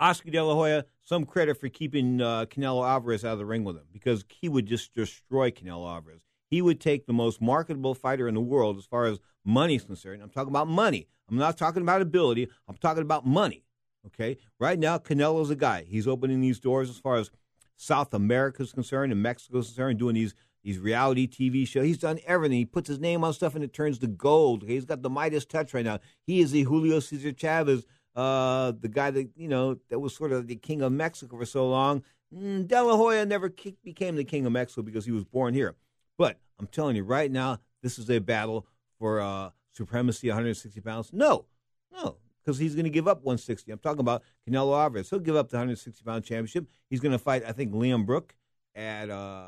Oscar 0.00 0.30
De 0.30 0.42
La 0.42 0.54
Hoya 0.54 0.84
some 1.04 1.24
credit 1.24 1.60
for 1.60 1.68
keeping 1.68 2.20
uh, 2.20 2.46
Canelo 2.46 2.84
Alvarez 2.84 3.24
out 3.24 3.34
of 3.34 3.38
the 3.38 3.46
ring 3.46 3.62
with 3.62 3.76
him 3.76 3.86
because 3.92 4.24
he 4.28 4.48
would 4.48 4.66
just 4.66 4.94
destroy 4.94 5.52
Canelo 5.52 5.88
Alvarez. 5.88 6.22
He 6.50 6.62
would 6.62 6.80
take 6.80 7.06
the 7.06 7.12
most 7.12 7.40
marketable 7.40 7.94
fighter 7.94 8.26
in 8.28 8.34
the 8.34 8.40
world 8.40 8.78
as 8.78 8.84
far 8.84 9.04
as 9.06 9.18
money 9.44 9.76
is 9.76 9.84
concerned. 9.84 10.22
I'm 10.22 10.30
talking 10.30 10.50
about 10.50 10.68
money. 10.68 11.08
I'm 11.28 11.36
not 11.36 11.58
talking 11.58 11.82
about 11.82 12.00
ability. 12.00 12.48
I'm 12.68 12.76
talking 12.76 13.02
about 13.02 13.26
money. 13.26 13.64
Okay. 14.06 14.38
Right 14.58 14.78
now, 14.78 14.98
Canelo's 14.98 15.50
a 15.50 15.56
guy. 15.56 15.84
He's 15.86 16.08
opening 16.08 16.40
these 16.40 16.58
doors 16.58 16.88
as 16.88 16.98
far 16.98 17.16
as 17.16 17.30
South 17.76 18.14
America 18.14 18.62
is 18.62 18.72
concerned 18.72 19.12
and 19.12 19.22
Mexico 19.22 19.58
is 19.58 19.66
concerned, 19.66 19.98
doing 19.98 20.14
these 20.14 20.34
these 20.64 20.78
reality 20.78 21.28
TV 21.28 21.66
shows. 21.66 21.84
He's 21.84 21.98
done 21.98 22.18
everything. 22.26 22.58
He 22.58 22.64
puts 22.64 22.88
his 22.88 22.98
name 22.98 23.22
on 23.22 23.32
stuff 23.32 23.54
and 23.54 23.62
it 23.62 23.72
turns 23.72 23.98
to 24.00 24.06
gold. 24.06 24.64
Okay? 24.64 24.74
He's 24.74 24.84
got 24.84 25.02
the 25.02 25.10
Midas 25.10 25.46
touch 25.46 25.72
right 25.72 25.84
now. 25.84 26.00
He 26.26 26.40
is 26.40 26.50
the 26.50 26.64
Julio 26.64 27.00
Cesar 27.00 27.32
Chavez, 27.32 27.86
uh, 28.16 28.72
the 28.78 28.88
guy 28.88 29.10
that 29.10 29.30
you 29.36 29.48
know 29.48 29.78
that 29.88 30.00
was 30.00 30.14
sort 30.14 30.32
of 30.32 30.46
the 30.46 30.56
king 30.56 30.82
of 30.82 30.92
Mexico 30.92 31.38
for 31.38 31.46
so 31.46 31.68
long. 31.68 32.02
Mm, 32.34 32.66
De 32.66 32.82
La 32.82 32.96
Hoya 32.96 33.24
never 33.24 33.48
became 33.84 34.16
the 34.16 34.24
king 34.24 34.44
of 34.44 34.52
Mexico 34.52 34.82
because 34.82 35.04
he 35.04 35.12
was 35.12 35.24
born 35.24 35.54
here. 35.54 35.76
But 36.18 36.38
I'm 36.58 36.66
telling 36.66 36.96
you 36.96 37.04
right 37.04 37.30
now, 37.30 37.60
this 37.82 37.98
is 37.98 38.10
a 38.10 38.18
battle 38.18 38.66
for 38.98 39.20
uh, 39.20 39.50
supremacy 39.72 40.28
160 40.28 40.80
pounds? 40.80 41.10
No, 41.12 41.46
no, 41.92 42.16
because 42.44 42.58
he's 42.58 42.74
going 42.74 42.84
to 42.84 42.90
give 42.90 43.08
up 43.08 43.18
160. 43.18 43.70
I'm 43.72 43.78
talking 43.78 44.00
about 44.00 44.22
Canelo 44.46 44.78
Alvarez. 44.78 45.08
He'll 45.08 45.20
give 45.20 45.36
up 45.36 45.48
the 45.48 45.56
160 45.56 46.04
pound 46.04 46.24
championship. 46.24 46.66
He's 46.90 47.00
going 47.00 47.12
to 47.12 47.18
fight, 47.18 47.44
I 47.46 47.52
think, 47.52 47.72
Liam 47.72 48.04
Brook 48.04 48.34
at 48.74 49.08
uh, 49.08 49.44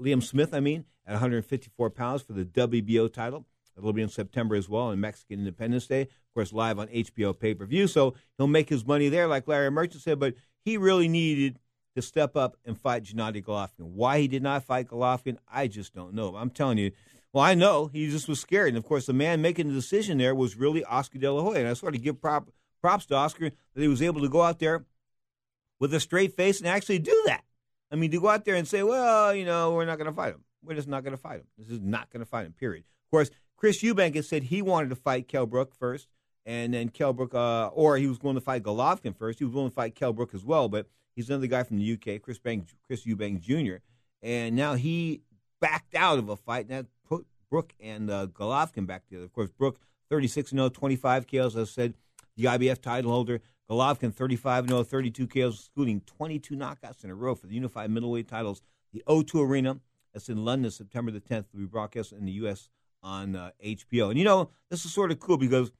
Liam 0.00 0.22
Smith, 0.22 0.54
I 0.54 0.60
mean, 0.60 0.84
at 1.06 1.12
154 1.12 1.90
pounds 1.90 2.22
for 2.22 2.34
the 2.34 2.44
WBO 2.44 3.12
title. 3.12 3.46
It'll 3.76 3.92
be 3.92 4.02
in 4.02 4.08
September 4.08 4.54
as 4.54 4.68
well 4.68 4.84
on 4.84 5.00
Mexican 5.00 5.40
Independence 5.40 5.86
Day. 5.86 6.02
Of 6.02 6.34
course, 6.34 6.52
live 6.52 6.78
on 6.78 6.88
HBO 6.88 7.38
pay 7.38 7.54
per 7.54 7.66
view. 7.66 7.86
So 7.86 8.14
he'll 8.38 8.46
make 8.46 8.70
his 8.70 8.86
money 8.86 9.08
there, 9.08 9.26
like 9.26 9.46
Larry 9.46 9.70
Merchant 9.70 10.02
said, 10.02 10.18
but 10.18 10.34
he 10.64 10.78
really 10.78 11.08
needed 11.08 11.58
to 11.96 12.02
step 12.02 12.36
up 12.36 12.56
and 12.64 12.78
fight 12.78 13.04
Gennady 13.04 13.42
Golovkin. 13.42 13.92
Why 13.94 14.20
he 14.20 14.28
did 14.28 14.42
not 14.42 14.64
fight 14.64 14.88
Golovkin, 14.88 15.38
I 15.50 15.66
just 15.66 15.94
don't 15.94 16.14
know. 16.14 16.36
I'm 16.36 16.50
telling 16.50 16.76
you, 16.78 16.92
well, 17.32 17.42
I 17.42 17.54
know 17.54 17.86
he 17.86 18.08
just 18.10 18.28
was 18.28 18.38
scared, 18.38 18.68
and 18.68 18.76
of 18.76 18.84
course, 18.84 19.06
the 19.06 19.14
man 19.14 19.40
making 19.40 19.68
the 19.68 19.74
decision 19.74 20.18
there 20.18 20.34
was 20.34 20.56
really 20.56 20.84
Oscar 20.84 21.18
De 21.18 21.32
La 21.32 21.42
Hoya, 21.42 21.60
and 21.60 21.68
I 21.68 21.72
sort 21.72 21.94
of 21.94 22.02
give 22.02 22.20
prop, 22.20 22.50
props 22.82 23.06
to 23.06 23.14
Oscar 23.14 23.50
that 23.50 23.80
he 23.80 23.88
was 23.88 24.02
able 24.02 24.20
to 24.20 24.28
go 24.28 24.42
out 24.42 24.58
there 24.58 24.84
with 25.80 25.92
a 25.94 26.00
straight 26.00 26.36
face 26.36 26.60
and 26.60 26.68
actually 26.68 26.98
do 26.98 27.22
that. 27.26 27.44
I 27.90 27.96
mean, 27.96 28.10
to 28.10 28.20
go 28.20 28.28
out 28.28 28.44
there 28.44 28.56
and 28.56 28.68
say, 28.68 28.82
"Well, 28.82 29.34
you 29.34 29.44
know, 29.44 29.72
we're 29.74 29.84
not 29.86 29.96
going 29.98 30.10
to 30.10 30.16
fight 30.16 30.34
him. 30.34 30.44
We're 30.62 30.74
just 30.74 30.88
not 30.88 31.02
going 31.02 31.16
to 31.16 31.20
fight 31.20 31.40
him. 31.40 31.46
This 31.56 31.70
is 31.70 31.80
not 31.80 32.10
going 32.10 32.20
to 32.20 32.26
fight 32.26 32.46
him." 32.46 32.52
Period. 32.52 32.84
Of 33.06 33.10
course, 33.10 33.30
Chris 33.56 33.82
Eubank 33.82 34.14
has 34.16 34.28
said 34.28 34.44
he 34.44 34.60
wanted 34.60 34.90
to 34.90 34.96
fight 34.96 35.28
Kell 35.28 35.46
Brook 35.46 35.74
first, 35.74 36.08
and 36.44 36.74
then 36.74 36.90
Kell 36.90 37.12
Brook, 37.12 37.34
uh, 37.34 37.68
or 37.68 37.96
he 37.96 38.06
was 38.06 38.18
going 38.18 38.34
to 38.34 38.40
fight 38.40 38.62
Golovkin 38.62 39.16
first. 39.16 39.38
He 39.38 39.44
was 39.44 39.54
going 39.54 39.68
to 39.68 39.74
fight 39.74 39.94
Kell 39.94 40.12
Brook 40.12 40.34
as 40.34 40.44
well, 40.44 40.68
but 40.68 40.88
he's 41.16 41.28
another 41.28 41.48
guy 41.48 41.64
from 41.64 41.78
the 41.78 41.92
UK, 41.94 42.22
Chris 42.22 42.38
Bank, 42.38 42.68
Chris 42.86 43.04
Eubank 43.04 43.40
Jr., 43.40 43.76
and 44.22 44.54
now 44.54 44.74
he 44.74 45.22
backed 45.60 45.94
out 45.94 46.18
of 46.18 46.28
a 46.28 46.36
fight, 46.36 46.68
that 46.68 46.86
put 47.08 47.26
Brook 47.50 47.74
and 47.80 48.10
uh, 48.10 48.26
Golovkin 48.26 48.86
back 48.86 49.04
together. 49.04 49.24
Of 49.24 49.32
course, 49.32 49.50
Brook 49.50 49.78
36 50.10 50.50
0, 50.50 50.68
25 50.68 51.26
KOs, 51.26 51.56
as 51.56 51.70
I 51.70 51.72
said, 51.72 51.94
the 52.36 52.44
IBF 52.44 52.80
title 52.80 53.10
holder. 53.10 53.40
Golovkin 53.68 54.14
35 54.14 54.68
0, 54.68 54.82
32 54.84 55.26
KOs, 55.26 55.70
including 55.74 56.00
22 56.02 56.54
knockouts 56.54 57.02
in 57.02 57.10
a 57.10 57.14
row 57.14 57.34
for 57.34 57.46
the 57.46 57.54
unified 57.54 57.90
middleweight 57.90 58.28
titles. 58.28 58.62
The 58.92 59.02
O2 59.08 59.48
Arena, 59.48 59.80
that's 60.12 60.28
in 60.28 60.44
London, 60.44 60.70
September 60.70 61.10
the 61.10 61.20
10th, 61.20 61.46
will 61.52 61.60
be 61.60 61.66
broadcast 61.66 62.12
in 62.12 62.24
the 62.24 62.32
U.S. 62.32 62.68
on 63.02 63.34
uh, 63.34 63.50
HBO. 63.64 64.10
And 64.10 64.18
you 64.18 64.24
know, 64.24 64.50
this 64.70 64.84
is 64.84 64.92
sort 64.92 65.10
of 65.10 65.18
cool 65.18 65.36
because 65.36 65.72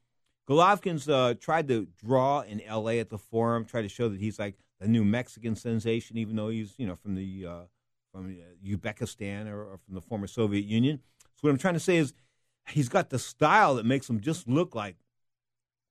Golovkin's 0.49 1.09
uh, 1.09 1.34
tried 1.41 1.68
to 1.68 1.87
draw 2.05 2.41
in 2.41 2.61
L.A. 2.61 2.99
at 2.99 3.09
the 3.09 3.18
Forum, 3.18 3.64
try 3.64 3.82
to 3.82 3.89
show 3.89 4.09
that 4.09 4.20
he's 4.20 4.39
like 4.39 4.57
the 4.81 4.89
new 4.89 5.05
Mexican 5.05 5.57
sensation, 5.57 6.18
even 6.18 6.37
though 6.37 6.49
he's 6.49 6.74
you 6.79 6.87
know 6.87 6.97
from 6.97 7.14
the 7.14 7.47
uh, 7.47 7.61
from 8.12 8.27
uh, 8.27 8.68
Uzbekistan 8.68 9.47
or, 9.51 9.62
or, 9.62 9.79
from 9.85 9.95
the 9.95 10.01
former 10.01 10.27
Soviet 10.27 10.64
Union. 10.64 11.01
So 11.35 11.41
what 11.43 11.51
I'm 11.51 11.59
trying 11.59 11.74
to 11.74 11.81
say 11.81 11.97
is 11.97 12.14
he's 12.68 12.89
got 12.89 13.11
the 13.11 13.18
style 13.18 13.74
that 13.74 13.87
makes 13.87 14.09
him 14.09 14.20
just 14.20 14.49
look 14.49 14.74
like 14.74 14.97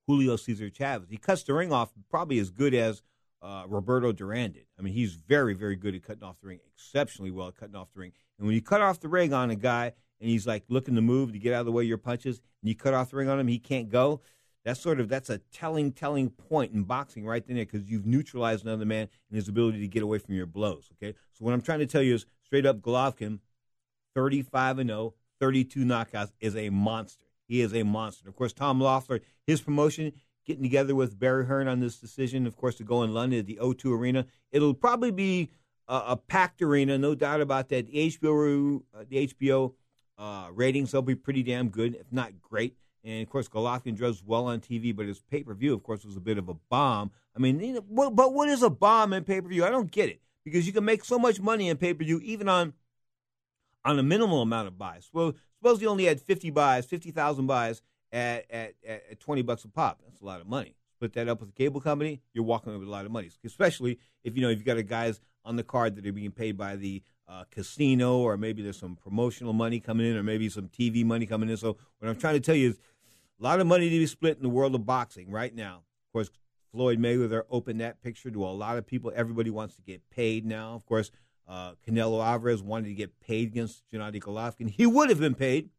Julio 0.08 0.36
Cesar 0.36 0.70
Chavez. 0.70 1.10
He 1.10 1.18
cuts 1.18 1.44
the 1.44 1.54
ring 1.54 1.72
off 1.72 1.92
probably 2.10 2.40
as 2.40 2.50
good 2.50 2.74
as 2.74 3.02
uh, 3.42 3.64
Roberto 3.68 4.12
Duran 4.12 4.54
did. 4.54 4.66
I 4.80 4.82
mean, 4.82 4.94
he's 4.94 5.14
very, 5.14 5.54
very 5.54 5.76
good 5.76 5.96
at 5.96 6.04
cutting 6.04 6.24
off 6.24 6.40
the 6.42 6.48
ring, 6.48 6.60
exceptionally 6.74 7.32
well 7.32 7.50
at 7.50 7.56
cutting 7.56 7.76
off 7.76 7.92
the 7.94 8.00
ring. 8.00 8.12
And 8.38 8.48
when 8.48 8.56
you 8.56 8.62
cut 8.62 8.82
off 8.82 9.00
the 9.00 9.08
ring 9.08 9.34
on 9.34 9.52
a 9.52 9.56
guy 9.56 9.94
and 10.20 10.30
he's 10.30 10.48
like 10.48 10.64
looking 10.68 10.96
to 10.96 11.02
move 11.02 11.32
to 11.34 11.40
get 11.40 11.54
out 11.54 11.60
of 11.60 11.66
the 11.66 11.72
way 11.72 11.84
of 11.84 11.90
your 11.90 11.98
punches, 11.98 12.42
and 12.62 12.70
you 12.70 12.76
cut 12.76 12.94
off 12.94 13.12
the 13.12 13.18
ring 13.18 13.30
on 13.30 13.40
him, 13.40 13.48
he 13.48 13.60
can't 13.60 13.90
go. 13.90 14.22
That's 14.66 14.80
sort 14.80 14.99
of 14.99 15.07
that's 15.07 15.30
a 15.30 15.38
telling, 15.53 15.91
telling 15.91 16.32
point 16.32 16.74
in 16.74 16.84
boxing 16.84 17.24
right 17.24 17.45
there 17.47 17.55
because 17.55 17.89
you've 17.89 18.07
neutralized 18.07 18.66
another 18.66 18.86
man 18.86 19.07
and 19.30 19.36
his 19.36 19.47
ability 19.47 19.80
to 19.82 19.88
get 19.88 20.01
away 20.01 20.18
from 20.18 20.34
your 20.34 20.47
blows. 20.47 20.89
Okay, 20.93 21.16
so 21.32 21.45
what 21.45 21.53
I'm 21.53 21.61
trying 21.61 21.80
to 21.80 21.86
tell 21.86 22.01
you 22.01 22.16
is 22.16 22.26
straight 22.43 22.66
up, 22.66 22.82
Golovkin, 22.82 23.39
35 24.16 24.80
and 24.80 24.89
0, 24.89 25.13
32 25.39 25.86
knockouts, 25.86 26.32
is 26.39 26.55
a 26.55 26.72
monster. 26.72 27.26
He 27.47 27.61
is 27.61 27.76
a 27.76 27.84
monster. 27.84 28.28
Of 28.28 28.36
course, 28.36 28.53
Tom 28.53 28.82
Loeffler, 28.82 29.22
his 29.45 29.61
promotion, 29.61 30.13
getting 30.47 30.63
together 30.63 30.95
with 30.95 31.20
Barry 31.20 31.45
Hearn 31.45 31.68
on 31.68 31.80
this 31.80 31.97
decision, 31.97 32.47
of 32.47 32.55
course, 32.55 32.76
to 32.76 32.84
go 32.84 33.03
in 33.03 33.13
London 33.13 33.39
at 33.39 33.45
the 33.45 33.59
O2 33.61 33.95
Arena. 33.95 34.26
It'll 34.51 34.74
probably 34.74 35.11
be 35.11 35.51
a, 35.88 35.95
a 36.07 36.18
packed 36.18 36.63
arena, 36.63 36.97
no 36.97 37.13
doubt 37.13 37.41
about 37.41 37.70
that. 37.70 37.88
The 37.88 38.09
HBO, 38.09 38.82
uh, 38.95 39.03
the 39.07 39.28
HBO 39.28 39.74
uh, 40.18 40.47
ratings, 40.51 40.91
they'll 40.91 41.03
be 41.03 41.16
pretty 41.16 41.43
damn 41.43 41.70
good, 41.70 41.95
if 41.95 42.11
not 42.11 42.41
great. 42.41 42.76
And 43.06 43.22
of 43.22 43.30
course, 43.30 43.47
Golovkin 43.47 43.97
does 43.97 44.24
well 44.26 44.47
on 44.47 44.60
TV, 44.60 44.93
but 44.95 45.06
his 45.06 45.20
pay 45.20 45.43
per 45.43 45.53
view, 45.53 45.74
of 45.76 45.84
course, 45.84 46.03
was 46.03 46.18
a 46.18 46.22
bit 46.22 46.39
of 46.39 46.49
a 46.49 46.56
bomb. 46.56 47.12
I 47.36 47.39
mean, 47.39 47.80
but 47.91 48.34
what 48.34 48.49
is 48.49 48.64
a 48.64 48.70
bomb 48.70 49.14
in 49.14 49.24
pay 49.24 49.41
per 49.41 49.47
view? 49.47 49.64
I 49.64 49.70
don't 49.70 49.91
get 49.91 50.10
it 50.10 50.22
because 50.43 50.66
you 50.66 50.74
can 50.74 50.84
make 50.84 51.06
so 51.06 51.20
much 51.20 51.39
money 51.39 51.70
in 51.70 51.78
pay 51.78 51.93
per 51.93 52.03
view 52.03 52.20
even 52.24 52.49
on 52.49 52.74
on 53.86 53.99
a 53.99 54.03
minimal 54.03 54.41
amount 54.41 54.68
of 54.68 54.78
buys. 54.78 55.10
Well, 55.14 55.34
suppose 55.58 55.82
you 55.82 55.88
only 55.88 56.06
had 56.06 56.20
fifty 56.20 56.49
buys, 56.49 56.86
fifty 56.86 57.12
thousand 57.12 57.45
buys 57.45 57.84
at, 58.12 58.49
at, 58.49 58.74
at 58.88 59.20
twenty 59.20 59.43
bucks 59.43 59.64
a 59.66 59.70
pop. 59.70 60.01
That's 60.03 60.22
a 60.22 60.26
lot 60.26 60.41
of 60.41 60.47
money. 60.47 60.76
Split 60.95 61.14
that 61.14 61.30
up 61.30 61.41
with 61.41 61.49
a 61.49 61.53
cable 61.53 61.82
company, 61.82 62.22
you're 62.34 62.43
walking 62.43 62.72
away 62.72 62.80
with 62.80 62.88
a 62.88 62.91
lot 62.91 63.06
of 63.06 63.12
money. 63.12 63.30
Especially 63.43 63.99
if 64.24 64.36
you 64.36 64.41
know 64.41 64.49
if 64.49 64.58
you 64.58 64.66
got 64.66 64.78
a 64.78 64.84
guys 64.84 65.22
on 65.43 65.58
the 65.58 65.64
card 65.64 65.95
that 65.95 66.08
are 66.08 66.12
being 66.12 66.32
paid 66.32 66.58
by 66.58 66.76
the 66.76 67.03
uh, 67.28 67.43
casino, 67.51 68.18
or 68.18 68.38
maybe 68.38 68.64
there's 68.64 68.80
some 68.80 68.95
promotional 68.95 69.53
money 69.53 69.80
coming 69.80 70.08
in, 70.08 70.16
or 70.16 70.24
maybe 70.24 70.49
some 70.49 70.70
TV 70.70 71.06
money 71.06 71.26
coming 71.26 71.49
in. 71.49 71.58
So 71.58 71.78
what 71.99 72.10
I'm 72.10 72.16
trying 72.16 72.36
to 72.36 72.39
tell 72.39 72.56
you 72.56 72.70
is 72.70 72.80
a 73.40 73.44
lot 73.44 73.60
of 73.60 73.68
money 73.68 73.90
to 73.90 74.00
be 74.00 74.08
split 74.08 74.38
in 74.38 74.44
the 74.44 74.50
world 74.50 74.76
of 74.76 74.86
boxing 74.86 75.30
right 75.30 75.54
now. 75.54 75.78
Of 75.78 76.12
course, 76.14 76.30
Floyd 76.72 77.00
Mayweather 77.00 77.44
opened 77.50 77.82
that 77.82 78.02
picture 78.02 78.32
to 78.32 78.46
a 78.46 78.48
lot 78.48 78.78
of 78.78 78.86
people. 78.86 79.12
Everybody 79.16 79.50
wants 79.50 79.76
to 79.76 79.82
get 79.82 80.10
paid 80.10 80.46
now. 80.46 80.74
Of 80.74 80.86
course, 80.86 81.12
uh, 81.48 81.74
Canelo 81.88 82.26
Alvarez 82.26 82.62
wanted 82.62 82.88
to 82.88 82.94
get 82.94 83.20
paid 83.20 83.50
against 83.50 83.84
Gennady 83.94 84.22
Golovkin. 84.22 84.70
He 84.70 84.86
would 84.86 85.10
have 85.10 85.20
been 85.20 85.36
paid. 85.36 85.70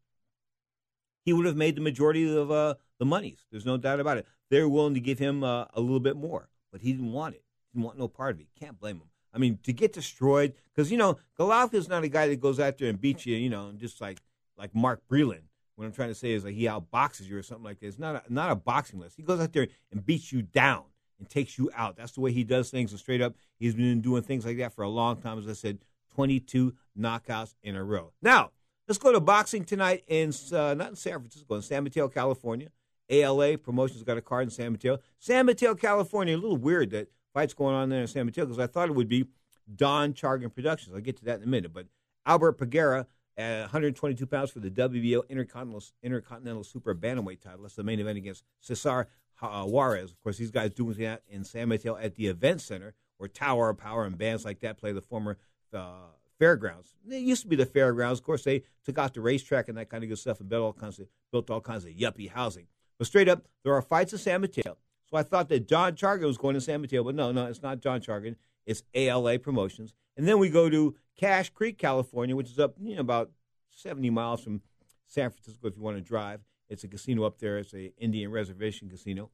He 1.23 1.33
would 1.33 1.45
have 1.45 1.57
made 1.57 1.75
the 1.75 1.81
majority 1.81 2.35
of 2.35 2.49
uh, 2.49 2.75
the 2.99 3.05
monies. 3.05 3.45
There's 3.51 3.65
no 3.65 3.77
doubt 3.77 3.99
about 3.99 4.17
it. 4.17 4.25
They're 4.49 4.69
willing 4.69 4.93
to 4.93 4.99
give 4.99 5.19
him 5.19 5.43
uh, 5.43 5.65
a 5.73 5.81
little 5.81 5.99
bit 5.99 6.15
more, 6.15 6.49
but 6.71 6.81
he 6.81 6.93
didn't 6.93 7.11
want 7.11 7.35
it. 7.35 7.43
He 7.65 7.77
didn't 7.77 7.85
want 7.85 7.99
no 7.99 8.07
part 8.07 8.35
of 8.35 8.39
it. 8.39 8.47
Can't 8.57 8.79
blame 8.79 8.97
him. 8.97 9.09
I 9.33 9.39
mean, 9.39 9.59
to 9.63 9.73
get 9.73 9.93
destroyed 9.93 10.53
because 10.73 10.89
you 10.89 10.97
know 10.97 11.17
Golovkin's 11.37 11.89
not 11.89 12.03
a 12.03 12.07
guy 12.07 12.27
that 12.27 12.39
goes 12.39 12.59
out 12.59 12.77
there 12.77 12.87
and 12.87 12.99
beats 12.99 13.25
you, 13.25 13.35
you 13.35 13.49
know, 13.49 13.71
just 13.75 13.99
like 13.99 14.19
like 14.57 14.73
Mark 14.73 15.01
Breland. 15.11 15.46
What 15.77 15.85
I'm 15.85 15.91
trying 15.91 16.09
to 16.09 16.15
say 16.15 16.31
is 16.31 16.43
like 16.43 16.55
he 16.55 16.63
outboxes 16.63 17.29
you 17.29 17.37
or 17.37 17.43
something 17.43 17.63
like 17.63 17.79
this. 17.79 17.99
Not 17.99 18.15
a, 18.15 18.33
not 18.33 18.49
a 18.49 18.55
boxing 18.55 18.99
list. 18.99 19.15
He 19.15 19.21
goes 19.21 19.39
out 19.39 19.53
there 19.53 19.67
and 19.91 20.03
beats 20.03 20.33
you 20.33 20.41
down 20.41 20.85
and 21.19 21.29
takes 21.29 21.59
you 21.59 21.69
out. 21.75 21.95
That's 21.95 22.13
the 22.13 22.21
way 22.21 22.31
he 22.31 22.43
does 22.43 22.71
things. 22.71 22.91
And 22.91 22.99
straight 22.99 23.21
up, 23.21 23.35
he's 23.59 23.75
been 23.75 24.01
doing 24.01 24.23
things 24.23 24.43
like 24.43 24.57
that 24.57 24.73
for 24.73 24.83
a 24.83 24.89
long 24.89 25.17
time. 25.17 25.37
As 25.37 25.47
I 25.47 25.53
said, 25.53 25.77
22 26.15 26.73
knockouts 26.99 27.53
in 27.61 27.75
a 27.75 27.83
row. 27.83 28.11
Now 28.23 28.49
let's 28.87 28.97
go 28.97 29.11
to 29.11 29.19
boxing 29.19 29.65
tonight 29.65 30.03
in 30.07 30.33
uh, 30.51 30.73
not 30.73 30.89
in 30.89 30.95
San 30.95 31.19
Francisco, 31.19 31.53
in 31.53 31.61
San 31.61 31.83
Mateo, 31.83 32.07
California. 32.07 32.69
ALA 33.09 33.59
Promotions 33.59 34.01
got 34.01 34.17
a 34.17 34.21
card 34.21 34.45
in 34.45 34.49
San 34.49 34.71
Mateo. 34.71 34.97
San 35.19 35.45
Mateo, 35.45 35.75
California. 35.75 36.35
A 36.35 36.39
little 36.39 36.57
weird 36.57 36.89
that 36.89 37.09
fights 37.35 37.53
going 37.53 37.75
on 37.75 37.89
there 37.89 38.01
in 38.01 38.07
San 38.07 38.25
Mateo 38.25 38.45
because 38.45 38.59
I 38.59 38.65
thought 38.65 38.89
it 38.89 38.95
would 38.95 39.07
be 39.07 39.27
Don 39.73 40.13
Chargin 40.13 40.51
Productions. 40.51 40.95
I'll 40.95 41.01
get 41.01 41.17
to 41.17 41.25
that 41.25 41.37
in 41.37 41.43
a 41.43 41.47
minute. 41.47 41.71
But 41.71 41.85
Albert 42.25 42.57
Pagara 42.57 43.05
at 43.37 43.61
122 43.61 44.25
pounds 44.25 44.51
for 44.51 44.59
the 44.59 44.69
WBO 44.69 45.27
Intercontinental, 45.29 45.83
Intercontinental 46.01 46.63
Super 46.63 46.95
Bantamweight 46.95 47.41
title. 47.41 47.61
That's 47.61 47.75
the 47.75 47.83
main 47.83 47.99
event 47.99 48.17
against 48.17 48.43
Cesar 48.61 49.07
uh, 49.41 49.63
Juarez. 49.63 50.11
Of 50.11 50.21
course, 50.23 50.37
these 50.37 50.51
guys 50.51 50.71
doing 50.71 50.97
that 50.99 51.23
in 51.29 51.43
San 51.43 51.69
Mateo 51.69 51.95
at 51.97 52.15
the 52.15 52.27
Event 52.27 52.61
Center, 52.61 52.93
where 53.17 53.29
Tower 53.29 53.69
of 53.69 53.77
Power 53.77 54.05
and 54.05 54.17
bands 54.17 54.45
like 54.45 54.59
that 54.61 54.77
play 54.77 54.91
the 54.91 55.01
former 55.01 55.37
uh, 55.73 56.07
fairgrounds. 56.39 56.95
It 57.09 57.17
used 57.17 57.43
to 57.43 57.47
be 57.47 57.55
the 57.55 57.65
fairgrounds. 57.65 58.19
Of 58.19 58.25
course, 58.25 58.43
they 58.43 58.63
took 58.85 58.97
out 58.97 59.13
the 59.13 59.21
racetrack 59.21 59.69
and 59.69 59.77
that 59.77 59.89
kind 59.89 60.03
of 60.03 60.09
good 60.09 60.19
stuff 60.19 60.39
and 60.39 60.49
built 60.49 60.63
all 60.63 60.73
kinds 60.73 60.99
of 60.99 61.07
built 61.31 61.49
all 61.49 61.61
kinds 61.61 61.85
of 61.85 61.91
yuppie 61.91 62.29
housing. 62.29 62.67
But 62.97 63.07
straight 63.07 63.29
up, 63.29 63.45
there 63.63 63.73
are 63.73 63.81
fights 63.81 64.13
in 64.13 64.19
San 64.19 64.41
Mateo. 64.41 64.77
So 65.09 65.17
I 65.17 65.23
thought 65.23 65.49
that 65.49 65.67
John 65.67 65.93
Chargin 65.93 66.25
was 66.25 66.37
going 66.37 66.55
to 66.55 66.61
San 66.61 66.81
Mateo, 66.81 67.03
but 67.03 67.15
no, 67.15 67.31
no, 67.31 67.45
it's 67.45 67.61
not 67.61 67.79
John 67.79 68.01
Chargin. 68.01 68.35
It's 68.65 68.83
ALA 68.93 69.39
Promotions. 69.39 69.93
And 70.17 70.27
then 70.27 70.39
we 70.39 70.49
go 70.49 70.69
to 70.69 70.95
Cache 71.17 71.49
Creek, 71.49 71.77
California, 71.77 72.35
which 72.35 72.49
is 72.49 72.59
up 72.59 72.75
you 72.79 72.95
know, 72.95 73.01
about 73.01 73.31
70 73.71 74.09
miles 74.09 74.41
from 74.41 74.61
San 75.07 75.29
Francisco 75.29 75.67
if 75.67 75.75
you 75.75 75.81
want 75.81 75.97
to 75.97 76.01
drive. 76.01 76.41
It's 76.69 76.83
a 76.83 76.87
casino 76.87 77.23
up 77.23 77.39
there. 77.39 77.57
It's 77.57 77.73
a 77.73 77.93
Indian 77.97 78.31
reservation 78.31 78.89
casino. 78.89 79.31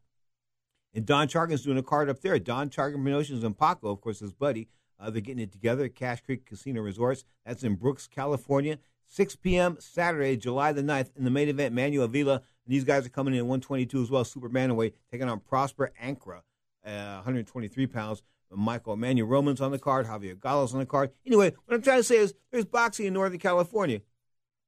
And 0.93 1.05
Don 1.05 1.27
Chargin's 1.27 1.63
doing 1.63 1.77
a 1.77 1.84
card 1.84 2.09
up 2.09 2.21
there. 2.21 2.38
Don 2.38 2.69
Chargin 2.69 2.93
Promotions 3.03 3.43
and 3.43 3.57
Paco, 3.57 3.89
of 3.89 4.01
course, 4.01 4.19
his 4.19 4.31
buddy. 4.34 4.69
Uh, 4.99 5.09
they're 5.09 5.21
getting 5.21 5.41
it 5.41 5.51
together 5.51 5.86
at 5.86 5.95
Cache 5.95 6.21
Creek 6.21 6.45
Casino 6.45 6.81
Resorts. 6.81 7.25
That's 7.45 7.63
in 7.63 7.75
Brooks, 7.75 8.07
California. 8.07 8.77
6 9.07 9.36
p.m. 9.38 9.77
Saturday, 9.79 10.38
July 10.38 10.71
the 10.71 10.84
9th. 10.84 11.09
In 11.15 11.23
the 11.23 11.31
main 11.31 11.49
event, 11.49 11.73
Manuel 11.73 12.05
Avila. 12.05 12.36
And 12.36 12.41
These 12.67 12.84
guys 12.84 13.05
are 13.05 13.09
coming 13.09 13.34
in 13.34 13.39
at 13.39 13.45
122 13.45 14.01
as 14.01 14.11
well. 14.11 14.23
Super 14.23 14.49
Bantamweight 14.49 14.93
taking 15.11 15.27
on 15.27 15.39
Prosper 15.39 15.91
Ankrah, 16.01 16.41
uh, 16.86 17.15
123 17.15 17.88
pounds. 17.88 18.21
Michael 18.55 18.93
Emmanuel 18.93 19.27
Roman's 19.27 19.61
on 19.61 19.71
the 19.71 19.79
card. 19.79 20.05
Javier 20.05 20.39
Gallo's 20.39 20.73
on 20.73 20.79
the 20.79 20.85
card. 20.85 21.11
Anyway, 21.25 21.53
what 21.65 21.75
I'm 21.75 21.81
trying 21.81 21.99
to 21.99 22.03
say 22.03 22.17
is 22.17 22.33
there's 22.51 22.65
boxing 22.65 23.05
in 23.05 23.13
Northern 23.13 23.39
California, 23.39 24.01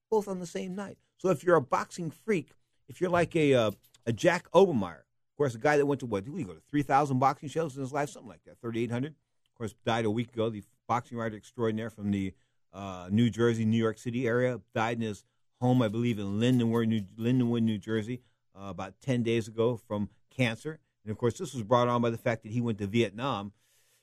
both 0.09 0.27
on 0.27 0.39
the 0.39 0.45
same 0.45 0.75
night. 0.75 0.97
So 1.17 1.29
if 1.29 1.43
you're 1.43 1.55
a 1.55 1.61
boxing 1.61 2.11
freak, 2.11 2.51
if 2.87 3.01
you're 3.01 3.09
like 3.09 3.35
a 3.35 3.53
uh, 3.53 3.71
a 4.05 4.13
Jack 4.13 4.49
Obermayer, 4.51 4.99
of 5.35 5.37
course, 5.37 5.55
a 5.55 5.59
guy 5.59 5.77
that 5.77 5.85
went 5.85 5.99
to 5.99 6.05
what? 6.05 6.23
Did 6.23 6.33
he 6.35 6.43
go 6.43 6.53
to 6.53 6.61
3,000 6.69 7.19
boxing 7.19 7.49
shows 7.49 7.75
in 7.75 7.81
his 7.81 7.91
life? 7.91 8.09
Something 8.09 8.29
like 8.29 8.43
that, 8.45 8.61
3,800. 8.61 9.07
Of 9.07 9.57
course, 9.57 9.75
died 9.85 10.05
a 10.05 10.11
week 10.11 10.33
ago. 10.33 10.49
The 10.49 10.63
boxing 10.87 11.17
writer 11.17 11.35
extraordinaire 11.35 11.89
from 11.89 12.11
the 12.11 12.33
uh, 12.73 13.09
New 13.11 13.29
Jersey, 13.29 13.65
New 13.65 13.77
York 13.77 13.97
City 13.97 14.27
area, 14.27 14.61
died 14.73 14.97
in 14.97 15.03
his 15.03 15.23
home, 15.59 15.81
I 15.81 15.87
believe, 15.87 16.19
in 16.19 16.39
Lindenwood, 16.39 16.87
New, 16.87 17.01
Lindenwood, 17.17 17.63
New 17.63 17.77
Jersey, 17.77 18.21
uh, 18.55 18.67
about 18.69 18.93
10 19.01 19.23
days 19.23 19.47
ago 19.47 19.75
from 19.75 20.09
cancer. 20.29 20.79
And 21.03 21.11
of 21.11 21.17
course, 21.17 21.37
this 21.37 21.53
was 21.53 21.63
brought 21.63 21.87
on 21.87 22.01
by 22.01 22.09
the 22.09 22.17
fact 22.17 22.43
that 22.43 22.51
he 22.51 22.61
went 22.61 22.77
to 22.79 22.87
Vietnam. 22.87 23.51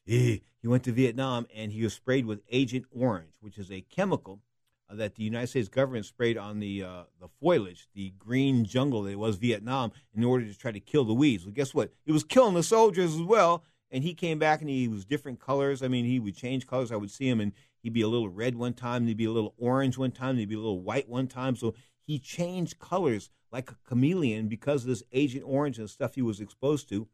He 0.04 0.42
went 0.64 0.84
to 0.84 0.92
Vietnam 0.92 1.46
and 1.54 1.72
he 1.72 1.82
was 1.82 1.94
sprayed 1.94 2.26
with 2.26 2.42
Agent 2.50 2.86
Orange, 2.90 3.34
which 3.40 3.58
is 3.58 3.70
a 3.70 3.82
chemical 3.82 4.40
uh, 4.88 4.96
that 4.96 5.14
the 5.14 5.22
United 5.22 5.48
States 5.48 5.68
government 5.68 6.06
sprayed 6.06 6.38
on 6.38 6.60
the 6.60 6.82
uh, 6.82 7.02
the 7.20 7.28
foliage, 7.40 7.88
the 7.94 8.12
green 8.18 8.64
jungle 8.64 9.02
that 9.02 9.18
was 9.18 9.36
Vietnam, 9.36 9.92
in 10.14 10.24
order 10.24 10.44
to 10.44 10.56
try 10.56 10.72
to 10.72 10.80
kill 10.80 11.04
the 11.04 11.14
weeds. 11.14 11.44
Well, 11.44 11.54
guess 11.54 11.74
what? 11.74 11.92
It 12.06 12.12
was 12.12 12.24
killing 12.24 12.54
the 12.54 12.62
soldiers 12.62 13.14
as 13.14 13.22
well. 13.22 13.64
And 13.90 14.02
he 14.02 14.14
came 14.14 14.38
back 14.38 14.62
and 14.62 14.70
he 14.70 14.88
was 14.88 15.04
different 15.04 15.38
colors. 15.38 15.82
I 15.82 15.88
mean, 15.88 16.06
he 16.06 16.18
would 16.18 16.34
change 16.34 16.66
colors. 16.66 16.90
I 16.90 16.96
would 16.96 17.10
see 17.10 17.28
him 17.28 17.40
and 17.40 17.52
he'd 17.82 17.92
be 17.92 18.00
a 18.00 18.08
little 18.08 18.30
red 18.30 18.54
one 18.54 18.72
time, 18.72 19.06
he'd 19.06 19.18
be 19.18 19.26
a 19.26 19.30
little 19.30 19.54
orange 19.58 19.98
one 19.98 20.12
time, 20.12 20.38
he'd 20.38 20.48
be 20.48 20.54
a 20.54 20.58
little 20.58 20.80
white 20.80 21.08
one 21.08 21.26
time. 21.26 21.56
So 21.56 21.74
he 22.06 22.18
changed 22.18 22.78
colors 22.78 23.28
like 23.50 23.70
a 23.70 23.76
chameleon 23.86 24.48
because 24.48 24.82
of 24.82 24.88
this 24.88 25.02
Agent 25.12 25.44
Orange 25.46 25.78
and 25.78 25.90
stuff 25.90 26.14
he 26.14 26.22
was 26.22 26.40
exposed 26.40 26.88
to 26.88 27.06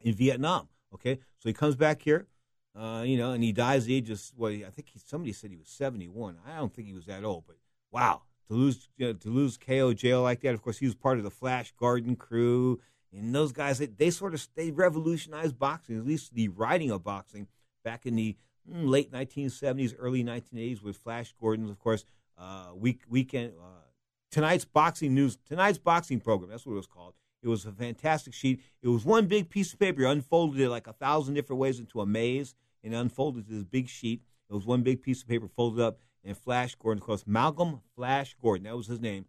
in 0.00 0.14
Vietnam. 0.14 0.68
Okay, 0.96 1.18
so 1.38 1.48
he 1.48 1.52
comes 1.52 1.76
back 1.76 2.00
here, 2.00 2.26
uh, 2.74 3.02
you 3.04 3.18
know, 3.18 3.32
and 3.32 3.44
he 3.44 3.52
dies 3.52 3.82
at 3.82 3.88
the 3.88 3.96
age 3.96 4.10
of 4.10 4.22
well, 4.34 4.50
I 4.50 4.70
think 4.70 4.88
he, 4.88 4.98
somebody 4.98 5.32
said 5.32 5.50
he 5.50 5.56
was 5.56 5.68
seventy 5.68 6.08
one. 6.08 6.38
I 6.46 6.56
don't 6.56 6.72
think 6.74 6.88
he 6.88 6.94
was 6.94 7.04
that 7.04 7.22
old, 7.22 7.44
but 7.46 7.56
wow, 7.92 8.22
to 8.48 8.54
lose 8.54 8.88
you 8.96 9.08
know, 9.08 9.12
to 9.12 9.28
lose 9.28 9.58
KO 9.58 9.92
jail 9.92 10.22
like 10.22 10.40
that. 10.40 10.54
Of 10.54 10.62
course, 10.62 10.78
he 10.78 10.86
was 10.86 10.94
part 10.94 11.18
of 11.18 11.24
the 11.24 11.30
Flash 11.30 11.74
Gordon 11.78 12.16
crew, 12.16 12.80
and 13.12 13.34
those 13.34 13.52
guys 13.52 13.78
they, 13.78 13.86
they 13.86 14.10
sort 14.10 14.32
of 14.32 14.48
they 14.54 14.70
revolutionized 14.70 15.58
boxing, 15.58 15.98
at 15.98 16.06
least 16.06 16.34
the 16.34 16.48
writing 16.48 16.90
of 16.90 17.04
boxing 17.04 17.46
back 17.84 18.06
in 18.06 18.16
the 18.16 18.36
mm, 18.70 18.88
late 18.88 19.12
1970s, 19.12 19.94
early 19.98 20.24
1980s 20.24 20.82
with 20.82 20.96
Flash 20.96 21.34
Gordon. 21.38 21.68
Of 21.68 21.78
course, 21.78 22.06
uh, 22.38 22.68
week 22.74 23.02
weekend 23.08 23.52
uh, 23.60 23.84
tonight's 24.30 24.64
boxing 24.64 25.14
news, 25.14 25.36
tonight's 25.46 25.78
boxing 25.78 26.20
program. 26.20 26.50
That's 26.50 26.64
what 26.64 26.72
it 26.72 26.76
was 26.76 26.86
called. 26.86 27.14
It 27.46 27.50
was 27.50 27.64
a 27.64 27.70
fantastic 27.70 28.34
sheet. 28.34 28.60
It 28.82 28.88
was 28.88 29.04
one 29.04 29.26
big 29.26 29.48
piece 29.48 29.72
of 29.72 29.78
paper. 29.78 30.00
You 30.00 30.08
unfolded 30.08 30.60
it 30.60 30.68
like 30.68 30.88
a 30.88 30.92
thousand 30.92 31.34
different 31.34 31.60
ways 31.60 31.78
into 31.78 32.00
a 32.00 32.06
maze 32.06 32.56
and 32.82 32.92
unfolded 32.92 33.46
this 33.46 33.62
big 33.62 33.88
sheet. 33.88 34.22
It 34.50 34.54
was 34.54 34.66
one 34.66 34.82
big 34.82 35.00
piece 35.00 35.22
of 35.22 35.28
paper 35.28 35.46
folded 35.46 35.80
up. 35.80 36.00
And 36.24 36.36
Flash 36.36 36.74
Gordon, 36.74 37.00
of 37.00 37.06
course, 37.06 37.22
Malcolm 37.24 37.82
Flash 37.94 38.34
Gordon, 38.42 38.64
that 38.64 38.76
was 38.76 38.88
his 38.88 38.98
name. 38.98 39.26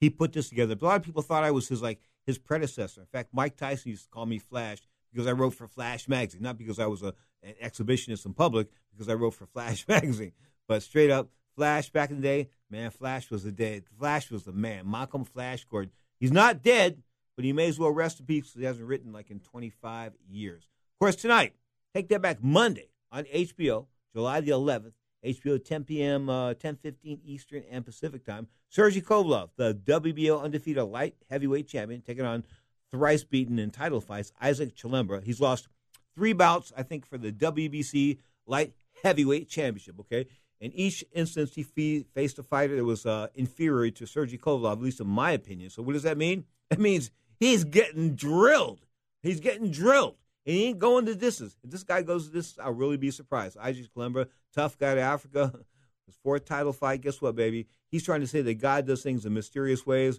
He 0.00 0.08
put 0.08 0.32
this 0.32 0.48
together. 0.48 0.74
A 0.80 0.84
lot 0.84 0.96
of 0.96 1.02
people 1.02 1.20
thought 1.20 1.44
I 1.44 1.50
was 1.50 1.68
his 1.68 1.82
like 1.82 2.00
his 2.24 2.38
predecessor. 2.38 3.02
In 3.02 3.06
fact, 3.08 3.28
Mike 3.34 3.58
Tyson 3.58 3.90
used 3.90 4.04
to 4.04 4.10
call 4.10 4.24
me 4.24 4.38
Flash 4.38 4.78
because 5.12 5.26
I 5.26 5.32
wrote 5.32 5.52
for 5.52 5.68
Flash 5.68 6.08
magazine, 6.08 6.40
not 6.40 6.56
because 6.56 6.78
I 6.78 6.86
was 6.86 7.02
a, 7.02 7.12
an 7.42 7.52
exhibitionist 7.62 8.24
in 8.24 8.32
public, 8.32 8.68
because 8.90 9.10
I 9.10 9.14
wrote 9.14 9.34
for 9.34 9.44
Flash 9.44 9.86
magazine. 9.88 10.32
But 10.66 10.82
straight 10.82 11.10
up, 11.10 11.28
Flash 11.54 11.90
back 11.90 12.08
in 12.08 12.16
the 12.16 12.22
day, 12.22 12.48
man, 12.70 12.90
Flash 12.90 13.30
was 13.30 13.44
the 13.44 13.52
day. 13.52 13.82
Flash 13.98 14.30
was 14.30 14.44
the 14.44 14.52
man. 14.52 14.90
Malcolm 14.90 15.24
Flash 15.24 15.66
Gordon. 15.66 15.90
He's 16.22 16.30
not 16.30 16.62
dead, 16.62 17.02
but 17.34 17.44
he 17.44 17.52
may 17.52 17.66
as 17.66 17.80
well 17.80 17.90
rest 17.90 18.20
in 18.20 18.26
peace 18.26 18.44
because 18.44 18.60
he 18.60 18.64
hasn't 18.64 18.86
written 18.86 19.12
like 19.12 19.32
in 19.32 19.40
25 19.40 20.12
years. 20.30 20.62
Of 20.62 20.98
course, 21.00 21.16
tonight, 21.16 21.54
take 21.96 22.06
that 22.10 22.22
back 22.22 22.40
Monday 22.40 22.90
on 23.10 23.24
HBO, 23.24 23.86
July 24.14 24.40
the 24.40 24.52
11th, 24.52 24.92
HBO 25.26 25.64
10 25.64 25.82
p.m., 25.82 26.28
uh, 26.28 26.54
10:15 26.54 27.18
Eastern 27.24 27.64
and 27.68 27.84
Pacific 27.84 28.24
time. 28.24 28.46
Sergey 28.68 29.00
Kovalev, 29.00 29.48
the 29.56 29.74
WBO 29.74 30.40
undefeated 30.40 30.84
light 30.84 31.16
heavyweight 31.28 31.66
champion, 31.66 32.02
taking 32.02 32.24
on 32.24 32.44
thrice 32.92 33.24
beaten 33.24 33.58
in 33.58 33.72
title 33.72 34.00
fights 34.00 34.32
Isaac 34.40 34.76
Chilemba. 34.76 35.24
He's 35.24 35.40
lost 35.40 35.66
three 36.14 36.34
bouts, 36.34 36.72
I 36.76 36.84
think, 36.84 37.04
for 37.04 37.18
the 37.18 37.32
WBC 37.32 38.18
light 38.46 38.74
heavyweight 39.02 39.48
championship. 39.48 39.98
Okay, 39.98 40.28
in 40.62 40.72
each 40.74 41.04
instance, 41.12 41.54
he 41.56 41.64
fee- 41.64 42.06
faced 42.14 42.38
a 42.38 42.42
fighter 42.44 42.76
that 42.76 42.84
was 42.84 43.04
uh, 43.04 43.26
inferior 43.34 43.90
to 43.90 44.06
Sergey 44.06 44.38
Kovalev, 44.38 44.72
at 44.74 44.80
least 44.80 45.00
in 45.00 45.08
my 45.08 45.32
opinion. 45.32 45.70
So, 45.70 45.82
what 45.82 45.94
does 45.94 46.04
that 46.04 46.16
mean? 46.16 46.44
That 46.70 46.80
means 46.80 47.10
he's 47.38 47.64
getting 47.64 48.14
drilled. 48.14 48.86
He's 49.22 49.40
getting 49.40 49.70
drilled. 49.70 50.16
And 50.46 50.56
he 50.56 50.68
ain't 50.68 50.78
going 50.78 51.04
the 51.04 51.14
distance. 51.14 51.54
If 51.62 51.70
this 51.70 51.82
guy 51.82 52.00
goes 52.00 52.26
to 52.26 52.32
this, 52.32 52.58
I'll 52.58 52.72
really 52.72 52.96
be 52.96 53.10
surprised. 53.10 53.58
Isaac 53.58 53.88
Chilemba, 53.94 54.28
tough 54.54 54.78
guy 54.78 54.94
to 54.94 55.00
Africa, 55.02 55.52
his 56.06 56.16
fourth 56.22 56.46
title 56.46 56.72
fight. 56.72 57.02
Guess 57.02 57.20
what, 57.20 57.36
baby? 57.36 57.66
He's 57.90 58.04
trying 58.04 58.22
to 58.22 58.26
say 58.26 58.40
that 58.40 58.54
God 58.54 58.86
does 58.86 59.02
things 59.02 59.26
in 59.26 59.34
mysterious 59.34 59.84
ways. 59.84 60.18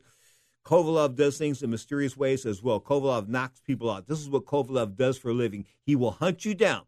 Kovalev 0.63 1.15
does 1.15 1.39
things 1.39 1.63
in 1.63 1.71
mysterious 1.71 2.15
ways 2.15 2.45
as 2.45 2.61
well. 2.61 2.79
Kovalev 2.79 3.27
knocks 3.27 3.59
people 3.61 3.89
out. 3.89 4.07
This 4.07 4.19
is 4.19 4.29
what 4.29 4.45
Kovalev 4.45 4.95
does 4.95 5.17
for 5.17 5.29
a 5.29 5.33
living. 5.33 5.65
He 5.87 5.95
will 5.95 6.11
hunt 6.11 6.45
you 6.45 6.53
down. 6.53 6.83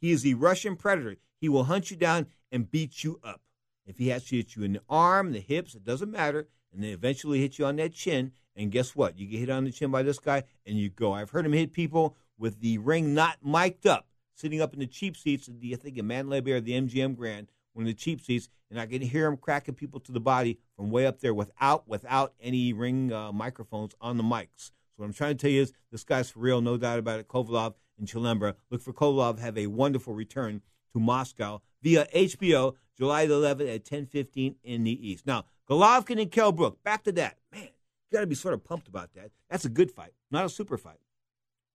He 0.00 0.10
is 0.10 0.22
the 0.22 0.34
Russian 0.34 0.74
predator. 0.74 1.18
He 1.40 1.48
will 1.48 1.64
hunt 1.64 1.92
you 1.92 1.96
down 1.96 2.26
and 2.54 2.70
beat 2.70 3.02
you 3.02 3.20
up. 3.24 3.42
If 3.84 3.98
he 3.98 4.08
has 4.08 4.24
to 4.26 4.36
hit 4.36 4.56
you 4.56 4.62
in 4.62 4.74
the 4.74 4.82
arm, 4.88 5.32
the 5.32 5.40
hips, 5.40 5.74
it 5.74 5.84
doesn't 5.84 6.10
matter. 6.10 6.46
And 6.72 6.82
then 6.82 6.90
eventually 6.90 7.40
hit 7.40 7.58
you 7.58 7.66
on 7.66 7.76
that 7.76 7.92
chin. 7.92 8.32
And 8.56 8.70
guess 8.70 8.94
what? 8.94 9.18
You 9.18 9.26
get 9.26 9.40
hit 9.40 9.50
on 9.50 9.64
the 9.64 9.72
chin 9.72 9.90
by 9.90 10.02
this 10.02 10.18
guy 10.18 10.44
and 10.64 10.78
you 10.78 10.88
go. 10.88 11.12
I've 11.12 11.30
heard 11.30 11.44
him 11.44 11.52
hit 11.52 11.72
people 11.72 12.16
with 12.38 12.60
the 12.60 12.78
ring 12.78 13.12
not 13.12 13.38
mic'd 13.44 13.86
up, 13.86 14.06
sitting 14.34 14.62
up 14.62 14.72
in 14.72 14.78
the 14.78 14.86
cheap 14.86 15.16
seats 15.16 15.48
at 15.48 15.60
the, 15.60 15.74
I 15.74 15.76
think, 15.76 15.98
in 15.98 16.06
Mandalay 16.06 16.40
Bay 16.40 16.52
or 16.52 16.60
the 16.60 16.72
MGM 16.72 17.16
Grand, 17.16 17.48
one 17.72 17.84
of 17.84 17.88
the 17.88 17.94
cheap 17.94 18.20
seats, 18.20 18.48
and 18.70 18.80
I 18.80 18.86
can 18.86 19.02
hear 19.02 19.26
him 19.26 19.36
cracking 19.36 19.74
people 19.74 20.00
to 20.00 20.12
the 20.12 20.20
body 20.20 20.58
from 20.76 20.90
way 20.90 21.06
up 21.06 21.20
there 21.20 21.34
without 21.34 21.86
without 21.88 22.34
any 22.40 22.72
ring 22.72 23.12
uh, 23.12 23.32
microphones 23.32 23.94
on 24.00 24.16
the 24.16 24.22
mics. 24.22 24.70
So 24.70 24.96
what 24.96 25.06
I'm 25.06 25.12
trying 25.12 25.36
to 25.36 25.42
tell 25.42 25.50
you 25.50 25.62
is 25.62 25.72
this 25.90 26.04
guy's 26.04 26.30
for 26.30 26.40
real, 26.40 26.60
no 26.60 26.76
doubt 26.76 27.00
about 27.00 27.20
it. 27.20 27.28
Kovalev 27.28 27.74
and 27.98 28.08
Chilemba. 28.08 28.54
Look 28.70 28.82
for 28.82 28.92
Kovalev 28.92 29.40
have 29.40 29.58
a 29.58 29.66
wonderful 29.66 30.14
return 30.14 30.62
to 30.92 31.00
Moscow 31.00 31.60
via 31.84 32.06
HBO, 32.06 32.74
July 32.96 33.26
the 33.26 33.34
11th 33.34 33.72
at 33.72 33.84
10:15 33.84 34.56
in 34.64 34.82
the 34.82 35.08
East. 35.08 35.26
Now 35.26 35.44
Golovkin 35.70 36.20
and 36.20 36.32
Kell 36.32 36.50
Brook. 36.50 36.82
Back 36.82 37.04
to 37.04 37.12
that, 37.12 37.36
man. 37.52 37.62
You 37.62 38.18
got 38.18 38.20
to 38.22 38.26
be 38.26 38.34
sort 38.34 38.54
of 38.54 38.64
pumped 38.64 38.88
about 38.88 39.12
that. 39.14 39.30
That's 39.48 39.64
a 39.64 39.68
good 39.68 39.90
fight, 39.90 40.14
not 40.30 40.44
a 40.44 40.48
super 40.48 40.76
fight. 40.76 40.98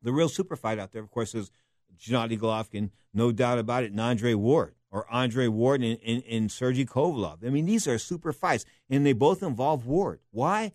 The 0.02 0.12
real 0.12 0.30
super 0.30 0.56
fight 0.56 0.80
out 0.80 0.92
there, 0.92 1.02
of 1.02 1.12
course, 1.12 1.36
is 1.36 1.52
Gennady 1.98 2.40
Golovkin, 2.40 2.92
no 3.14 3.32
doubt 3.32 3.60
about 3.60 3.84
it, 3.84 3.92
and 3.92 4.00
Andre 4.00 4.34
Ward 4.34 4.76
or 4.92 5.06
Andre 5.12 5.48
Ward 5.48 5.84
and, 5.84 6.00
and, 6.06 6.24
and 6.30 6.52
Sergey 6.52 6.86
Kovalev. 6.86 7.46
I 7.46 7.50
mean, 7.50 7.66
these 7.66 7.88
are 7.88 7.98
super 7.98 8.34
fights, 8.34 8.66
and 8.90 9.06
they 9.06 9.14
both 9.14 9.44
involve 9.44 9.86
Ward. 9.86 10.20
Why? 10.32 10.72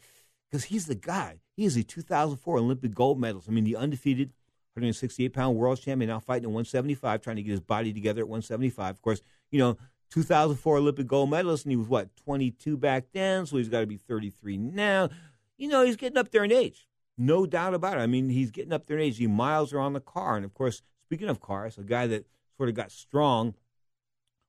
Because 0.49 0.65
he's 0.65 0.87
the 0.87 0.95
guy. 0.95 1.41
He 1.57 1.65
is 1.65 1.77
a 1.77 1.83
2004 1.83 2.59
Olympic 2.59 2.95
gold 2.95 3.19
medalist. 3.21 3.49
I 3.49 3.53
mean, 3.53 3.65
the 3.65 3.77
undefeated 3.77 4.33
168 4.75 5.33
pound 5.33 5.57
world 5.57 5.81
champion, 5.81 6.09
now 6.09 6.19
fighting 6.19 6.45
at 6.45 6.51
175, 6.51 7.21
trying 7.21 7.37
to 7.37 7.43
get 7.43 7.53
his 7.53 7.61
body 7.61 7.93
together 7.93 8.23
at 8.23 8.29
175. 8.29 8.91
Of 8.91 9.03
course, 9.03 9.21
you 9.51 9.59
know, 9.59 9.77
2004 10.11 10.77
Olympic 10.79 11.07
gold 11.07 11.31
medalist, 11.31 11.65
and 11.65 11.73
he 11.73 11.77
was 11.77 11.89
what 11.89 12.15
22 12.17 12.77
back 12.77 13.07
then, 13.13 13.47
so 13.47 13.57
he's 13.57 13.69
got 13.69 13.81
to 13.81 13.87
be 13.87 13.97
33 13.97 14.57
now. 14.57 15.11
You 15.57 15.69
know, 15.69 15.85
he's 15.85 15.97
getting 15.97 16.19
up 16.19 16.31
there 16.31 16.45
in 16.45 16.53
age, 16.53 16.89
no 17.17 17.47
doubt 17.47 17.75
about 17.75 17.99
it. 17.99 18.01
I 18.01 18.07
mean, 18.07 18.29
he's 18.29 18.51
getting 18.51 18.73
up 18.73 18.87
there 18.87 18.97
in 18.97 19.05
age. 19.05 19.19
He 19.19 19.29
miles 19.29 19.73
are 19.73 19.79
on 19.79 19.93
the 19.93 20.01
car, 20.01 20.37
and 20.37 20.45
of 20.45 20.55
course, 20.55 20.83
speaking 21.05 21.29
of 21.29 21.41
cars, 21.41 21.79
a 21.79 21.83
guy 21.83 22.09
that 22.09 22.27
sort 22.57 22.69
of 22.69 22.75
got 22.75 22.91
strong. 22.91 23.55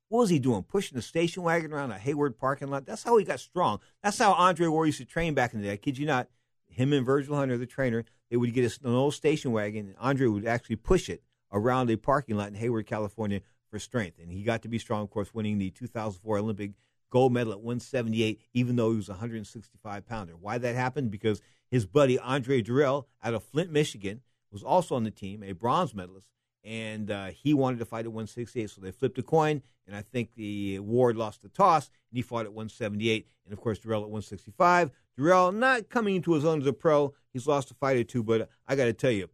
What 0.09 0.19
was 0.19 0.29
he 0.29 0.39
doing? 0.39 0.63
Pushing 0.63 0.95
the 0.95 1.01
station 1.01 1.43
wagon 1.43 1.73
around 1.73 1.91
a 1.91 1.97
Hayward 1.97 2.37
parking 2.37 2.69
lot. 2.69 2.85
That's 2.85 3.03
how 3.03 3.17
he 3.17 3.25
got 3.25 3.39
strong. 3.39 3.79
That's 4.03 4.19
how 4.19 4.33
Andre 4.33 4.67
Ward 4.67 4.87
used 4.87 4.99
to 4.99 5.05
train 5.05 5.33
back 5.33 5.53
in 5.53 5.61
the 5.61 5.67
day. 5.67 5.73
I 5.73 5.77
kid 5.77 5.97
you 5.97 6.05
not. 6.05 6.29
Him 6.67 6.93
and 6.93 7.05
Virgil 7.05 7.35
Hunter, 7.35 7.57
the 7.57 7.65
trainer, 7.65 8.05
they 8.29 8.37
would 8.37 8.53
get 8.53 8.77
an 8.83 8.93
old 8.93 9.13
station 9.13 9.51
wagon, 9.51 9.87
and 9.87 9.95
Andre 9.99 10.27
would 10.27 10.45
actually 10.45 10.77
push 10.77 11.09
it 11.09 11.23
around 11.51 11.89
a 11.89 11.95
parking 11.95 12.37
lot 12.37 12.47
in 12.47 12.55
Hayward, 12.55 12.85
California, 12.85 13.41
for 13.69 13.79
strength. 13.79 14.19
And 14.19 14.31
he 14.31 14.43
got 14.43 14.61
to 14.63 14.67
be 14.67 14.79
strong, 14.79 15.03
of 15.03 15.09
course, 15.09 15.33
winning 15.33 15.57
the 15.57 15.69
2004 15.71 16.37
Olympic 16.37 16.71
gold 17.09 17.33
medal 17.33 17.53
at 17.53 17.59
178, 17.59 18.41
even 18.53 18.75
though 18.75 18.91
he 18.91 18.97
was 18.97 19.09
a 19.09 19.13
165 19.13 20.05
pounder. 20.05 20.33
Why 20.35 20.57
that 20.57 20.75
happened? 20.75 21.11
Because 21.11 21.41
his 21.69 21.85
buddy 21.85 22.19
Andre 22.19 22.61
Dirrell 22.61 23.05
out 23.23 23.33
of 23.33 23.43
Flint, 23.43 23.71
Michigan, 23.71 24.21
was 24.51 24.63
also 24.63 24.95
on 24.95 25.03
the 25.03 25.11
team, 25.11 25.43
a 25.43 25.51
bronze 25.53 25.93
medalist, 25.93 26.27
and 26.65 27.11
uh, 27.11 27.27
he 27.27 27.53
wanted 27.53 27.79
to 27.79 27.85
fight 27.85 28.05
at 28.05 28.11
168. 28.11 28.69
So 28.71 28.81
they 28.81 28.91
flipped 28.91 29.17
a 29.19 29.23
coin, 29.23 29.61
and 29.87 29.95
I 29.95 30.01
think 30.01 30.33
the 30.35 30.79
Ward 30.79 31.15
lost 31.15 31.43
the 31.43 31.49
toss, 31.49 31.89
and 32.09 32.17
he 32.17 32.21
fought 32.21 32.45
at 32.45 32.53
178. 32.53 33.27
And 33.45 33.53
of 33.53 33.61
course, 33.61 33.79
Dirrell 33.79 34.01
at 34.01 34.09
165. 34.09 34.91
Dirrell 35.17 35.55
not 35.55 35.89
coming 35.89 36.15
into 36.15 36.33
his 36.33 36.43
own 36.43 36.61
as 36.61 36.67
a 36.67 36.73
pro. 36.73 37.13
He's 37.31 37.47
lost 37.47 37.71
a 37.71 37.75
fight 37.75 37.97
or 37.97 38.03
two, 38.03 38.23
but 38.23 38.49
I 38.67 38.75
got 38.75 38.85
to 38.85 38.93
tell 38.93 39.11
you, 39.11 39.29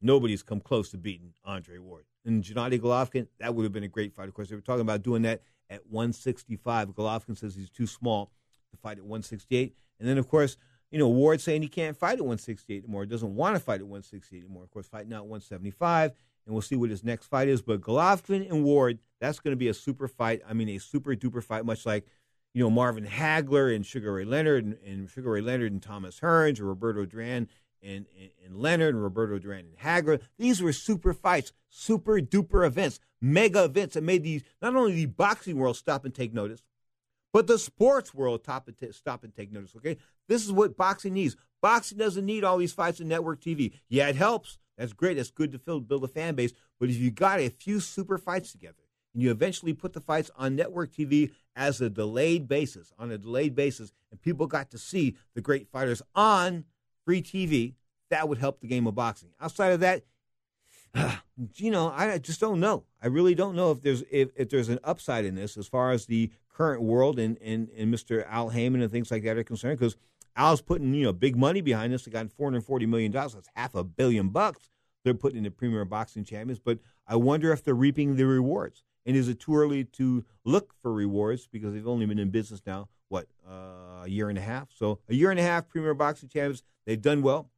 nobody's 0.00 0.42
come 0.42 0.60
close 0.60 0.90
to 0.90 0.98
beating 0.98 1.32
Andre 1.44 1.78
Ward. 1.78 2.04
And 2.24 2.42
Gennady 2.42 2.80
Golovkin, 2.80 3.28
that 3.38 3.54
would 3.54 3.62
have 3.62 3.72
been 3.72 3.84
a 3.84 3.88
great 3.88 4.14
fight. 4.14 4.28
Of 4.28 4.34
course, 4.34 4.48
they 4.48 4.56
were 4.56 4.60
talking 4.60 4.82
about 4.82 5.02
doing 5.02 5.22
that 5.22 5.42
at 5.70 5.86
165. 5.88 6.88
Golovkin 6.90 7.38
says 7.38 7.54
he's 7.54 7.70
too 7.70 7.86
small 7.86 8.32
to 8.70 8.76
fight 8.76 8.98
at 8.98 9.04
168. 9.04 9.74
And 10.00 10.08
then, 10.08 10.18
of 10.18 10.28
course, 10.28 10.56
you 10.90 10.98
know, 10.98 11.08
Ward 11.08 11.40
saying 11.40 11.62
he 11.62 11.68
can't 11.68 11.96
fight 11.96 12.14
at 12.14 12.20
168 12.20 12.84
anymore. 12.84 13.06
Doesn't 13.06 13.34
want 13.34 13.56
to 13.56 13.60
fight 13.60 13.80
at 13.80 13.86
168 13.86 14.40
anymore. 14.40 14.64
Of 14.64 14.70
course, 14.70 14.86
fighting 14.86 15.12
out 15.12 15.22
175, 15.22 16.12
and 16.46 16.54
we'll 16.54 16.62
see 16.62 16.76
what 16.76 16.90
his 16.90 17.04
next 17.04 17.26
fight 17.26 17.48
is. 17.48 17.62
But 17.62 17.80
Golovkin 17.80 18.48
and 18.50 18.64
Ward, 18.64 18.98
that's 19.20 19.40
going 19.40 19.52
to 19.52 19.56
be 19.56 19.68
a 19.68 19.74
super 19.74 20.08
fight. 20.08 20.42
I 20.48 20.52
mean, 20.52 20.68
a 20.70 20.78
super 20.78 21.14
duper 21.14 21.42
fight, 21.42 21.64
much 21.64 21.86
like 21.86 22.06
you 22.54 22.62
know 22.62 22.70
Marvin 22.70 23.06
Hagler 23.06 23.74
and 23.74 23.84
Sugar 23.84 24.12
Ray 24.14 24.24
Leonard 24.24 24.64
and, 24.64 24.78
and 24.86 25.10
Sugar 25.10 25.30
Ray 25.30 25.40
Leonard 25.40 25.72
and 25.72 25.82
Thomas 25.82 26.20
Hearns 26.20 26.60
or 26.60 26.66
Roberto 26.66 27.04
Duran 27.04 27.48
and, 27.82 28.06
and, 28.18 28.30
and 28.44 28.56
Leonard 28.56 28.94
and 28.94 29.02
Roberto 29.02 29.38
Duran 29.38 29.66
and 29.66 29.78
Hagler. 29.78 30.20
These 30.38 30.62
were 30.62 30.72
super 30.72 31.12
fights, 31.12 31.52
super 31.68 32.20
duper 32.20 32.66
events, 32.66 33.00
mega 33.20 33.64
events 33.64 33.94
that 33.94 34.02
made 34.02 34.22
these 34.22 34.42
not 34.60 34.76
only 34.76 34.94
the 34.94 35.06
boxing 35.06 35.56
world 35.56 35.76
stop 35.76 36.04
and 36.04 36.14
take 36.14 36.32
notice, 36.32 36.62
but 37.32 37.46
the 37.46 37.58
sports 37.58 38.12
world 38.12 38.42
and, 38.46 38.78
t- 38.78 38.92
stop 38.92 39.24
and 39.24 39.34
take 39.34 39.50
notice. 39.50 39.74
Okay, 39.76 39.96
this 40.28 40.44
is 40.44 40.52
what 40.52 40.76
boxing 40.76 41.14
needs. 41.14 41.36
Boxing 41.62 41.96
doesn't 41.96 42.26
need 42.26 42.44
all 42.44 42.58
these 42.58 42.72
fights 42.72 43.00
on 43.00 43.08
network 43.08 43.40
TV. 43.40 43.72
Yeah, 43.88 44.08
it 44.08 44.16
helps. 44.16 44.58
That's 44.76 44.92
great. 44.92 45.16
That's 45.16 45.30
good 45.30 45.52
to 45.52 45.58
build, 45.58 45.88
build 45.88 46.04
a 46.04 46.08
fan 46.08 46.34
base. 46.34 46.52
But 46.78 46.90
if 46.90 46.96
you 46.96 47.10
got 47.10 47.38
a 47.38 47.48
few 47.48 47.80
super 47.80 48.18
fights 48.18 48.52
together, 48.52 48.82
and 49.14 49.22
you 49.22 49.30
eventually 49.30 49.72
put 49.72 49.92
the 49.92 50.00
fights 50.00 50.30
on 50.36 50.56
network 50.56 50.92
TV 50.92 51.30
as 51.54 51.80
a 51.80 51.88
delayed 51.88 52.48
basis, 52.48 52.92
on 52.98 53.10
a 53.12 53.18
delayed 53.18 53.54
basis, 53.54 53.92
and 54.10 54.20
people 54.20 54.46
got 54.46 54.70
to 54.72 54.78
see 54.78 55.16
the 55.34 55.40
great 55.40 55.68
fighters 55.68 56.02
on 56.14 56.64
free 57.04 57.22
TV, 57.22 57.74
that 58.10 58.28
would 58.28 58.38
help 58.38 58.60
the 58.60 58.66
game 58.66 58.86
of 58.86 58.94
boxing. 58.94 59.30
Outside 59.40 59.72
of 59.72 59.80
that, 59.80 60.02
you 61.54 61.70
know, 61.70 61.92
I 61.94 62.18
just 62.18 62.40
don't 62.40 62.60
know. 62.60 62.84
I 63.02 63.06
really 63.06 63.34
don't 63.34 63.54
know 63.54 63.70
if 63.70 63.82
there's 63.82 64.02
if, 64.10 64.30
if 64.36 64.50
there's 64.50 64.68
an 64.68 64.78
upside 64.84 65.24
in 65.24 65.34
this 65.34 65.56
as 65.56 65.68
far 65.68 65.92
as 65.92 66.06
the 66.06 66.30
current 66.52 66.82
world 66.82 67.18
and, 67.18 67.38
and, 67.38 67.68
and 67.76 67.92
Mr. 67.92 68.26
Al 68.28 68.50
Haymon 68.50 68.82
and 68.82 68.90
things 68.90 69.10
like 69.10 69.22
that 69.24 69.38
are 69.38 69.44
concerned. 69.44 69.78
Because 69.78 69.96
Al's 70.36 70.62
putting 70.62 70.94
you 70.94 71.04
know 71.04 71.12
big 71.12 71.36
money 71.36 71.60
behind 71.60 71.92
this. 71.92 72.04
They 72.04 72.10
got 72.10 72.30
four 72.30 72.46
hundred 72.46 72.64
forty 72.64 72.86
million 72.86 73.12
dollars. 73.12 73.34
That's 73.34 73.48
half 73.54 73.74
a 73.74 73.84
billion 73.84 74.28
bucks. 74.28 74.70
They're 75.04 75.14
putting 75.14 75.38
in 75.38 75.44
the 75.44 75.50
premier 75.50 75.84
boxing 75.84 76.24
champions. 76.24 76.58
But 76.58 76.78
I 77.06 77.16
wonder 77.16 77.52
if 77.52 77.64
they're 77.64 77.74
reaping 77.74 78.16
the 78.16 78.26
rewards. 78.26 78.84
And 79.04 79.16
is 79.16 79.28
it 79.28 79.40
too 79.40 79.56
early 79.56 79.84
to 79.84 80.24
look 80.44 80.74
for 80.80 80.92
rewards 80.92 81.48
because 81.48 81.74
they've 81.74 81.88
only 81.88 82.06
been 82.06 82.20
in 82.20 82.30
business 82.30 82.62
now 82.64 82.88
what 83.08 83.26
uh, 83.48 84.04
a 84.04 84.08
year 84.08 84.28
and 84.28 84.38
a 84.38 84.42
half? 84.42 84.68
So 84.72 85.00
a 85.08 85.14
year 85.14 85.30
and 85.30 85.40
a 85.40 85.42
half 85.42 85.68
premier 85.68 85.94
boxing 85.94 86.28
champions. 86.28 86.62
They've 86.86 87.00
done 87.00 87.22
well 87.22 87.50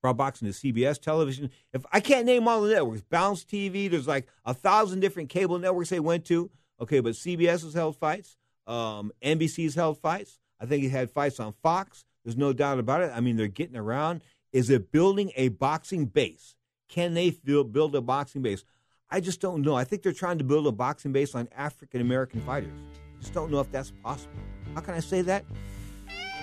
brought 0.00 0.16
boxing 0.16 0.50
to 0.50 0.54
CBS 0.54 1.00
television. 1.00 1.50
If 1.72 1.84
I 1.92 2.00
can't 2.00 2.26
name 2.26 2.48
all 2.48 2.62
the 2.62 2.72
networks, 2.72 3.02
Bounce 3.02 3.44
TV, 3.44 3.90
there's 3.90 4.08
like 4.08 4.26
a 4.44 4.54
thousand 4.54 5.00
different 5.00 5.28
cable 5.28 5.58
networks 5.58 5.90
they 5.90 6.00
went 6.00 6.24
to. 6.26 6.50
Okay, 6.80 7.00
but 7.00 7.12
CBS 7.12 7.62
has 7.62 7.74
held 7.74 7.96
fights. 7.96 8.36
Um, 8.66 9.12
NBC's 9.22 9.74
held 9.74 9.98
fights. 9.98 10.39
I 10.60 10.66
think 10.66 10.84
it 10.84 10.90
had 10.90 11.10
fights 11.10 11.40
on 11.40 11.54
Fox. 11.62 12.04
There's 12.24 12.36
no 12.36 12.52
doubt 12.52 12.78
about 12.78 13.02
it. 13.02 13.12
I 13.14 13.20
mean, 13.20 13.36
they're 13.36 13.48
getting 13.48 13.76
around. 13.76 14.22
Is 14.52 14.68
it 14.68 14.92
building 14.92 15.32
a 15.36 15.48
boxing 15.48 16.06
base? 16.06 16.54
Can 16.88 17.14
they 17.14 17.30
build, 17.30 17.72
build 17.72 17.94
a 17.94 18.00
boxing 18.00 18.42
base? 18.42 18.64
I 19.10 19.20
just 19.20 19.40
don't 19.40 19.62
know. 19.62 19.74
I 19.74 19.84
think 19.84 20.02
they're 20.02 20.12
trying 20.12 20.38
to 20.38 20.44
build 20.44 20.66
a 20.66 20.72
boxing 20.72 21.12
base 21.12 21.34
on 21.34 21.48
African 21.56 22.00
American 22.00 22.40
fighters. 22.42 22.72
Just 23.20 23.32
don't 23.32 23.50
know 23.50 23.60
if 23.60 23.70
that's 23.72 23.90
possible. 24.02 24.32
How 24.74 24.80
can 24.80 24.94
I 24.94 25.00
say 25.00 25.22
that? 25.22 25.44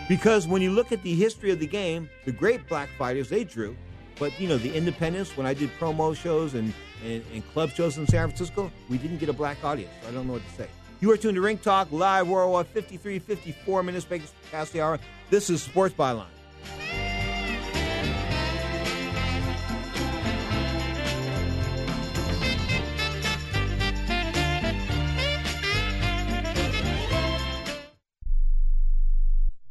Because 0.10 0.48
when 0.48 0.62
you 0.62 0.72
look 0.72 0.92
at 0.92 1.04
the 1.04 1.14
history 1.14 1.52
of 1.52 1.60
the 1.60 1.68
game, 1.68 2.10
the 2.26 2.32
great 2.32 2.68
black 2.68 2.90
fighters 2.98 3.30
they 3.30 3.44
drew, 3.44 3.76
but 4.20 4.38
you 4.40 4.48
know 4.48 4.58
the 4.58 4.74
independents. 4.74 5.36
When 5.36 5.46
I 5.46 5.54
did 5.54 5.70
promo 5.80 6.16
shows 6.16 6.54
and, 6.54 6.74
and, 7.06 7.24
and 7.34 7.48
club 7.54 7.72
shows 7.72 7.98
in 7.98 8.08
San 8.08 8.28
Francisco, 8.28 8.72
we 8.90 8.98
didn't 8.98 9.18
get 9.18 9.30
a 9.30 9.34
black 9.34 9.64
audience. 9.64 9.92
So 10.02 10.10
I 10.10 10.12
don't 10.12 10.28
know 10.28 10.34
what 10.34 10.46
to 10.46 10.54
say. 10.56 10.68
You 11.00 11.12
are 11.12 11.18
tuned 11.18 11.36
to 11.36 11.42
Ring 11.42 11.60
Talk 11.60 11.92
live. 11.92 12.28
We're 12.28 12.64
53, 12.64 13.20
54 13.20 13.84
minutes 13.84 14.08
past 14.52 14.74
the 14.74 14.82
hour. 14.82 15.00
This 15.30 15.50
is 15.50 15.62
Sports 15.62 15.94
Byline. 15.94 16.26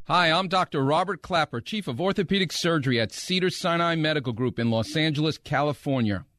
Hi, 0.05 0.31
I'm 0.31 0.47
Dr. 0.47 0.85
Robert 0.85 1.23
Klapper, 1.23 1.61
Chief 1.61 1.89
of 1.89 2.01
Orthopedic 2.01 2.53
Surgery 2.53 3.01
at 3.01 3.11
Cedar 3.11 3.51
Sinai 3.51 3.97
Medical 3.97 4.33
Group 4.33 4.61
in 4.61 4.71
Los 4.71 4.95
Angeles, 4.95 5.37
California 5.37 6.25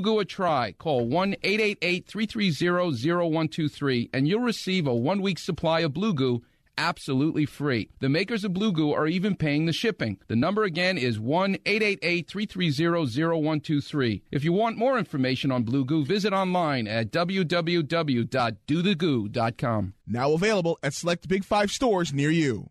Goo 0.00 0.20
a 0.20 0.24
try. 0.24 0.72
Call 0.72 1.06
1 1.06 1.36
888 1.42 2.06
330 2.06 3.10
0123 3.10 4.10
and 4.12 4.28
you'll 4.28 4.40
receive 4.40 4.86
a 4.86 4.94
one 4.94 5.20
week 5.20 5.38
supply 5.38 5.80
of 5.80 5.92
Blue 5.92 6.14
Goo 6.14 6.42
absolutely 6.78 7.44
free. 7.44 7.90
The 7.98 8.08
makers 8.08 8.44
of 8.44 8.54
Blue 8.54 8.72
Goo 8.72 8.92
are 8.92 9.06
even 9.06 9.34
paying 9.34 9.66
the 9.66 9.72
shipping. 9.72 10.18
The 10.28 10.36
number 10.36 10.62
again 10.62 10.96
is 10.96 11.18
1 11.18 11.56
888 11.66 12.28
330 12.28 13.42
0123. 13.42 14.22
If 14.30 14.44
you 14.44 14.54
want 14.54 14.78
more 14.78 14.98
information 14.98 15.50
on 15.50 15.64
Blue 15.64 15.84
Goo, 15.84 16.04
visit 16.04 16.32
online 16.32 16.86
at 16.86 17.10
www.dothegoo.com. 17.10 19.94
Now 20.06 20.32
available 20.32 20.78
at 20.82 20.94
select 20.94 21.28
Big 21.28 21.44
Five 21.44 21.70
stores 21.70 22.14
near 22.14 22.30
you. 22.30 22.70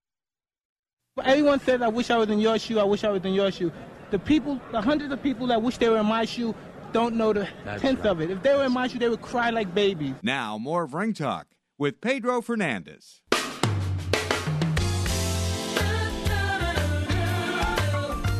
Everyone 1.21 1.59
says, 1.59 1.81
I 1.81 1.89
wish 1.89 2.09
I 2.09 2.15
was 2.17 2.29
in 2.29 2.39
your 2.39 2.57
shoe, 2.57 2.79
I 2.79 2.83
wish 2.85 3.03
I 3.03 3.09
was 3.09 3.23
in 3.25 3.33
your 3.33 3.51
shoe. 3.51 3.69
The 4.11 4.19
people, 4.19 4.61
the 4.71 4.81
hundreds 4.81 5.11
of 5.11 5.21
people 5.21 5.45
that 5.47 5.61
wish 5.61 5.77
they 5.77 5.89
were 5.89 5.97
in 5.97 6.05
my 6.05 6.23
shoe, 6.23 6.55
don't 6.93 7.15
know 7.15 7.33
the 7.33 7.49
That's 7.65 7.81
tenth 7.81 7.99
right. 7.99 8.07
of 8.07 8.21
it. 8.21 8.31
If 8.31 8.41
they 8.43 8.55
were 8.55 8.63
in 8.63 8.71
my 8.71 8.87
shoe, 8.87 8.97
they 8.97 9.09
would 9.09 9.21
cry 9.21 9.49
like 9.49 9.75
babies. 9.75 10.15
Now, 10.23 10.57
more 10.57 10.83
of 10.83 10.93
Ring 10.93 11.13
Talk 11.13 11.47
with 11.77 11.99
Pedro 11.99 12.41
Fernandez. 12.41 13.21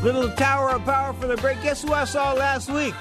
Little 0.02 0.30
Tower 0.32 0.70
of 0.70 0.84
Power 0.84 1.12
for 1.12 1.26
the 1.28 1.36
break. 1.36 1.62
Guess 1.62 1.82
who 1.82 1.92
I 1.92 2.04
saw 2.04 2.32
last 2.32 2.68
week? 2.70 2.94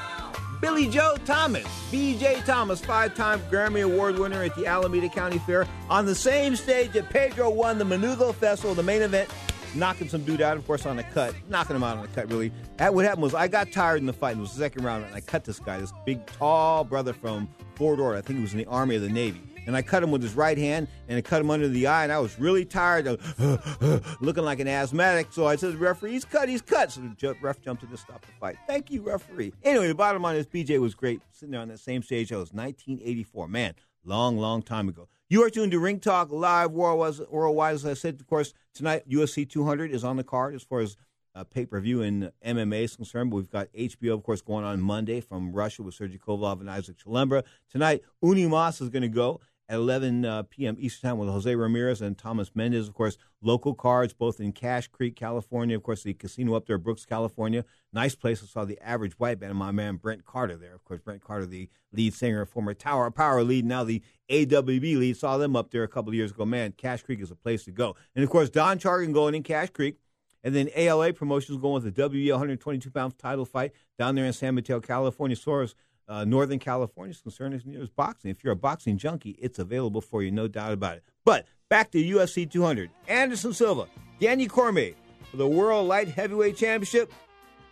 Billy 0.59 0.87
Joe 0.87 1.15
Thomas. 1.25 1.65
B.J. 1.89 2.41
Thomas, 2.45 2.79
five 2.81 3.15
time 3.15 3.39
Grammy 3.49 3.83
Award 3.83 4.19
winner 4.19 4.43
at 4.43 4.55
the 4.55 4.67
Alameda 4.67 5.09
County 5.09 5.39
Fair, 5.39 5.65
on 5.89 6.05
the 6.05 6.13
same 6.13 6.55
stage 6.55 6.91
that 6.91 7.09
Pedro 7.09 7.49
won 7.49 7.79
the 7.79 7.85
Menudo 7.85 8.35
Festival, 8.35 8.75
the 8.75 8.83
main 8.83 9.01
event, 9.01 9.29
knocking 9.75 10.09
some 10.09 10.23
dude 10.23 10.41
out, 10.41 10.57
of 10.57 10.65
course, 10.65 10.85
on 10.85 10.97
the 10.97 11.03
cut. 11.03 11.33
Knocking 11.49 11.75
him 11.75 11.83
out 11.83 11.97
on 11.97 12.03
the 12.03 12.09
cut, 12.09 12.29
really. 12.29 12.51
That, 12.77 12.93
what 12.93 13.05
happened 13.05 13.23
was 13.23 13.33
I 13.33 13.47
got 13.47 13.71
tired 13.71 13.97
in 13.97 14.05
the 14.05 14.13
fight. 14.13 14.37
It 14.37 14.39
was 14.39 14.53
the 14.53 14.59
second 14.59 14.83
round, 14.83 15.05
and 15.05 15.15
I 15.15 15.21
cut 15.21 15.43
this 15.43 15.59
guy, 15.59 15.77
this 15.77 15.93
big, 16.05 16.25
tall 16.25 16.83
brother 16.83 17.13
from 17.13 17.49
Fort 17.75 17.99
Ord. 17.99 18.17
I 18.17 18.21
think 18.21 18.37
he 18.37 18.43
was 18.43 18.53
in 18.53 18.59
the 18.59 18.65
Army 18.65 18.95
or 18.97 18.99
the 18.99 19.09
Navy. 19.09 19.41
And 19.67 19.75
I 19.75 19.83
cut 19.83 20.01
him 20.01 20.09
with 20.09 20.23
his 20.23 20.33
right 20.33 20.57
hand, 20.57 20.87
and 21.07 21.17
I 21.17 21.21
cut 21.21 21.39
him 21.39 21.51
under 21.51 21.67
the 21.67 21.85
eye, 21.85 22.03
and 22.03 22.11
I 22.11 22.17
was 22.17 22.39
really 22.39 22.65
tired 22.65 23.05
of 23.05 24.17
looking 24.21 24.43
like 24.43 24.59
an 24.59 24.67
asthmatic. 24.67 25.27
So 25.31 25.45
I 25.45 25.55
said, 25.55 25.75
referee, 25.75 26.13
he's 26.13 26.25
cut, 26.25 26.49
he's 26.49 26.63
cut. 26.63 26.91
So 26.91 27.01
the 27.01 27.09
ju- 27.09 27.35
ref 27.41 27.61
jumped 27.61 27.83
in 27.83 27.89
to 27.89 27.97
stop 27.97 28.25
the 28.25 28.31
fight. 28.39 28.57
Thank 28.67 28.89
you, 28.89 29.03
referee. 29.03 29.53
Anyway, 29.63 29.87
the 29.87 29.95
bottom 29.95 30.23
line 30.23 30.35
is 30.35 30.47
BJ 30.47 30.79
was 30.79 30.95
great 30.95 31.21
sitting 31.31 31.51
there 31.51 31.61
on 31.61 31.67
that 31.67 31.79
same 31.79 32.01
stage. 32.01 32.29
That 32.29 32.37
was 32.37 32.51
1984. 32.51 33.47
Man, 33.47 33.75
long, 34.03 34.37
long 34.37 34.63
time 34.63 34.89
ago. 34.89 35.07
You 35.31 35.41
are 35.45 35.49
tuned 35.49 35.71
to 35.71 35.79
Ring 35.79 36.01
Talk 36.01 36.29
Live 36.29 36.71
worldwide. 36.73 37.75
As 37.75 37.85
I 37.85 37.93
said, 37.93 38.19
of 38.19 38.27
course, 38.27 38.53
tonight 38.73 39.07
UFC 39.07 39.49
200 39.49 39.89
is 39.89 40.03
on 40.03 40.17
the 40.17 40.25
card 40.25 40.55
as 40.55 40.61
far 40.61 40.81
as 40.81 40.97
uh, 41.33 41.45
pay 41.45 41.65
per 41.65 41.79
view 41.79 42.01
in 42.01 42.33
MMA 42.45 42.83
is 42.83 42.97
concerned. 42.97 43.29
But 43.29 43.37
we've 43.37 43.49
got 43.49 43.71
HBO, 43.71 44.15
of 44.15 44.23
course, 44.23 44.41
going 44.41 44.65
on 44.65 44.81
Monday 44.81 45.21
from 45.21 45.53
Russia 45.53 45.83
with 45.83 45.93
Sergey 45.95 46.17
Kovalev 46.17 46.59
and 46.59 46.69
Isaac 46.69 46.97
Chilemba. 46.97 47.45
Tonight, 47.69 48.01
Uni 48.21 48.45
Mas 48.45 48.81
is 48.81 48.89
going 48.89 49.03
to 49.03 49.07
go 49.07 49.39
at 49.71 49.77
11 49.77 50.25
uh, 50.25 50.43
p.m. 50.49 50.75
Eastern 50.77 51.11
Time 51.11 51.17
with 51.17 51.29
Jose 51.29 51.55
Ramirez 51.55 52.01
and 52.01 52.17
Thomas 52.17 52.51
Mendez. 52.53 52.89
Of 52.89 52.93
course, 52.93 53.17
local 53.41 53.73
cards 53.73 54.11
both 54.11 54.41
in 54.41 54.51
Cache 54.51 54.89
Creek, 54.89 55.15
California. 55.15 55.77
Of 55.77 55.83
course, 55.83 56.03
the 56.03 56.13
casino 56.13 56.55
up 56.55 56.65
there, 56.65 56.77
Brooks, 56.77 57.05
California. 57.05 57.63
Nice 57.93 58.13
place. 58.13 58.43
I 58.43 58.47
saw 58.47 58.65
the 58.65 58.77
average 58.81 59.13
white 59.13 59.39
band 59.39 59.51
and 59.51 59.57
my 59.57 59.71
man 59.71 59.95
Brent 59.95 60.25
Carter 60.25 60.57
there. 60.57 60.75
Of 60.75 60.83
course, 60.83 60.99
Brent 60.99 61.23
Carter, 61.23 61.45
the 61.45 61.69
lead 61.93 62.13
singer, 62.13 62.45
former 62.45 62.73
Tower 62.73 63.07
of 63.07 63.15
Power 63.15 63.45
lead, 63.45 63.63
now 63.63 63.85
the 63.85 64.03
AWB 64.29 64.97
lead. 64.97 65.15
Saw 65.15 65.37
them 65.37 65.55
up 65.55 65.71
there 65.71 65.83
a 65.83 65.87
couple 65.87 66.09
of 66.09 66.15
years 66.15 66.31
ago. 66.31 66.45
Man, 66.45 66.73
Cache 66.73 67.03
Creek 67.03 67.21
is 67.21 67.31
a 67.31 67.35
place 67.35 67.63
to 67.63 67.71
go. 67.71 67.95
And 68.13 68.25
of 68.25 68.29
course, 68.29 68.49
Don 68.49 68.77
Chargin 68.77 69.13
going 69.13 69.35
in 69.35 69.43
Cache 69.43 69.69
Creek. 69.69 69.95
And 70.43 70.55
then 70.55 70.69
ALA 70.75 71.13
Promotions 71.13 71.59
going 71.59 71.83
with 71.83 71.95
the 71.95 72.09
WE 72.09 72.31
122 72.31 72.89
pound 72.91 73.17
title 73.17 73.45
fight 73.45 73.71
down 73.97 74.15
there 74.15 74.25
in 74.25 74.33
San 74.33 74.55
Mateo, 74.55 74.81
California. 74.81 75.37
As 75.37 75.75
uh, 76.11 76.25
Northern 76.25 76.59
California 76.59 77.11
is 77.11 77.21
concerned, 77.21 77.65
near 77.65 77.81
as 77.81 77.89
boxing. 77.89 78.31
If 78.31 78.43
you're 78.43 78.51
a 78.51 78.57
boxing 78.57 78.97
junkie, 78.97 79.37
it's 79.39 79.59
available 79.59 80.01
for 80.01 80.21
you, 80.21 80.29
no 80.29 80.49
doubt 80.49 80.73
about 80.73 80.97
it. 80.97 81.03
But 81.23 81.45
back 81.69 81.89
to 81.91 82.03
UFC 82.03 82.51
200. 82.51 82.89
Anderson 83.07 83.53
Silva, 83.53 83.87
Danny 84.19 84.47
Cormier 84.47 84.93
for 85.29 85.37
the 85.37 85.47
World 85.47 85.87
Light 85.87 86.09
Heavyweight 86.09 86.57
Championship. 86.57 87.13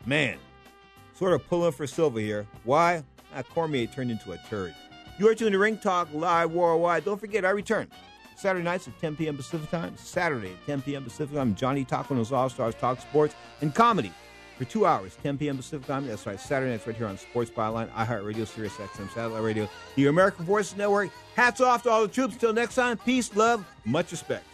Man, 0.06 0.38
sort 1.14 1.34
of 1.34 1.46
pulling 1.50 1.74
for 1.74 1.86
Silva 1.86 2.22
here. 2.22 2.48
Why? 2.64 3.04
Ah, 3.36 3.44
Cormier 3.44 3.88
turned 3.88 4.10
into 4.10 4.32
a 4.32 4.38
turd. 4.50 4.74
You 5.18 5.28
are 5.28 5.36
tuned 5.36 5.52
to 5.52 5.60
Ring 5.60 5.78
Talk 5.78 6.08
Live 6.14 6.52
Worldwide. 6.52 7.04
Don't 7.04 7.20
forget, 7.20 7.44
I 7.44 7.50
return 7.50 7.90
Saturday 8.38 8.64
nights 8.64 8.88
at 8.88 8.98
10 9.02 9.18
p.m. 9.18 9.36
Pacific 9.36 9.70
Time. 9.70 9.98
Saturday 9.98 10.54
at 10.54 10.66
10 10.66 10.82
p.m. 10.84 11.04
Pacific 11.04 11.36
Time. 11.36 11.56
Johnny 11.56 11.84
Taco 11.84 12.14
and 12.14 12.20
his 12.20 12.32
All 12.32 12.48
Stars 12.50 12.74
talk 12.76 13.02
sports 13.02 13.36
and 13.60 13.76
comedy 13.76 14.14
for 14.60 14.66
two 14.66 14.86
hours, 14.86 15.18
10 15.24 15.38
p.m. 15.38 15.56
Pacific 15.56 15.88
Time. 15.88 16.06
That's 16.06 16.26
right, 16.26 16.40
Saturday 16.40 16.72
nights 16.72 16.86
right 16.86 16.96
here 16.96 17.08
on 17.08 17.18
Sports 17.18 17.50
Byline, 17.50 17.90
iHeartRadio, 17.92 18.46
Sirius 18.46 18.74
XM 18.74 19.12
Satellite 19.14 19.42
Radio, 19.42 19.70
the 19.96 20.08
American 20.08 20.46
Forces 20.46 20.76
Network. 20.78 21.10
Hats 21.36 21.62
off 21.62 21.84
to 21.84 21.90
all 21.90 22.02
the 22.02 22.10
troops. 22.10 22.34
Until 22.34 22.52
next 22.52 22.76
time, 22.76 22.98
peace, 22.98 23.34
love, 23.36 23.66
much 23.86 24.12
respect. 24.12 24.46